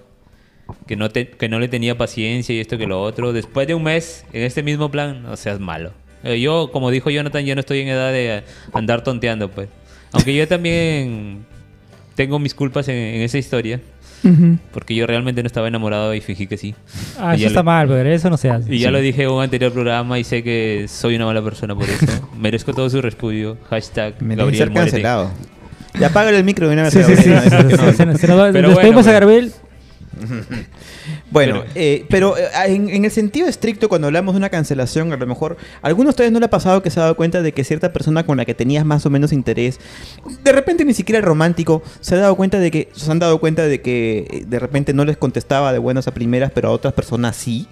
que 0.86 0.96
no, 0.96 1.10
te- 1.10 1.28
que 1.30 1.50
no 1.50 1.60
le 1.60 1.68
tenía 1.70 1.98
paciencia 1.98 2.54
y 2.56 2.60
esto 2.60 2.78
que 2.78 2.86
lo 2.86 3.02
otro. 3.02 3.34
Después 3.34 3.68
de 3.68 3.74
un 3.74 3.82
mes, 3.84 4.24
en 4.32 4.44
este 4.44 4.62
mismo 4.62 4.92
plan, 4.92 5.24
no 5.24 5.36
seas 5.38 5.60
malo. 5.60 5.92
Eh, 6.24 6.40
Yo, 6.40 6.70
como 6.72 6.92
dijo 6.92 7.10
Jonathan, 7.10 7.44
yo 7.46 7.56
no 7.56 7.62
estoy 7.62 7.80
en 7.82 7.88
edad 7.90 8.12
de 8.12 8.44
andar 8.74 9.04
tonteando, 9.04 9.50
pues. 9.50 9.70
Aunque 10.12 10.36
yo 10.36 10.48
también 10.48 11.46
tengo 12.16 12.38
mis 12.40 12.54
culpas 12.54 12.88
en, 12.90 12.96
en 12.96 13.22
esa 13.22 13.38
historia, 13.38 13.80
Ujú. 14.24 14.58
porque 14.74 14.94
yo 14.94 15.08
realmente 15.08 15.42
no 15.42 15.48
estaba 15.48 15.68
enamorado 15.68 16.14
y 16.14 16.22
fingí 16.22 16.46
que 16.48 16.58
sí. 16.58 16.76
Ah, 17.18 17.34
Y 17.36 17.40
eso 17.40 17.48
está 17.48 17.62
lo- 17.62 17.64
mal, 17.66 17.88
pero 17.88 18.10
eso 18.10 18.30
no 18.30 18.38
se 18.38 18.50
hace. 18.50 18.76
Y 18.76 18.80
ya 18.80 18.92
lo 18.92 19.00
dije 19.00 19.24
en 19.24 19.30
un 19.30 19.42
anterior 19.42 19.72
programa 19.72 20.20
y 20.20 20.24
sé 20.24 20.44
que 20.44 20.86
soy 20.90 21.16
una 21.16 21.26
mala 21.26 21.42
persona 21.42 21.74
por 21.74 21.86
eso. 21.90 22.30
Merezco 22.38 22.74
todo 22.74 22.90
su 22.90 23.02
repudio. 23.02 23.58
Hashtag 23.70 24.22
Me 24.22 24.36
Gabriel 24.36 24.58
ser 24.58 24.74
cancelado. 24.74 25.32
Ya 26.00 26.08
apágale 26.08 26.38
el 26.38 26.44
micro 26.44 26.68
de 26.68 26.74
una 26.74 26.84
vez. 26.84 26.94
Sí, 26.94 27.04
sí, 27.04 27.16
sí. 27.16 27.24
Se 27.24 28.06
nos- 28.06 28.40
va- 28.40 28.52
Pero 28.52 28.70
Despedimos 28.70 29.04
bueno, 29.06 29.10
a. 29.10 29.20
Gabriel. 29.20 29.52
Bueno, 31.32 31.62
Pero- 31.62 31.72
eh, 31.76 32.06
pero 32.10 32.38
eh, 32.38 32.44
en, 32.68 32.90
en 32.90 33.06
el 33.06 33.12
sentido 33.12 33.48
estricto, 33.48 33.88
cuando 33.88 34.08
hablamos 34.08 34.34
de 34.34 34.38
una 34.38 34.50
cancelación, 34.50 35.14
a 35.14 35.18
lo 35.18 35.26
mejor, 35.26 35.56
¿a 35.82 35.88
alguno 35.88 36.08
de 36.08 36.10
ustedes 36.10 36.32
no 36.34 36.40
le 36.40 36.46
ha 36.46 36.50
pasado 36.50 36.84
que 36.84 36.90
se 36.90 37.00
ha 37.00 37.04
dado 37.04 37.16
cuenta 37.16 37.42
de 37.42 37.54
que 37.54 37.64
cierta 37.64 37.94
persona 37.94 38.26
con 38.26 38.36
la 38.38 38.44
que 38.44 38.54
tenías 38.54 38.84
más 38.86 39.06
o 39.06 39.10
menos 39.10 39.32
interés, 39.32 39.80
de 40.44 40.52
repente 40.52 40.84
ni 40.84 40.94
siquiera 40.94 41.22
romántico, 41.22 41.84
se 42.02 42.16
ha 42.16 42.18
dado 42.20 42.36
cuenta 42.36 42.60
de 42.60 42.70
que, 42.70 42.90
se 42.94 43.10
han 43.10 43.20
dado 43.20 43.40
cuenta 43.40 43.64
de 43.66 43.80
que 43.82 44.28
eh, 44.30 44.44
de 44.46 44.60
repente 44.60 44.94
no 44.94 45.06
les 45.06 45.16
contestaba 45.16 45.72
de 45.72 45.80
buenas 45.80 46.06
a 46.08 46.14
primeras, 46.14 46.52
pero 46.52 46.68
a 46.68 46.72
otras 46.72 46.94
personas 46.94 47.38
sí? 47.38 47.66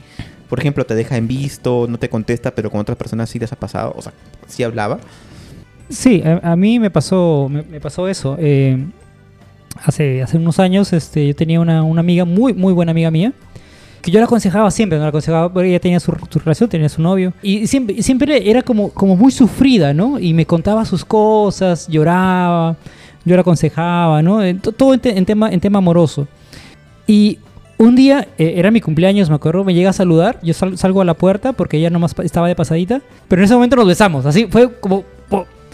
Por 0.47 0.59
ejemplo, 0.59 0.85
te 0.85 0.95
deja 0.95 1.17
en 1.17 1.27
visto, 1.27 1.85
no 1.89 1.99
te 1.99 2.07
contesta, 2.09 2.55
pero 2.55 2.71
con 2.71 2.79
otras 2.79 2.97
personas 2.97 3.29
sí 3.29 3.39
les 3.39 3.51
ha 3.51 3.55
pasado, 3.57 3.93
o 3.95 4.01
sea, 4.01 4.13
sí 4.47 4.63
hablaba. 4.63 4.99
Sí, 5.89 6.23
a, 6.25 6.51
a 6.53 6.55
mí 6.55 6.79
me 6.79 6.89
pasó, 6.89 7.47
me, 7.51 7.61
me 7.63 7.79
pasó 7.81 8.07
eso. 8.07 8.37
Eh, 8.39 8.77
hace, 9.83 10.21
hace 10.23 10.37
unos 10.37 10.59
años 10.59 10.93
este, 10.93 11.27
yo 11.27 11.35
tenía 11.35 11.59
una, 11.59 11.83
una 11.83 11.99
amiga, 12.01 12.25
muy, 12.25 12.53
muy 12.53 12.73
buena 12.73 12.91
amiga 12.91 13.11
mía, 13.11 13.33
que 14.01 14.11
yo 14.11 14.19
la 14.19 14.25
aconsejaba 14.25 14.69
siempre, 14.71 14.97
no 14.97 15.03
la 15.03 15.09
aconsejaba 15.09 15.51
porque 15.51 15.69
ella 15.69 15.79
tenía 15.79 15.99
su, 15.99 16.13
su 16.29 16.39
relación, 16.39 16.69
tenía 16.69 16.89
su 16.89 17.01
novio, 17.01 17.33
y 17.41 17.67
siempre, 17.67 18.01
siempre 18.01 18.49
era 18.49 18.61
como, 18.61 18.89
como 18.91 19.15
muy 19.15 19.31
sufrida, 19.31 19.93
¿no? 19.93 20.19
Y 20.19 20.33
me 20.33 20.45
contaba 20.45 20.85
sus 20.85 21.03
cosas, 21.05 21.87
lloraba, 21.87 22.75
yo 23.25 23.35
la 23.35 23.41
aconsejaba, 23.41 24.21
¿no? 24.21 24.39
Todo 24.59 24.93
en, 24.93 24.99
te- 24.99 25.17
en 25.17 25.25
tema, 25.25 25.49
en 25.49 25.59
tema 25.59 25.79
amoroso. 25.79 26.27
Y 27.07 27.39
un 27.77 27.95
día, 27.95 28.27
eh, 28.37 28.53
era 28.57 28.71
mi 28.71 28.81
cumpleaños, 28.81 29.29
me 29.29 29.35
acuerdo, 29.35 29.63
me 29.63 29.73
llega 29.73 29.89
a 29.89 29.93
saludar, 29.93 30.39
yo 30.43 30.53
sal- 30.53 30.77
salgo 30.77 31.01
a 31.01 31.05
la 31.05 31.13
puerta 31.13 31.53
porque 31.53 31.77
ella 31.77 31.89
nomás 31.89 32.13
estaba 32.23 32.47
de 32.47 32.55
pasadita, 32.55 33.01
pero 33.27 33.41
en 33.41 33.45
ese 33.45 33.53
momento 33.53 33.75
nos 33.75 33.87
besamos, 33.87 34.25
así, 34.25 34.47
fue 34.49 34.79
como, 34.79 35.03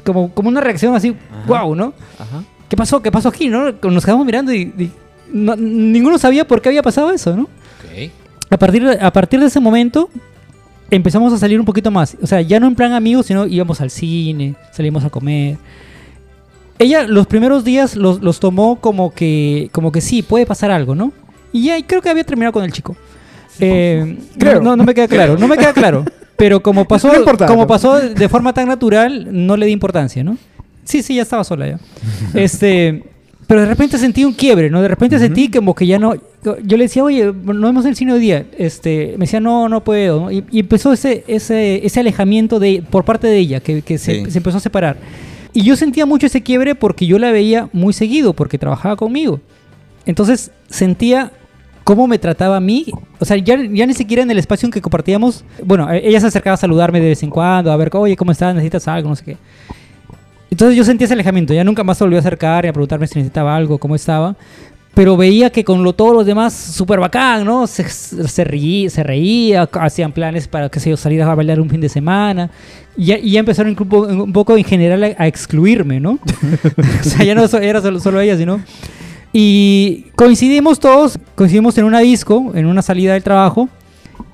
como, 0.04 0.32
como 0.34 0.50
una 0.50 0.62
reacción 0.62 0.96
así, 0.96 1.16
wow, 1.48 1.76
¿no? 1.76 1.94
Ajá. 2.20 2.44
¿Qué 2.70 2.76
pasó? 2.78 3.02
¿Qué 3.02 3.12
pasó 3.12 3.30
aquí? 3.30 3.48
¿no? 3.50 3.72
Nos 3.72 4.06
quedamos 4.06 4.26
mirando 4.26 4.54
y, 4.54 4.62
y 4.78 4.92
no- 5.32 5.56
ninguno 5.56 6.18
sabía 6.18 6.48
por 6.48 6.62
qué 6.62 6.70
había 6.70 6.84
pasado 6.84 7.12
eso, 7.12 7.36
¿no? 7.36 7.48
A 8.50 8.58
partir, 8.58 8.86
de, 8.86 9.00
a 9.00 9.12
partir 9.12 9.40
de 9.40 9.48
ese 9.48 9.60
momento 9.60 10.10
empezamos 10.92 11.34
a 11.34 11.38
salir 11.38 11.60
un 11.60 11.66
poquito 11.66 11.92
más. 11.92 12.16
O 12.22 12.28
sea, 12.28 12.42
ya 12.42 12.60
no 12.60 12.68
en 12.68 12.76
plan 12.76 12.94
amigos, 12.94 13.26
sino 13.26 13.48
íbamos 13.48 13.82
al 13.82 13.90
cine, 13.90 14.56
salimos 14.72 15.04
a 15.04 15.10
comer. 15.10 15.58
Ella 16.78 17.04
los 17.04 17.28
primeros 17.28 17.64
días 17.64 17.96
los, 17.96 18.22
los 18.22 18.40
tomó 18.40 18.80
como 18.82 19.14
que, 19.14 19.70
como 19.72 19.92
que 19.92 20.02
sí, 20.02 20.22
puede 20.22 20.46
pasar 20.46 20.72
algo, 20.72 20.94
¿no? 20.94 21.14
Y 21.54 21.66
ya 21.66 21.78
y 21.78 21.84
creo 21.84 22.02
que 22.02 22.10
había 22.10 22.24
terminado 22.24 22.54
con 22.54 22.64
el 22.64 22.72
chico. 22.72 22.96
Eh, 23.60 24.18
Creo. 24.38 24.62
No, 24.62 24.76
no 24.76 24.84
me 24.84 24.94
queda 24.94 25.08
claro, 25.08 25.38
no 25.38 25.48
me 25.48 25.58
queda 25.58 25.74
claro. 25.74 26.04
Pero 26.38 26.62
como 26.62 26.86
pasó, 26.86 27.08
No 27.14 27.48
como 27.48 27.66
pasó 27.66 27.98
de 27.98 28.28
forma 28.30 28.54
tan 28.54 28.68
natural, 28.68 29.30
no 29.32 29.56
le 29.56 29.68
di 29.68 29.72
importancia, 29.72 30.22
¿no? 30.22 30.38
Sí, 30.84 31.02
sí, 31.02 31.16
ya 31.16 31.22
estaba 31.22 31.46
sola 31.46 31.68
ya. 31.68 31.80
Este, 32.34 33.04
pero 33.48 33.62
de 33.62 33.68
repente 33.68 33.98
sentí 33.98 34.26
un 34.26 34.34
quiebre, 34.34 34.70
¿no? 34.70 34.82
De 34.82 34.88
repente 34.88 35.18
sentí 35.20 35.50
como 35.50 35.74
que 35.74 35.88
ya 35.88 35.98
no, 35.98 36.14
yo 36.64 36.78
le 36.78 36.86
decía, 36.86 37.04
oye, 37.04 37.26
no 37.34 37.68
vemos 37.68 37.86
el 37.86 37.96
cine 37.96 38.14
hoy 38.14 38.20
día. 38.20 38.46
Este, 38.58 39.14
me 39.18 39.26
decía, 39.26 39.40
no, 39.40 39.68
no 39.70 39.84
puedo. 39.84 40.32
Y, 40.32 40.44
y 40.52 40.60
empezó 40.60 40.94
ese, 40.94 41.24
ese, 41.28 41.86
ese 41.86 42.00
alejamiento 42.00 42.60
de, 42.60 42.84
por 42.90 43.04
parte 43.06 43.28
de 43.28 43.38
ella, 43.38 43.60
que, 43.60 43.82
que 43.82 43.98
se, 43.98 44.26
Sí. 44.26 44.32
se 44.32 44.38
empezó 44.38 44.58
a 44.58 44.62
separar. 44.62 44.98
Y 45.54 45.62
yo 45.64 45.76
sentía 45.76 46.06
mucho 46.06 46.26
ese 46.28 46.42
quiebre 46.42 46.76
porque 46.76 47.06
yo 47.06 47.18
la 47.20 47.32
veía 47.32 47.70
muy 47.74 47.94
seguido, 47.94 48.34
porque 48.34 48.58
trabajaba 48.58 48.96
conmigo. 48.96 49.40
Entonces 50.06 50.52
sentía 50.70 51.32
cómo 51.84 52.08
me 52.08 52.20
trataba 52.20 52.58
a 52.58 52.60
mí. 52.60 52.86
O 53.20 53.26
sea, 53.26 53.38
ya, 53.38 53.58
ya 53.72 53.86
ni 53.86 53.94
siquiera 53.94 54.22
en 54.24 54.30
el 54.32 54.38
espacio 54.38 54.68
en 54.68 54.72
que 54.72 54.82
compartíamos. 54.82 55.46
Bueno, 55.64 55.92
eh, 55.92 56.02
ella 56.04 56.20
se 56.20 56.28
acercaba 56.28 56.56
a 56.56 56.58
saludarme 56.58 57.00
de 57.00 57.10
vez 57.10 57.24
en 57.24 57.30
cuando, 57.30 57.72
a 57.72 57.78
ver, 57.78 57.90
oye, 57.94 58.16
¿cómo 58.18 58.32
estás? 58.32 58.54
¿Necesitas 58.54 58.88
algo? 58.88 59.10
No 59.10 59.16
sé 59.16 59.24
qué. 59.24 59.38
Entonces 60.52 60.78
yo 60.78 60.84
sentía 60.84 61.06
ese 61.06 61.14
alejamiento. 61.14 61.54
Ya 61.54 61.64
nunca 61.64 61.84
más 61.84 61.98
se 61.98 62.04
volvió 62.04 62.18
a 62.18 62.22
acercar 62.22 62.66
y 62.66 62.68
a 62.70 62.74
preguntarme 62.74 63.08
si 63.08 63.16
necesitaba 63.20 63.56
algo, 63.56 63.78
cómo 63.78 63.96
estaba. 63.96 64.36
Pero 64.96 65.18
veía 65.18 65.50
que 65.50 65.64
con 65.66 65.84
lo, 65.84 65.94
todos 65.94 66.14
los 66.14 66.26
demás, 66.26 66.54
súper 66.54 67.00
bacán, 67.02 67.44
¿no? 67.44 67.68
Se, 67.68 67.84
se, 67.88 68.44
reía, 68.46 68.90
se 68.90 69.04
reía, 69.04 69.70
hacían 69.74 70.14
planes 70.14 70.48
para, 70.48 70.70
qué 70.70 70.80
sé 70.80 70.90
yo, 70.90 70.98
salir 70.98 71.22
a 71.22 71.36
bailar 71.36 71.60
un 71.60 71.70
fin 71.70 71.82
de 71.82 71.90
semana. 71.90 72.50
Y 72.96 73.06
ya, 73.08 73.18
ya 73.20 73.40
empezaron 73.42 73.76
un, 73.78 74.22
un 74.22 74.32
poco 74.34 74.56
en 74.58 74.64
general 74.64 75.04
a, 75.04 75.08
a 75.18 75.28
excluirme, 75.28 76.00
¿no? 76.00 76.12
o 77.02 77.04
sea, 77.04 77.26
ya 77.26 77.36
no 77.36 77.44
era 77.44 77.82
solo, 77.82 78.00
solo 78.00 78.22
ella, 78.22 78.38
sino... 78.38 78.62
Y 79.34 80.06
coincidimos 80.16 80.80
todos, 80.80 81.20
coincidimos 81.36 81.78
en 81.78 81.84
una 81.84 82.00
disco, 82.00 82.54
en 82.56 82.66
una 82.66 82.82
salida 82.82 83.14
del 83.14 83.24
trabajo. 83.24 83.68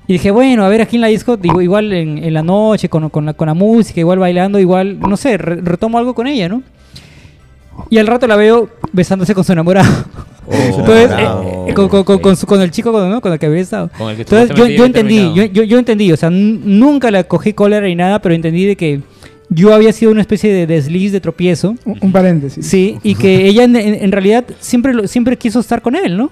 Y 0.06 0.12
dije, 0.12 0.30
bueno, 0.30 0.64
a 0.64 0.68
ver, 0.68 0.80
aquí 0.80 0.94
en 0.94 1.00
la 1.02 1.08
disco, 1.08 1.36
digo, 1.36 1.60
igual 1.60 1.92
en, 1.92 2.18
en 2.22 2.32
la 2.32 2.42
noche, 2.44 2.88
con, 2.88 3.08
con 3.10 3.26
la, 3.26 3.34
con 3.34 3.46
la 3.46 3.54
música, 3.54 3.98
igual 3.98 4.20
bailando, 4.20 4.60
igual, 4.60 5.00
no 5.00 5.16
sé, 5.16 5.38
re- 5.38 5.60
retomo 5.60 5.98
algo 5.98 6.14
con 6.14 6.28
ella, 6.28 6.48
¿no? 6.48 6.62
Y 7.90 7.98
al 7.98 8.06
rato 8.06 8.28
la 8.28 8.36
veo 8.36 8.68
besándose 8.92 9.34
con 9.34 9.42
su 9.42 9.50
enamorado. 9.52 9.90
Oh, 10.46 10.52
Entonces, 10.52 11.10
eh, 11.10 11.64
eh, 11.68 11.74
con, 11.74 11.88
con- 11.88 12.04
con- 12.04 12.18
con 12.18 12.36
su- 12.36 12.46
con 12.46 12.60
el 12.60 12.70
chico 12.70 12.90
con, 12.92 13.08
¿no? 13.08 13.20
con 13.20 13.32
el 13.32 13.38
que 13.38 13.46
había 13.46 13.60
estado. 13.60 13.90
Con 13.96 14.10
el 14.10 14.16
que 14.16 14.22
Entonces 14.22 14.56
yo, 14.76 14.84
entendí, 14.84 15.32
yo, 15.34 15.44
yo, 15.44 15.62
yo 15.62 15.78
entendí, 15.78 16.10
o 16.12 16.16
sea, 16.16 16.30
nunca 16.30 17.10
la 17.10 17.24
cogí 17.24 17.52
cólera 17.52 17.86
ni 17.86 17.94
nada, 17.94 18.20
pero 18.20 18.34
entendí 18.34 18.64
de 18.66 18.76
que 18.76 19.00
yo 19.48 19.72
había 19.74 19.92
sido 19.92 20.10
una 20.10 20.20
especie 20.22 20.52
de 20.52 20.66
desliz, 20.66 21.12
de 21.12 21.20
tropiezo, 21.20 21.76
Un, 21.84 21.98
un 22.00 22.12
paréntesis. 22.12 22.66
sí, 22.66 22.98
y 23.02 23.14
que 23.14 23.46
ella 23.46 23.64
en, 23.64 23.76
en- 23.76 24.02
en 24.02 24.10
realidad 24.12 24.44
siempre, 24.60 25.06
siempre 25.06 25.36
quiso 25.36 25.60
estar 25.60 25.80
con 25.82 25.94
él, 25.94 26.16
¿no? 26.16 26.30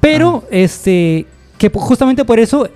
Pero, 0.00 0.44
este, 0.50 1.26
que 1.58 1.70
justamente 1.74 2.24
por 2.24 2.38
eso 2.38 2.68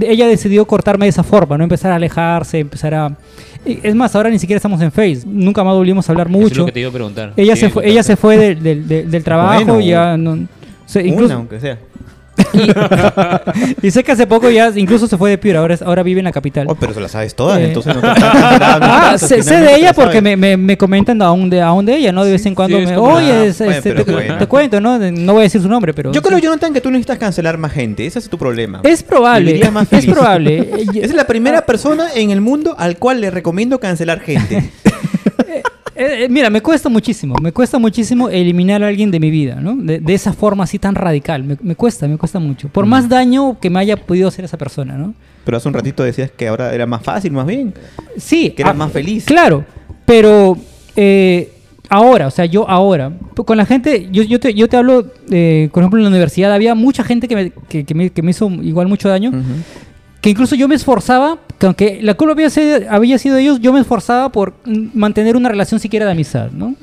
ella 0.00 0.26
decidió 0.26 0.64
cortarme 0.66 1.06
de 1.06 1.10
esa 1.10 1.22
forma, 1.22 1.56
¿no? 1.58 1.64
Empezar 1.64 1.92
a 1.92 1.96
alejarse, 1.96 2.58
empezar 2.58 2.94
a... 2.94 3.16
Es 3.64 3.94
más, 3.94 4.14
ahora 4.14 4.28
ni 4.30 4.38
siquiera 4.38 4.58
estamos 4.58 4.80
en 4.82 4.92
Face, 4.92 5.22
nunca 5.26 5.64
más 5.64 5.74
volvimos 5.74 6.08
a 6.08 6.12
hablar 6.12 6.26
Eso 6.28 6.36
es 6.38 6.42
mucho. 6.42 6.60
lo 6.60 6.66
que 6.66 6.72
te 6.72 6.80
iba 6.80 6.90
a 6.90 6.92
preguntar. 6.92 7.32
Ella 7.36 7.56
se, 7.56 7.70
fue, 7.70 7.88
ella 7.88 8.02
se 8.02 8.16
fue 8.16 8.36
del- 8.36 8.62
del- 8.62 8.86
del- 8.88 9.10
del 9.10 9.24
trabajo 9.24 9.64
Bueno. 9.64 9.80
ya 9.80 10.16
no... 10.16 10.32
o 10.32 10.38
sea, 10.86 11.00
Una, 11.02 11.10
incluso, 11.10 11.34
aunque 11.34 11.60
sea. 11.60 11.78
y 13.82 13.90
sé 13.90 14.02
que 14.04 14.12
hace 14.12 14.26
poco 14.26 14.50
ya 14.50 14.70
incluso 14.74 15.06
se 15.06 15.16
fue 15.16 15.30
de 15.30 15.38
Piura, 15.38 15.60
ahora, 15.60 15.74
es- 15.74 15.82
ahora 15.82 16.02
vive 16.02 16.20
en 16.20 16.24
la 16.24 16.32
capital. 16.32 16.66
Oh, 16.68 16.74
pero 16.74 16.92
se 16.94 17.00
las 17.00 17.10
sabes 17.12 17.34
todas, 17.34 17.58
Eh. 17.60 17.66
entonces 17.66 17.94
no 17.94 18.00
te 18.00 18.08
Ah, 18.20 19.16
sé, 19.18 19.36
de 19.42 19.76
ella 19.76 19.92
porque 19.92 20.20
me, 20.20 20.36
me, 20.36 20.56
me 20.56 20.76
comentan 20.76 21.20
aún 21.22 21.48
de, 21.50 21.60
aún 21.60 21.84
de 21.86 21.96
ella, 21.96 22.12
¿no? 22.12 22.24
De 22.24 22.32
vez 22.32 22.44
en 22.46 22.54
cuando 22.54 22.78
sí, 22.78 22.86
me, 22.86 22.96
oye, 22.96 23.30
Ah, 23.32 23.44
es- 23.44 23.58
bueno, 23.58 23.72
este, 23.72 23.90
pero 23.92 24.04
te, 24.04 24.12
bueno. 24.12 24.38
te 24.38 24.46
cuento, 24.46 24.80
¿no? 24.80 24.98
No 24.98 25.32
voy 25.32 25.40
a 25.40 25.44
decir 25.44 25.60
su 25.62 25.68
nombre, 25.68 25.92
pero... 25.94 26.12
Yo 26.12 26.22
creo, 26.22 26.38
Jonathan, 26.38 26.72
que 26.72 26.80
tú 26.80 26.90
necesitas 26.90 27.18
cancelar 27.18 27.58
más 27.58 27.72
gente. 27.72 28.06
Ese 28.06 28.18
es 28.18 28.28
tu 28.28 28.38
problema. 28.38 28.80
Es 28.82 29.02
probable, 29.02 29.60
es 29.90 30.06
probable. 30.06 30.68
Esa 30.94 31.06
es 31.06 31.14
la 31.14 31.26
primera 31.26 31.64
persona 31.66 32.08
en 32.14 32.30
el 32.30 32.40
mundo 32.40 32.74
al 32.78 32.96
cual 32.98 33.20
le 33.20 33.30
recomiendo 33.30 33.78
cancelar 33.80 34.20
gente. 34.20 34.70
Eh, 35.96 36.24
eh, 36.24 36.28
mira, 36.28 36.50
me 36.50 36.60
cuesta 36.60 36.88
muchísimo, 36.88 37.36
me 37.40 37.52
cuesta 37.52 37.78
muchísimo 37.78 38.28
eliminar 38.28 38.82
a 38.82 38.88
alguien 38.88 39.10
de 39.10 39.20
mi 39.20 39.30
vida, 39.30 39.56
¿no? 39.56 39.76
De, 39.76 40.00
de 40.00 40.14
esa 40.14 40.32
forma 40.32 40.64
así 40.64 40.78
tan 40.78 40.94
radical, 40.94 41.44
me, 41.44 41.56
me 41.62 41.76
cuesta, 41.76 42.08
me 42.08 42.16
cuesta 42.18 42.38
mucho. 42.40 42.68
Por 42.68 42.86
más 42.86 43.08
daño 43.08 43.58
que 43.60 43.70
me 43.70 43.78
haya 43.78 43.96
podido 43.96 44.28
hacer 44.28 44.44
esa 44.44 44.58
persona, 44.58 44.96
¿no? 44.96 45.14
Pero 45.44 45.56
hace 45.56 45.68
un 45.68 45.74
ratito 45.74 46.02
decías 46.02 46.30
que 46.30 46.48
ahora 46.48 46.74
era 46.74 46.86
más 46.86 47.02
fácil, 47.02 47.32
más 47.32 47.46
bien. 47.46 47.74
Sí. 48.16 48.50
Que 48.50 48.62
eras 48.62 48.74
ah, 48.74 48.78
más 48.78 48.92
feliz. 48.92 49.24
Claro, 49.24 49.64
pero 50.06 50.56
eh, 50.96 51.52
ahora, 51.88 52.26
o 52.26 52.30
sea, 52.30 52.46
yo 52.46 52.68
ahora, 52.68 53.12
con 53.34 53.56
la 53.56 53.66
gente, 53.66 54.08
yo, 54.10 54.22
yo, 54.22 54.40
te, 54.40 54.54
yo 54.54 54.68
te 54.68 54.76
hablo, 54.76 55.06
eh, 55.30 55.68
por 55.72 55.82
ejemplo, 55.82 55.98
en 55.98 56.04
la 56.04 56.10
universidad 56.10 56.52
había 56.52 56.74
mucha 56.74 57.04
gente 57.04 57.28
que 57.28 57.36
me, 57.36 57.52
que, 57.68 57.84
que 57.84 57.94
me, 57.94 58.10
que 58.10 58.22
me 58.22 58.30
hizo 58.30 58.48
igual 58.50 58.88
mucho 58.88 59.08
daño, 59.08 59.30
Ujú. 59.30 59.38
Que 60.24 60.30
incluso 60.30 60.54
yo 60.54 60.68
me 60.68 60.74
esforzaba, 60.74 61.38
que 61.58 61.66
aunque 61.66 61.98
la 62.00 62.14
culpa 62.14 62.32
había 62.32 62.48
sido, 62.48 62.78
había 62.88 63.18
sido 63.18 63.34
de 63.34 63.42
ellos, 63.42 63.60
yo 63.60 63.74
me 63.74 63.80
esforzaba 63.80 64.30
por 64.30 64.54
mantener 64.64 65.36
una 65.36 65.50
relación 65.50 65.80
siquiera 65.80 66.06
de 66.06 66.12
amistad, 66.12 66.50
¿no? 66.50 66.76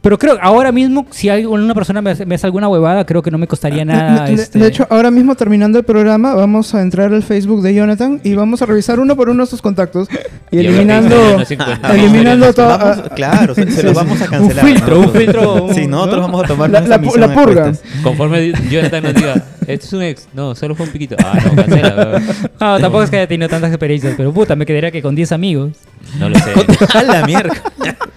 Pero 0.00 0.18
creo, 0.18 0.38
ahora 0.40 0.72
mismo, 0.72 1.06
si 1.10 1.28
hay 1.28 1.44
una 1.44 1.74
persona 1.74 2.00
me 2.00 2.10
hace, 2.10 2.24
me 2.26 2.34
hace 2.34 2.46
alguna 2.46 2.68
huevada, 2.68 3.04
creo 3.04 3.22
que 3.22 3.30
no 3.30 3.38
me 3.38 3.46
costaría 3.46 3.84
nada. 3.84 4.24
De- 4.26 4.34
este, 4.34 4.58
de 4.58 4.66
hecho, 4.66 4.86
ahora 4.90 5.10
mismo 5.10 5.34
terminando 5.34 5.78
el 5.78 5.84
programa, 5.84 6.34
vamos 6.34 6.74
a 6.74 6.80
entrar 6.80 7.12
al 7.12 7.22
Facebook 7.22 7.62
de 7.62 7.74
Jonathan 7.74 8.20
y 8.24 8.34
vamos 8.34 8.62
a 8.62 8.66
revisar 8.66 8.98
uno 9.00 9.14
por 9.16 9.28
uno 9.28 9.44
sus 9.46 9.60
contactos 9.60 10.08
y, 10.50 10.56
Y 10.56 10.60
eliminando, 10.60 11.16
que 11.46 11.56
no 11.82 11.88
eliminando 11.92 12.52
todo. 12.54 12.78
Vamos- 12.78 13.02
claro, 13.14 13.54
se, 13.54 13.70
se 13.70 13.82
los 13.82 13.94
vamos 13.94 14.20
a 14.22 14.26
cancelar. 14.26 14.64
filtro, 14.64 14.96
un 14.96 15.02
nosotros. 15.06 15.22
filtro, 15.22 15.64
un- 15.64 15.74
Sí, 15.74 15.86
nosotros 15.86 16.16
¿no? 16.16 16.22
vamos 16.22 16.44
a 16.44 16.48
tomar 16.48 16.70
La- 16.70 16.80
la 16.80 17.34
purga. 17.34 17.72
Conforme 18.02 18.52
Jonathan 18.70 19.02
nos 19.02 19.14
diga, 19.14 19.34
este 19.66 19.86
es 19.86 19.92
un 19.92 20.02
ex. 20.02 20.28
No, 20.32 20.54
solo 20.54 20.74
fue 20.74 20.86
un 20.86 20.92
piquito. 20.92 21.16
Ah, 21.24 21.38
no, 21.44 21.54
cancela. 21.56 22.22
No, 22.60 22.80
tampoco 22.80 23.02
es 23.02 23.10
que 23.10 23.16
haya 23.18 23.26
tenido 23.28 23.48
tantas 23.48 23.70
experiencias, 23.70 24.14
pero 24.16 24.32
puta, 24.32 24.56
me 24.56 24.66
quedaría 24.66 24.90
que 24.90 25.02
con 25.02 25.14
10 25.14 25.32
amigos. 25.32 25.72
No 26.18 26.28
lo 26.28 26.36
sé. 26.38 26.52
A 26.94 27.02
la 27.02 27.26
mierda. 27.26 27.54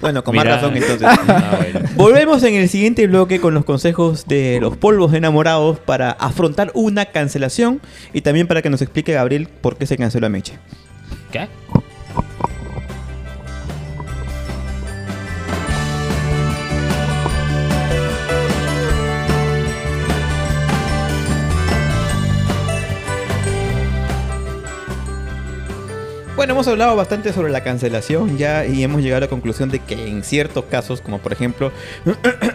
Bueno, 0.02 0.24
con 0.24 0.36
más 0.36 0.46
razón 0.46 0.76
entonces. 0.76 1.08
Ah, 1.28 1.58
bueno. 1.58 1.90
Volvemos 1.96 2.44
en 2.44 2.56
el 2.56 2.70
siguiente 2.70 3.08
bloque 3.08 3.40
con 3.40 3.54
los 3.54 3.66
consejos 3.66 4.26
de 4.28 4.60
los 4.62 4.78
polvos 4.78 5.14
enamorados 5.14 5.80
para 5.80 6.12
afrontar 6.12 6.72
una 6.74 7.06
cancelación 7.06 7.82
y 8.14 8.22
también 8.22 8.48
para 8.48 8.62
que 8.62 8.70
nos 8.70 8.82
explique 8.82 9.14
Gabriel 9.14 9.48
por 9.62 9.78
qué 9.78 9.86
se 9.86 9.98
canceló 9.98 10.28
a 10.28 10.30
Meche. 10.30 10.54
¿Qué? 11.32 11.48
Bueno, 26.46 26.54
hemos 26.60 26.68
hablado 26.68 26.96
bastante 26.96 27.34
sobre 27.34 27.52
la 27.52 27.64
cancelación 27.64 28.38
ya 28.38 28.68
y 28.68 28.84
hemos 28.84 29.02
llegado 29.02 29.18
a 29.18 29.22
la 29.22 29.28
conclusión 29.30 29.72
de 29.72 29.80
que 29.80 30.08
en 30.08 30.24
ciertos 30.24 30.66
casos, 30.66 31.02
como 31.02 31.18
por 31.18 31.34
ejemplo 31.34 31.72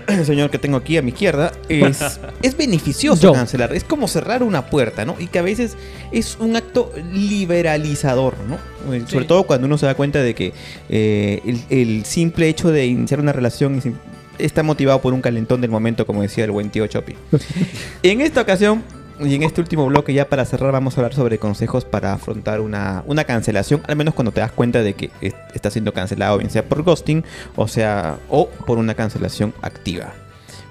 el 0.07 0.25
señor 0.27 0.49
que 0.51 0.59
tengo 0.61 0.77
aquí 0.77 0.97
a 0.97 1.03
mi 1.03 1.09
izquierda, 1.09 1.51
es, 1.69 2.01
es 2.43 2.57
beneficioso 2.57 3.21
Yo. 3.21 3.33
cancelar. 3.33 3.73
Es 3.75 3.83
como 3.83 4.07
cerrar 4.07 4.45
una 4.45 4.67
puerta, 4.67 5.05
¿no? 5.05 5.17
Y 5.19 5.27
que 5.27 5.41
a 5.41 5.43
veces 5.43 5.77
es 6.13 6.37
un 6.39 6.55
acto 6.55 6.93
liberalizador, 7.13 8.35
¿no? 8.49 8.95
Eh, 8.95 9.03
Sobre 9.09 9.25
todo 9.25 9.43
cuando 9.43 9.67
uno 9.67 9.77
se 9.77 9.87
da 9.87 9.97
cuenta 9.97 10.23
de 10.23 10.37
que 10.37 10.53
eh, 10.89 11.41
el, 11.45 11.61
el 11.77 12.05
simple 12.05 12.47
hecho 12.49 12.71
de 12.71 12.87
iniciar 12.87 13.19
una 13.19 13.33
relación 13.33 13.75
es- 13.79 13.89
está 14.39 14.63
motivado 14.63 15.01
por 15.01 15.15
un 15.15 15.21
calentón 15.21 15.61
del 15.61 15.71
momento, 15.73 16.07
como 16.07 16.23
decía 16.23 16.45
el 16.45 16.53
buen 16.53 16.71
tío 16.71 16.87
Chopi. 16.87 17.17
En 18.05 18.21
esta 18.21 18.41
ocasión, 18.43 18.85
y 19.23 19.35
en 19.35 19.43
este 19.43 19.61
último 19.61 19.87
bloque, 19.87 20.13
ya 20.13 20.29
para 20.29 20.45
cerrar, 20.45 20.73
vamos 20.73 20.97
a 20.97 21.01
hablar 21.01 21.15
sobre 21.15 21.39
consejos 21.39 21.85
para 21.85 22.13
afrontar 22.13 22.61
una, 22.61 23.03
una 23.07 23.25
cancelación, 23.25 23.83
al 23.87 23.97
menos 23.97 24.15
cuando 24.15 24.33
te 24.33 24.41
das 24.41 24.53
cuenta 24.53 24.83
de 24.83 24.95
que 24.95 25.11
es- 25.21 25.35
está 25.55 25.71
siendo 25.71 25.93
cancelado, 25.93 26.39
bien 26.39 26.51
sea 26.51 26.65
por 26.65 26.83
ghosting, 26.83 27.25
o 27.57 27.69
sea, 27.69 28.19
o 28.29 28.49
por 28.49 28.79
una 28.79 28.95
cancelación 28.95 29.53
activa. 29.63 30.13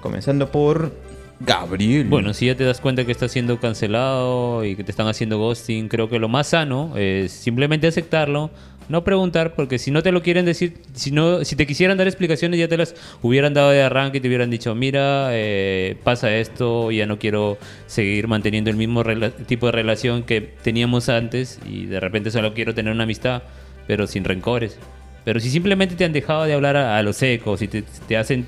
Comenzando 0.02 0.50
por 0.50 0.92
Gabriel. 1.40 2.06
Bueno, 2.08 2.34
si 2.34 2.46
ya 2.46 2.54
te 2.54 2.64
das 2.64 2.80
cuenta 2.80 3.04
que 3.06 3.12
estás 3.12 3.32
siendo 3.32 3.58
cancelado 3.60 4.64
y 4.64 4.76
que 4.76 4.84
te 4.84 4.90
están 4.90 5.08
haciendo 5.08 5.38
ghosting, 5.38 5.88
creo 5.88 6.08
que 6.08 6.18
lo 6.18 6.28
más 6.28 6.48
sano 6.48 6.92
es 6.96 7.32
simplemente 7.32 7.86
aceptarlo, 7.86 8.50
no 8.90 9.04
preguntar, 9.04 9.54
porque 9.54 9.78
si 9.78 9.90
no 9.90 10.02
te 10.02 10.12
lo 10.12 10.22
quieren 10.22 10.44
decir, 10.44 10.74
si 10.92 11.10
no, 11.10 11.44
si 11.44 11.56
te 11.56 11.66
quisieran 11.66 11.96
dar 11.96 12.06
explicaciones 12.06 12.58
ya 12.58 12.68
te 12.68 12.76
las 12.76 12.94
hubieran 13.22 13.54
dado 13.54 13.70
de 13.70 13.82
arranque 13.82 14.18
y 14.18 14.20
te 14.20 14.28
hubieran 14.28 14.50
dicho, 14.50 14.74
mira, 14.74 15.28
eh, 15.32 15.96
pasa 16.04 16.36
esto, 16.36 16.90
ya 16.90 17.06
no 17.06 17.18
quiero 17.18 17.56
seguir 17.86 18.28
manteniendo 18.28 18.68
el 18.68 18.76
mismo 18.76 19.02
tipo 19.46 19.66
de 19.66 19.72
relación 19.72 20.24
que 20.24 20.40
teníamos 20.40 21.08
antes 21.08 21.60
y 21.66 21.86
de 21.86 22.00
repente 22.00 22.30
solo 22.30 22.52
quiero 22.52 22.74
tener 22.74 22.92
una 22.92 23.04
amistad, 23.04 23.44
pero 23.86 24.06
sin 24.06 24.24
rencores. 24.24 24.76
Pero 25.24 25.38
si 25.38 25.50
simplemente 25.50 25.94
te 25.94 26.04
han 26.04 26.12
dejado 26.12 26.44
de 26.44 26.54
hablar 26.54 26.76
a, 26.76 26.98
a 26.98 27.02
lo 27.02 27.12
seco, 27.12 27.56
si 27.56 27.68
te, 27.68 27.82
te 28.08 28.16
hacen 28.16 28.46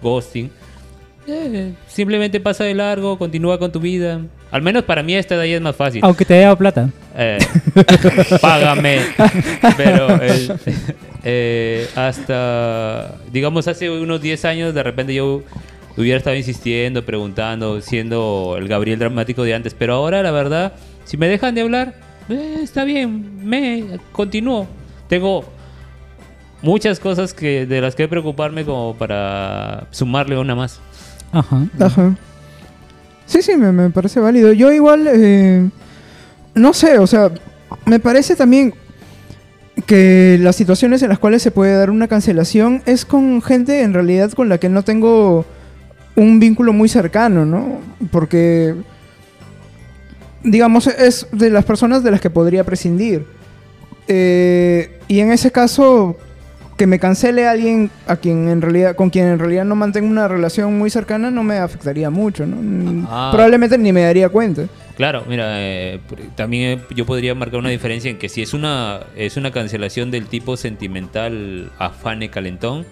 ghosting, 0.00 0.50
eh, 1.26 1.74
simplemente 1.86 2.40
pasa 2.40 2.64
de 2.64 2.74
largo, 2.74 3.18
continúa 3.18 3.58
con 3.58 3.72
tu 3.72 3.80
vida. 3.80 4.20
Al 4.50 4.62
menos 4.62 4.84
para 4.84 5.02
mí 5.02 5.14
esta 5.14 5.36
de 5.36 5.42
ahí 5.42 5.52
es 5.52 5.60
más 5.60 5.76
fácil. 5.76 6.00
Aunque 6.04 6.24
te 6.24 6.34
haya 6.34 6.44
dado 6.44 6.58
plata. 6.58 6.90
Eh, 7.16 7.38
págame. 8.40 9.00
Pero 9.76 10.20
eh, 10.22 10.48
eh, 11.24 11.88
hasta, 11.94 13.14
digamos, 13.32 13.68
hace 13.68 13.90
unos 13.90 14.20
10 14.20 14.44
años, 14.44 14.74
de 14.74 14.82
repente 14.82 15.14
yo 15.14 15.42
hubiera 15.96 16.18
estado 16.18 16.36
insistiendo, 16.36 17.04
preguntando, 17.04 17.80
siendo 17.80 18.56
el 18.58 18.66
Gabriel 18.66 18.98
dramático 18.98 19.44
de 19.44 19.54
antes. 19.54 19.74
Pero 19.74 19.94
ahora, 19.94 20.22
la 20.22 20.32
verdad, 20.32 20.72
si 21.04 21.16
me 21.16 21.28
dejan 21.28 21.54
de 21.54 21.60
hablar, 21.60 21.94
eh, 22.28 22.58
está 22.62 22.84
bien, 22.84 23.46
me 23.48 23.98
continúo. 24.12 24.66
Tengo 25.08 25.44
muchas 26.62 26.98
cosas 26.98 27.34
que 27.34 27.66
de 27.66 27.80
las 27.80 27.94
que 27.94 28.08
preocuparme 28.08 28.64
como 28.64 28.94
para 28.94 29.86
sumarle 29.90 30.36
una 30.38 30.54
más. 30.54 30.80
Ajá. 31.32 31.66
Ajá. 31.78 32.16
Sí, 33.30 33.42
sí, 33.42 33.56
me, 33.56 33.70
me 33.70 33.90
parece 33.90 34.18
válido. 34.18 34.52
Yo 34.52 34.72
igual, 34.72 35.06
eh, 35.06 35.70
no 36.56 36.74
sé, 36.74 36.98
o 36.98 37.06
sea, 37.06 37.30
me 37.86 38.00
parece 38.00 38.34
también 38.34 38.74
que 39.86 40.36
las 40.40 40.56
situaciones 40.56 41.00
en 41.04 41.10
las 41.10 41.20
cuales 41.20 41.40
se 41.40 41.52
puede 41.52 41.76
dar 41.76 41.90
una 41.90 42.08
cancelación 42.08 42.82
es 42.86 43.04
con 43.04 43.40
gente 43.40 43.82
en 43.82 43.94
realidad 43.94 44.32
con 44.32 44.48
la 44.48 44.58
que 44.58 44.68
no 44.68 44.82
tengo 44.82 45.44
un 46.16 46.40
vínculo 46.40 46.72
muy 46.72 46.88
cercano, 46.88 47.46
¿no? 47.46 47.78
Porque, 48.10 48.74
digamos, 50.42 50.88
es 50.88 51.28
de 51.30 51.50
las 51.50 51.64
personas 51.64 52.02
de 52.02 52.10
las 52.10 52.20
que 52.20 52.30
podría 52.30 52.64
prescindir. 52.64 53.26
Eh, 54.08 54.98
y 55.06 55.20
en 55.20 55.30
ese 55.30 55.52
caso, 55.52 56.16
que 56.80 56.86
me 56.86 56.98
cancele 56.98 57.46
alguien 57.46 57.90
a 58.06 58.16
quien 58.16 58.48
en 58.48 58.62
realidad, 58.62 58.96
con 58.96 59.10
quien 59.10 59.26
en 59.26 59.38
realidad 59.38 59.66
no 59.66 59.74
mantengo 59.76 60.08
una 60.08 60.28
relación 60.28 60.78
muy 60.78 60.88
cercana 60.88 61.30
no 61.30 61.42
me 61.42 61.58
afectaría 61.58 62.08
mucho, 62.08 62.46
¿no? 62.46 62.56
Mm, 62.56 63.06
Ah. 63.06 63.28
Probablemente 63.30 63.76
ni 63.76 63.92
me 63.92 64.00
daría 64.00 64.30
cuenta. 64.30 64.62
Claro, 64.96 65.24
mira, 65.28 65.44
eh, 65.60 66.00
también 66.36 66.78
eh, 66.78 66.82
yo 66.96 67.04
podría 67.04 67.34
marcar 67.34 67.60
una 67.60 67.68
diferencia 67.68 68.10
en 68.10 68.16
que 68.16 68.30
si 68.30 68.40
es 68.40 68.54
una 68.54 69.00
es 69.14 69.36
una 69.36 69.50
cancelación 69.50 70.10
del 70.10 70.24
tipo 70.24 70.56
sentimental 70.56 71.70
afane 71.78 72.30
calentón, 72.30 72.86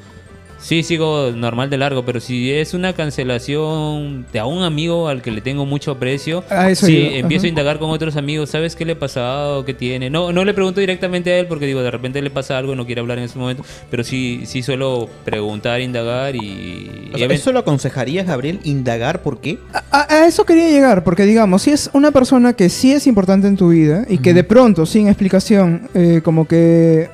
sí 0.58 0.82
sigo 0.82 1.30
normal 1.34 1.70
de 1.70 1.78
largo, 1.78 2.04
pero 2.04 2.20
si 2.20 2.52
es 2.52 2.74
una 2.74 2.92
cancelación 2.92 4.26
de 4.32 4.38
a 4.38 4.46
un 4.46 4.62
amigo 4.62 5.08
al 5.08 5.22
que 5.22 5.30
le 5.30 5.40
tengo 5.40 5.66
mucho 5.66 5.92
aprecio, 5.92 6.44
A 6.50 6.70
eso 6.70 6.86
si 6.86 6.96
iba, 6.96 7.16
empiezo 7.16 7.42
ajá. 7.42 7.46
a 7.46 7.48
indagar 7.50 7.78
con 7.78 7.90
otros 7.90 8.16
amigos, 8.16 8.50
¿sabes 8.50 8.76
qué 8.76 8.84
le 8.84 8.92
ha 8.92 8.98
pasado? 8.98 9.64
¿Qué 9.64 9.74
tiene? 9.74 10.10
No, 10.10 10.32
no 10.32 10.44
le 10.44 10.54
pregunto 10.54 10.80
directamente 10.80 11.32
a 11.32 11.38
él 11.38 11.46
porque 11.46 11.66
digo, 11.66 11.82
de 11.82 11.90
repente 11.90 12.20
le 12.22 12.30
pasa 12.30 12.58
algo 12.58 12.72
y 12.72 12.76
no 12.76 12.86
quiere 12.86 13.00
hablar 13.00 13.18
en 13.18 13.24
ese 13.24 13.38
momento, 13.38 13.64
pero 13.90 14.04
sí, 14.04 14.42
sí 14.44 14.62
suelo 14.62 15.08
preguntar, 15.24 15.80
indagar 15.80 16.36
y... 16.36 17.10
O 17.12 17.16
y 17.16 17.18
sea, 17.18 17.28
¿Eso 17.28 17.52
lo 17.52 17.60
aconsejarías, 17.60 18.26
Gabriel, 18.26 18.60
indagar 18.64 19.22
por 19.22 19.40
qué? 19.40 19.58
A, 19.72 20.06
a 20.12 20.26
eso 20.26 20.44
quería 20.44 20.68
llegar, 20.68 21.04
porque 21.04 21.24
digamos, 21.24 21.62
si 21.62 21.70
es 21.70 21.90
una 21.92 22.10
persona 22.10 22.52
que 22.52 22.68
sí 22.68 22.92
es 22.92 23.06
importante 23.06 23.46
en 23.46 23.56
tu 23.56 23.68
vida 23.68 24.04
y 24.08 24.18
que 24.18 24.34
de 24.34 24.44
pronto, 24.44 24.86
sin 24.86 25.08
explicación, 25.08 25.88
eh, 25.94 26.20
como 26.22 26.46
que 26.46 27.08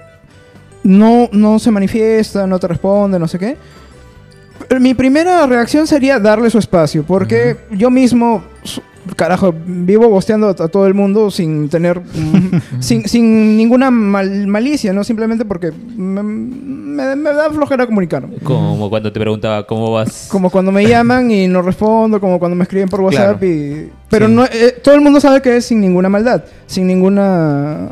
no, 0.84 1.28
no 1.32 1.58
se 1.58 1.70
manifiesta, 1.72 2.46
no 2.46 2.58
te 2.60 2.68
responde, 2.68 3.18
no 3.18 3.26
sé 3.26 3.38
qué, 3.38 3.56
mi 4.80 4.94
primera 4.94 5.46
reacción 5.46 5.86
sería 5.86 6.18
darle 6.18 6.48
su 6.50 6.58
espacio, 6.58 7.02
porque 7.04 7.56
yo 7.72 7.90
mismo, 7.90 8.42
carajo, 9.16 9.52
vivo 9.66 10.08
bosteando 10.08 10.48
a, 10.48 10.54
todo 10.54 10.86
el 10.86 10.94
mundo 10.94 11.30
sin 11.30 11.68
tener, 11.68 12.00
sin, 12.80 13.06
sin 13.08 13.56
ninguna 13.56 13.90
mal- 13.90 14.46
malicia, 14.46 14.92
¿no? 14.92 15.02
Simplemente 15.04 15.44
porque 15.44 15.72
me, 15.96 16.22
me- 16.22 17.16
me 17.16 17.32
da 17.32 17.50
flojera 17.50 17.84
comunicarme. 17.86 18.36
Como 18.44 18.88
cuando 18.88 19.12
te 19.12 19.18
preguntaba 19.18 19.66
cómo 19.66 19.90
vas. 19.90 20.28
Como 20.30 20.48
cuando 20.50 20.70
me 20.70 20.86
llaman 20.86 21.30
y 21.30 21.48
no 21.48 21.60
respondo, 21.60 22.20
como 22.20 22.38
cuando 22.38 22.54
me 22.56 22.62
escriben 22.62 22.88
por 22.88 23.00
WhatsApp 23.00 23.38
Claro. 23.40 23.46
y... 23.52 23.90
Pero 24.08 24.28
Sí. 24.28 24.32
no, 24.32 24.44
eh, 24.44 24.78
todo 24.82 24.94
el 24.94 25.00
mundo 25.00 25.20
sabe 25.20 25.42
que 25.42 25.56
es 25.56 25.64
sin 25.66 25.80
ninguna 25.80 26.08
maldad, 26.08 26.44
sin 26.66 26.86
ninguna... 26.86 27.88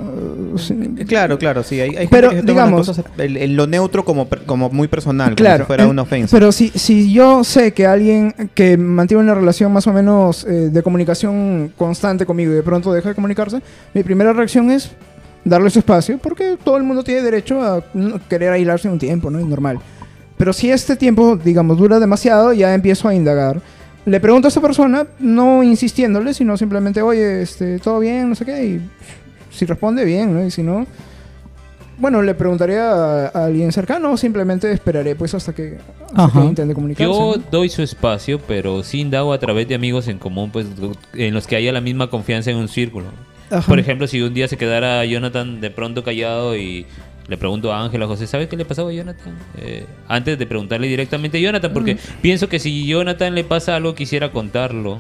uh, 0.55 0.59
sin- 0.59 0.97
Claro, 1.07 1.39
claro, 1.39 1.63
sí. 1.63 1.81
Hay, 1.81 1.91
hay 1.91 1.97
gente 1.97 2.09
Pero, 2.11 2.31
que 2.31 2.37
las 2.37 2.45
digamos- 2.47 2.87
cosas, 2.87 3.05
el- 3.19 3.37
el- 3.37 3.55
lo 3.57 3.67
neutro 3.67 4.05
como, 4.05 4.29
como 4.47 4.71
muy 4.71 4.89
personal, 4.89 5.35
Claro, 5.35 5.59
como 5.59 5.65
si 5.65 5.67
fuera 5.67 5.87
una 5.87 6.03
ofensa. 6.03 6.37
Pero 6.37 6.53
si, 6.53 6.69
si 6.71 7.13
yo 7.13 7.45
sé 7.45 7.73
que 7.73 7.87
alguien 7.87 8.35
que 8.55 8.77
mantiene 8.77 9.23
una 9.23 9.35
relación 9.35 9.73
más 9.73 9.87
o 9.87 9.93
menos 9.93 10.45
eh, 10.45 10.71
de 10.71 10.83
comunicación 10.83 11.73
constante 11.77 12.25
conmigo 12.27 12.53
y 12.53 12.55
de 12.57 12.63
pronto 12.63 12.93
deja 12.93 13.11
de 13.11 13.15
comunicarse, 13.15 13.61
mi 13.95 14.03
primera 14.03 14.33
reacción 14.33 14.71
es 14.71 14.91
darle 15.45 15.71
su 15.71 15.81
espacio, 15.81 16.19
porque 16.19 16.57
todo 16.63 16.77
el 16.77 16.83
mundo 16.85 17.03
tiene 17.03 17.23
derecho 17.23 17.61
a 17.63 17.83
querer 18.29 18.53
aislarse 18.53 18.89
un 18.89 18.99
tiempo, 18.99 19.31
¿no? 19.31 19.39
Es 19.39 19.47
normal. 19.47 19.79
Pero 20.39 20.53
si 20.53 20.71
este 20.71 20.97
tiempo, 20.97 21.37
digamos, 21.37 21.79
dura 21.79 21.99
demasiado, 22.01 22.53
ya 22.53 22.75
empiezo 22.75 23.09
a 23.09 23.15
indagar. 23.15 23.61
Le 24.05 24.21
pregunto 24.21 24.49
a 24.49 24.51
esta 24.51 24.61
persona, 24.61 25.07
no 25.21 25.63
insistiéndole, 25.63 26.35
sino 26.35 26.57
simplemente, 26.57 27.03
oye, 27.03 27.43
este, 27.43 27.79
¿todo 27.79 28.01
bien? 28.01 28.29
No 28.29 28.35
sé 28.35 28.45
qué. 28.45 28.65
Y 28.65 28.81
si 29.51 29.65
responde, 29.65 30.05
bien, 30.05 30.35
¿no? 30.35 30.45
Y 30.45 30.51
si 30.51 30.63
no, 30.63 30.87
bueno, 31.99 32.21
le 32.21 32.35
preguntaría 32.35 32.91
a, 32.91 33.27
a 33.29 33.45
alguien 33.45 33.71
cercano 33.71 34.11
o 34.11 34.17
simplemente 34.17 34.73
esperaré 34.73 35.15
pues 35.15 35.35
hasta 35.35 35.55
que, 35.55 35.79
hasta 36.15 36.41
que 36.41 36.47
intente 36.47 36.75
comunicarse. 36.75 37.13
Yo 37.13 37.37
¿no? 37.37 37.43
doy 37.51 37.69
su 37.69 37.83
espacio, 37.83 38.41
pero 38.41 38.83
sí 38.83 39.01
indago 39.01 39.33
a 39.33 39.39
través 39.39 39.69
de 39.69 39.77
amigos 39.77 40.09
en 40.09 40.19
común, 40.19 40.51
pues 40.51 40.67
en 41.15 41.33
los 41.33 41.47
que 41.47 41.55
haya 41.55 41.71
la 41.71 41.81
misma 41.81 42.09
confianza 42.09 42.51
en 42.51 42.57
un 42.57 42.67
círculo. 42.67 43.07
Ajá. 43.51 43.69
Por 43.69 43.79
ejemplo, 43.79 44.09
si 44.09 44.21
un 44.21 44.35
día 44.35 44.49
se 44.49 44.57
quedara 44.57 45.05
Jonathan 45.05 45.61
de 45.61 45.71
pronto 45.71 46.03
callado 46.03 46.57
y 46.57 46.87
le 47.33 47.39
pregunto 47.39 47.73
a 47.73 47.83
Ángela 47.83 48.07
José, 48.07 48.27
¿sabes 48.27 48.47
qué 48.47 48.59
le 48.59 48.67
pasaba 48.67 48.91
a 48.91 48.93
Jonathan? 48.93 49.33
Eh, 49.57 49.87
antes 50.07 50.39
de 50.39 50.47
preguntarle 50.47 50.87
directamente 50.87 51.39
a 51.39 51.41
Jonathan, 51.41 51.73
porque 51.73 51.97
pienso 52.21 52.47
que 52.47 52.59
si 52.59 52.87
Jonathan 52.87 53.35
le 53.35 53.43
pasa 53.43 53.75
algo, 53.75 53.95
quisiera 53.95 54.31
contarlo. 54.31 54.99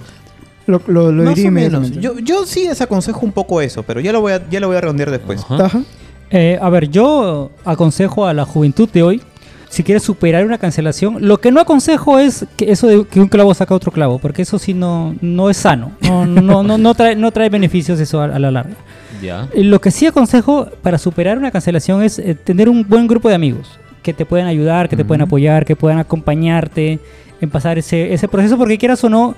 Lo, 0.66 0.80
lo, 0.86 1.12
lo 1.12 1.24
Más 1.24 1.34
diría 1.34 1.50
o 1.50 1.52
menos. 1.52 1.90
Yo, 1.90 2.18
yo 2.20 2.46
sí 2.46 2.66
desaconsejo 2.66 3.20
un 3.26 3.32
poco 3.32 3.60
eso, 3.60 3.82
pero 3.82 4.00
ya 4.00 4.12
lo 4.12 4.22
voy 4.22 4.32
a, 4.32 4.48
ya 4.48 4.60
lo 4.60 4.68
voy 4.68 4.78
a 4.78 4.80
redondear 4.80 5.10
después. 5.10 5.42
Ajá. 5.42 5.66
Ajá. 5.66 5.82
Eh, 6.30 6.58
a 6.58 6.70
ver, 6.70 6.88
yo 6.88 7.50
aconsejo 7.66 8.24
a 8.24 8.32
la 8.32 8.46
juventud 8.46 8.88
de 8.88 9.02
hoy, 9.02 9.22
si 9.68 9.82
quieres 9.82 10.02
superar 10.02 10.46
una 10.46 10.56
cancelación, 10.56 11.18
lo 11.20 11.38
que 11.38 11.52
no 11.52 11.60
aconsejo 11.60 12.18
es 12.18 12.46
que 12.56 12.72
eso 12.72 12.86
de 12.86 13.04
que 13.04 13.20
un 13.20 13.28
clavo 13.28 13.52
saca 13.52 13.74
otro 13.74 13.92
clavo, 13.92 14.18
porque 14.18 14.40
eso 14.40 14.58
sí 14.58 14.72
no, 14.72 15.14
no 15.20 15.50
es 15.50 15.58
sano, 15.58 15.92
no, 16.00 16.24
no, 16.24 16.62
no, 16.62 16.78
no 16.78 16.94
trae, 16.94 17.14
no 17.14 17.30
trae 17.30 17.50
beneficios 17.50 18.00
eso 18.00 18.22
a, 18.22 18.24
a 18.24 18.38
la 18.38 18.50
larga. 18.50 18.76
Ya. 19.22 19.48
Eh, 19.54 19.62
Lo 19.64 19.80
que 19.80 19.90
sí 19.90 20.06
aconsejo 20.06 20.66
para 20.82 20.98
superar 20.98 21.38
una 21.38 21.50
cancelación 21.50 22.02
es 22.02 22.18
eh, 22.18 22.34
tener 22.34 22.68
un 22.68 22.86
buen 22.88 23.06
grupo 23.06 23.28
de 23.28 23.34
amigos 23.36 23.78
que 24.02 24.12
te 24.12 24.26
puedan 24.26 24.46
ayudar, 24.48 24.88
que 24.88 24.96
te 24.96 25.04
puedan 25.04 25.22
apoyar, 25.22 25.64
que 25.64 25.76
puedan 25.76 25.98
acompañarte 26.00 26.98
en 27.40 27.50
pasar 27.50 27.78
ese, 27.78 28.12
ese 28.12 28.26
proceso, 28.28 28.58
porque 28.58 28.76
quieras 28.78 29.02
o 29.04 29.08
no, 29.08 29.34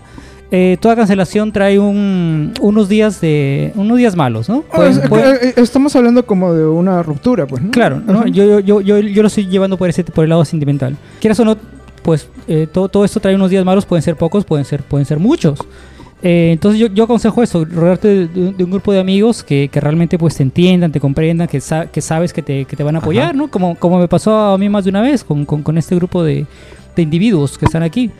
eh, 0.50 0.76
toda 0.80 0.96
cancelación 0.96 1.52
trae 1.52 1.78
un- 1.78 2.52
unos 2.60 2.88
días 2.88 3.20
de 3.20 3.72
unos 3.74 3.98
días 3.98 4.14
malos, 4.16 4.48
¿no? 4.48 4.64
Ah, 4.70 4.76
Pueden- 4.76 4.92
es- 5.02 5.08
pueden- 5.08 5.38
estamos 5.56 5.94
hablando 5.96 6.24
como 6.24 6.54
de 6.54 6.66
una 6.66 7.02
ruptura, 7.02 7.46
pues, 7.46 7.62
¿no? 7.62 7.70
Claro, 7.70 8.02
yo, 8.26 8.60
yo, 8.60 8.80
yo, 8.80 8.98
yo 9.00 9.22
lo 9.22 9.28
estoy 9.28 9.46
llevando 9.48 9.76
por, 9.76 9.88
ese, 9.90 10.04
por 10.04 10.24
el 10.24 10.30
lado 10.30 10.44
sentimental. 10.44 10.96
Quieras 11.20 11.38
o 11.40 11.44
no, 11.44 11.56
pues 12.02 12.28
eh, 12.48 12.66
todo, 12.70 12.88
todo 12.88 13.04
esto 13.04 13.20
trae 13.20 13.34
unos 13.34 13.50
días 13.50 13.64
malos, 13.64 13.84
pueden 13.86 14.02
ser 14.02 14.16
pocos, 14.16 14.44
pueden 14.44 14.64
ser, 14.64 14.82
pueden 14.82 15.04
ser 15.06 15.18
muchos. 15.18 15.58
Eh, 16.26 16.52
entonces 16.52 16.80
yo, 16.80 16.86
yo 16.86 17.04
aconsejo 17.04 17.42
eso, 17.42 17.66
rodearte 17.66 18.08
de, 18.08 18.26
de- 18.28 18.52
de 18.54 18.64
un 18.64 18.70
grupo 18.70 18.92
de 18.94 18.98
amigos 18.98 19.44
que, 19.44 19.68
que 19.68 19.78
realmente 19.78 20.16
pues 20.16 20.34
te 20.34 20.42
entiendan, 20.42 20.90
te 20.90 20.98
comprendan, 20.98 21.46
que, 21.46 21.60
sa- 21.60 21.86
que 21.86 22.00
sabes 22.00 22.32
que 22.32 22.40
te, 22.40 22.64
que 22.64 22.76
te 22.76 22.82
van 22.82 22.96
a 22.96 23.00
apoyar, 23.00 23.24
Ajá. 23.26 23.32
¿no? 23.34 23.48
Como, 23.50 23.74
como 23.76 23.98
me 23.98 24.08
pasó 24.08 24.34
a 24.34 24.56
mí 24.58 24.68
más 24.70 24.84
de 24.84 24.90
una 24.90 25.02
vez 25.02 25.22
con, 25.22 25.44
con, 25.44 25.62
con 25.62 25.76
este 25.76 25.94
grupo 25.94 26.24
de, 26.24 26.46
de 26.96 27.02
individuos 27.02 27.58
que 27.58 27.66
están 27.66 27.82
aquí. 27.82 28.10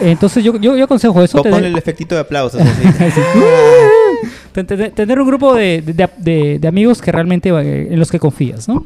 Entonces 0.00 0.42
yo, 0.42 0.58
yo, 0.58 0.76
yo 0.76 0.84
aconsejo 0.84 1.22
eso. 1.22 1.40
O 1.42 1.56
el 1.56 1.76
efectito 1.78 2.16
de 2.16 2.22
aplausos. 2.22 2.60
así. 3.00 3.20
tener 4.94 5.20
un 5.20 5.26
grupo 5.28 5.54
de, 5.54 5.80
de- 5.82 6.08
de- 6.18 6.58
de 6.58 6.68
amigos 6.68 7.00
que 7.00 7.12
realmente 7.12 7.50
eh, 7.50 7.88
en 7.92 7.98
los 8.00 8.10
que 8.10 8.18
confías, 8.18 8.66
¿no? 8.68 8.84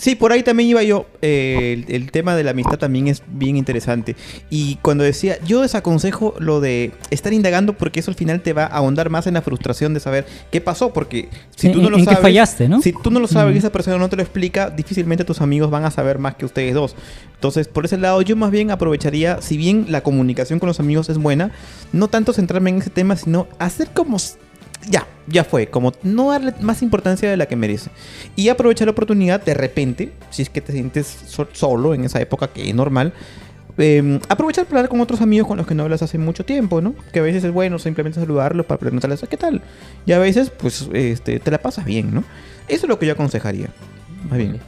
Sí, 0.00 0.14
por 0.14 0.32
ahí 0.32 0.42
también 0.42 0.70
iba 0.70 0.82
yo. 0.82 1.06
Eh, 1.20 1.84
el, 1.86 1.94
el 1.94 2.10
tema 2.10 2.34
de 2.34 2.42
la 2.42 2.52
amistad 2.52 2.78
también 2.78 3.06
es 3.08 3.22
bien 3.28 3.58
interesante. 3.58 4.16
Y 4.48 4.76
cuando 4.76 5.04
decía, 5.04 5.38
yo 5.44 5.60
desaconsejo 5.60 6.34
lo 6.38 6.60
de 6.60 6.92
estar 7.10 7.34
indagando 7.34 7.74
porque 7.74 8.00
eso 8.00 8.10
al 8.10 8.14
final 8.14 8.40
te 8.40 8.54
va 8.54 8.64
a 8.64 8.78
ahondar 8.78 9.10
más 9.10 9.26
en 9.26 9.34
la 9.34 9.42
frustración 9.42 9.92
de 9.92 10.00
saber 10.00 10.24
qué 10.50 10.62
pasó. 10.62 10.94
Porque 10.94 11.28
si 11.54 11.70
tú 11.70 11.82
no 11.82 11.90
lo 11.90 11.98
en 11.98 12.06
sabes, 12.06 12.20
fallaste, 12.20 12.66
¿no? 12.66 12.80
si 12.80 12.94
tú 12.94 13.10
no 13.10 13.20
lo 13.20 13.28
sabes 13.28 13.54
y 13.54 13.58
esa 13.58 13.70
persona 13.70 13.98
no 13.98 14.08
te 14.08 14.16
lo 14.16 14.22
explica, 14.22 14.70
difícilmente 14.70 15.22
tus 15.24 15.42
amigos 15.42 15.70
van 15.70 15.84
a 15.84 15.90
saber 15.90 16.18
más 16.18 16.34
que 16.34 16.46
ustedes 16.46 16.72
dos. 16.74 16.96
Entonces, 17.34 17.68
por 17.68 17.84
ese 17.84 17.98
lado, 17.98 18.22
yo 18.22 18.36
más 18.36 18.50
bien 18.50 18.70
aprovecharía, 18.70 19.42
si 19.42 19.58
bien 19.58 19.86
la 19.90 20.02
comunicación 20.02 20.58
con 20.60 20.68
los 20.68 20.80
amigos 20.80 21.10
es 21.10 21.18
buena, 21.18 21.52
no 21.92 22.08
tanto 22.08 22.32
centrarme 22.32 22.70
en 22.70 22.78
ese 22.78 22.90
tema, 22.90 23.16
sino 23.16 23.48
hacer 23.58 23.88
como 23.94 24.18
ya, 24.88 25.06
ya 25.26 25.44
fue, 25.44 25.66
como 25.68 25.92
no 26.02 26.30
darle 26.30 26.54
más 26.60 26.82
importancia 26.82 27.28
de 27.30 27.36
la 27.36 27.46
que 27.46 27.56
merece. 27.56 27.90
Y 28.36 28.48
aprovechar 28.48 28.86
la 28.86 28.92
oportunidad 28.92 29.42
de 29.44 29.54
repente, 29.54 30.12
si 30.30 30.42
es 30.42 30.50
que 30.50 30.60
te 30.60 30.72
sientes 30.72 31.06
so- 31.26 31.48
solo 31.52 31.94
en 31.94 32.04
esa 32.04 32.20
época, 32.20 32.48
que 32.48 32.68
es 32.68 32.74
normal, 32.74 33.12
eh, 33.78 34.20
aprovechar 34.28 34.66
para 34.66 34.80
hablar 34.80 34.90
con 34.90 35.00
otros 35.00 35.20
amigos 35.20 35.46
con 35.48 35.56
los 35.56 35.66
que 35.66 35.74
no 35.74 35.84
hablas 35.84 36.02
hace 36.02 36.18
mucho 36.18 36.44
tiempo, 36.44 36.80
¿no? 36.80 36.94
Que 37.12 37.20
a 37.20 37.22
veces 37.22 37.44
es 37.44 37.52
bueno 37.52 37.78
simplemente 37.78 38.20
saludarlos 38.20 38.66
para 38.66 38.78
preguntarles 38.78 39.24
qué 39.28 39.36
tal. 39.36 39.62
Y 40.06 40.12
a 40.12 40.18
veces, 40.18 40.50
pues, 40.50 40.88
este, 40.92 41.38
te 41.38 41.50
la 41.50 41.58
pasas 41.58 41.84
bien, 41.84 42.12
¿no? 42.12 42.24
Eso 42.68 42.86
es 42.86 42.88
lo 42.88 42.98
que 42.98 43.06
yo 43.06 43.12
aconsejaría. 43.12 43.68
Más 44.28 44.38
bien. 44.38 44.60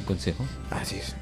Un 0.00 0.06
consejo. 0.06 0.44
Así 0.70 0.96
es. 0.96 1.16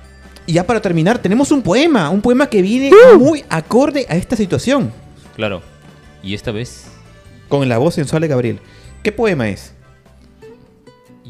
Y 0.47 0.53
ya 0.55 0.66
para 0.66 0.83
terminar, 0.83 1.18
tenemos 1.18 1.51
un 1.51 1.62
poema, 1.62 2.11
un 2.11 2.20
poema 2.20 2.47
que 2.49 2.61
viene 2.61 2.91
muy 3.18 3.43
acorde 3.49 4.05
a 4.09 4.16
esta 4.16 4.37
situación, 4.37 4.93
Claro. 5.37 5.62
Y 6.22 6.35
esta 6.35 6.53
vez, 6.53 6.85
con 7.49 7.68
la 7.68 7.78
voz 7.78 7.95
sensual 7.95 8.22
de 8.22 8.28
Gabriel. 8.28 8.61
¿Qué 9.03 9.12
poema 9.12 9.49
es? 9.49 9.74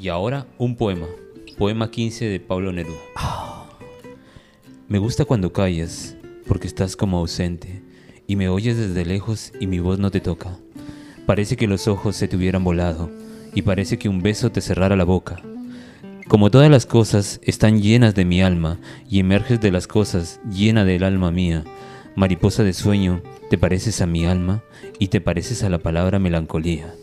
y 0.05 0.09
ahora, 0.09 0.47
un 0.59 0.77
poema. 0.77 1.07
Poema 1.57 1.91
15 1.91 2.27
de 2.27 2.39
Pablo 2.39 2.73
Neruda. 2.73 2.99
Me 4.87 4.99
gusta 4.99 5.25
cuando 5.25 5.51
callas, 5.51 6.15
porque 6.47 6.67
estás 6.67 6.95
como 6.95 7.17
ausente, 7.17 7.81
y 8.27 8.37
me 8.37 8.51
oyes 8.51 8.77
desde 8.77 9.07
lejos 9.07 9.51
y 9.61 9.67
mi 9.67 9.79
voz 9.79 9.99
no 9.99 10.11
te 10.11 10.21
toca. 10.21 10.59
Parece 11.25 11.57
que 11.57 11.67
los 11.67 11.89
ojos 11.89 12.17
se 12.17 12.29
te 12.29 12.37
hubieran 12.37 12.65
volado, 12.65 13.11
y 13.55 13.63
parece 13.63 13.97
que 13.97 14.11
un 14.11 14.21
beso 14.21 14.53
te 14.53 14.61
cerrara 14.61 14.95
la 14.95 15.05
boca. 15.05 15.41
Como 16.29 16.51
todas 16.51 16.71
las 16.71 16.85
cosas 16.85 17.41
están 17.43 17.81
llenas 17.81 18.15
de 18.15 18.27
mi 18.27 18.43
alma, 18.43 18.79
y 19.09 19.21
emerges 19.21 19.59
de 19.63 19.71
las 19.71 19.87
cosas 19.87 20.39
llena 20.51 20.85
del 20.85 21.03
alma 21.03 21.31
mía, 21.31 21.65
Mariposa 22.17 22.63
de 22.63 22.73
sueño, 22.75 23.23
te 23.51 23.59
pareces 23.59 24.01
a 24.01 24.07
mi 24.07 24.25
alma 24.25 24.63
y 25.01 25.09
te 25.09 25.21
pareces 25.21 25.65
a 25.65 25.69
la 25.69 25.81
palabra 25.81 26.21
melancolía. 26.21 26.95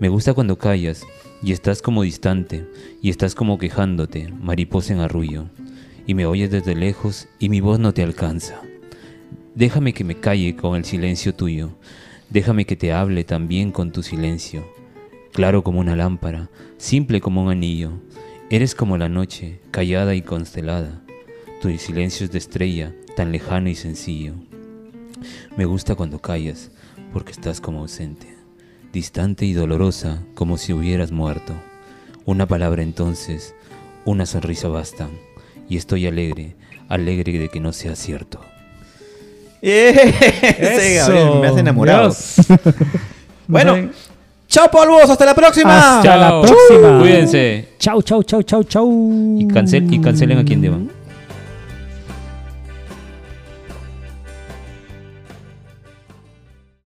Me 0.00 0.10
gusta 0.10 0.34
cuando 0.34 0.58
callas 0.58 1.06
y 1.42 1.52
estás 1.52 1.80
como 1.80 2.02
distante 2.02 2.66
y 3.00 3.08
estás 3.08 3.34
como 3.34 3.56
quejándote, 3.56 4.28
mariposa 4.38 4.92
en 4.92 5.00
arrullo, 5.00 5.46
y 6.06 6.12
me 6.12 6.26
oyes 6.26 6.50
desde 6.50 6.74
lejos 6.74 7.26
y 7.38 7.48
mi 7.48 7.62
voz 7.62 7.78
no 7.78 7.94
te 7.94 8.02
alcanza. 8.02 8.60
Déjame 9.54 9.94
que 9.94 10.04
me 10.04 10.20
calle 10.20 10.56
con 10.56 10.76
el 10.76 10.84
silencio 10.84 11.34
tuyo, 11.34 11.70
déjame 12.28 12.66
que 12.66 12.76
te 12.76 12.92
hable 12.92 13.24
también 13.24 13.72
con 13.72 13.92
tu 13.92 14.02
silencio. 14.02 14.70
Claro 15.32 15.64
como 15.64 15.80
una 15.80 15.96
lámpara, 15.96 16.50
simple 16.76 17.22
como 17.22 17.44
un 17.44 17.50
anillo, 17.50 17.92
eres 18.50 18.74
como 18.74 18.98
la 18.98 19.08
noche, 19.08 19.60
callada 19.70 20.14
y 20.14 20.20
constelada. 20.20 21.02
Tu 21.60 21.76
silencio 21.78 22.24
es 22.24 22.30
de 22.32 22.38
estrella, 22.38 22.92
tan 23.16 23.32
lejano 23.32 23.68
y 23.68 23.74
sencillo. 23.74 24.34
Me 25.56 25.64
gusta 25.64 25.96
cuando 25.96 26.20
callas, 26.20 26.70
porque 27.12 27.32
estás 27.32 27.60
como 27.60 27.80
ausente, 27.80 28.28
distante 28.92 29.44
y 29.44 29.54
dolorosa, 29.54 30.22
como 30.34 30.56
si 30.56 30.72
hubieras 30.72 31.10
muerto. 31.10 31.54
Una 32.24 32.46
palabra 32.46 32.82
entonces, 32.82 33.54
una 34.04 34.24
sonrisa 34.26 34.68
bastan, 34.68 35.10
y 35.68 35.76
estoy 35.76 36.06
alegre, 36.06 36.54
alegre 36.88 37.36
de 37.38 37.48
que 37.48 37.58
no 37.60 37.72
sea 37.72 37.96
cierto. 37.96 38.40
Ese 39.60 40.94
Gabriel 40.94 41.40
me 41.40 41.48
has 41.48 41.56
enamorado. 41.56 42.02
Dios. 42.10 42.36
Bueno, 43.50 43.88
chao 44.46 44.70
polvos, 44.70 45.08
hasta 45.08 45.24
la 45.24 45.34
próxima. 45.34 45.96
Hasta 46.00 46.16
la 46.18 46.28
Chao. 46.28 46.42
próxima. 46.42 46.98
Cuídense 47.00 47.68
Chau, 47.78 48.02
chau, 48.02 48.22
chau, 48.22 48.42
chau, 48.42 48.62
chau. 48.62 49.38
y, 49.38 49.48
cancel, 49.48 49.90
y 49.90 49.98
cancelen 50.02 50.36
a 50.36 50.44
quien 50.44 50.60
deban. 50.60 50.90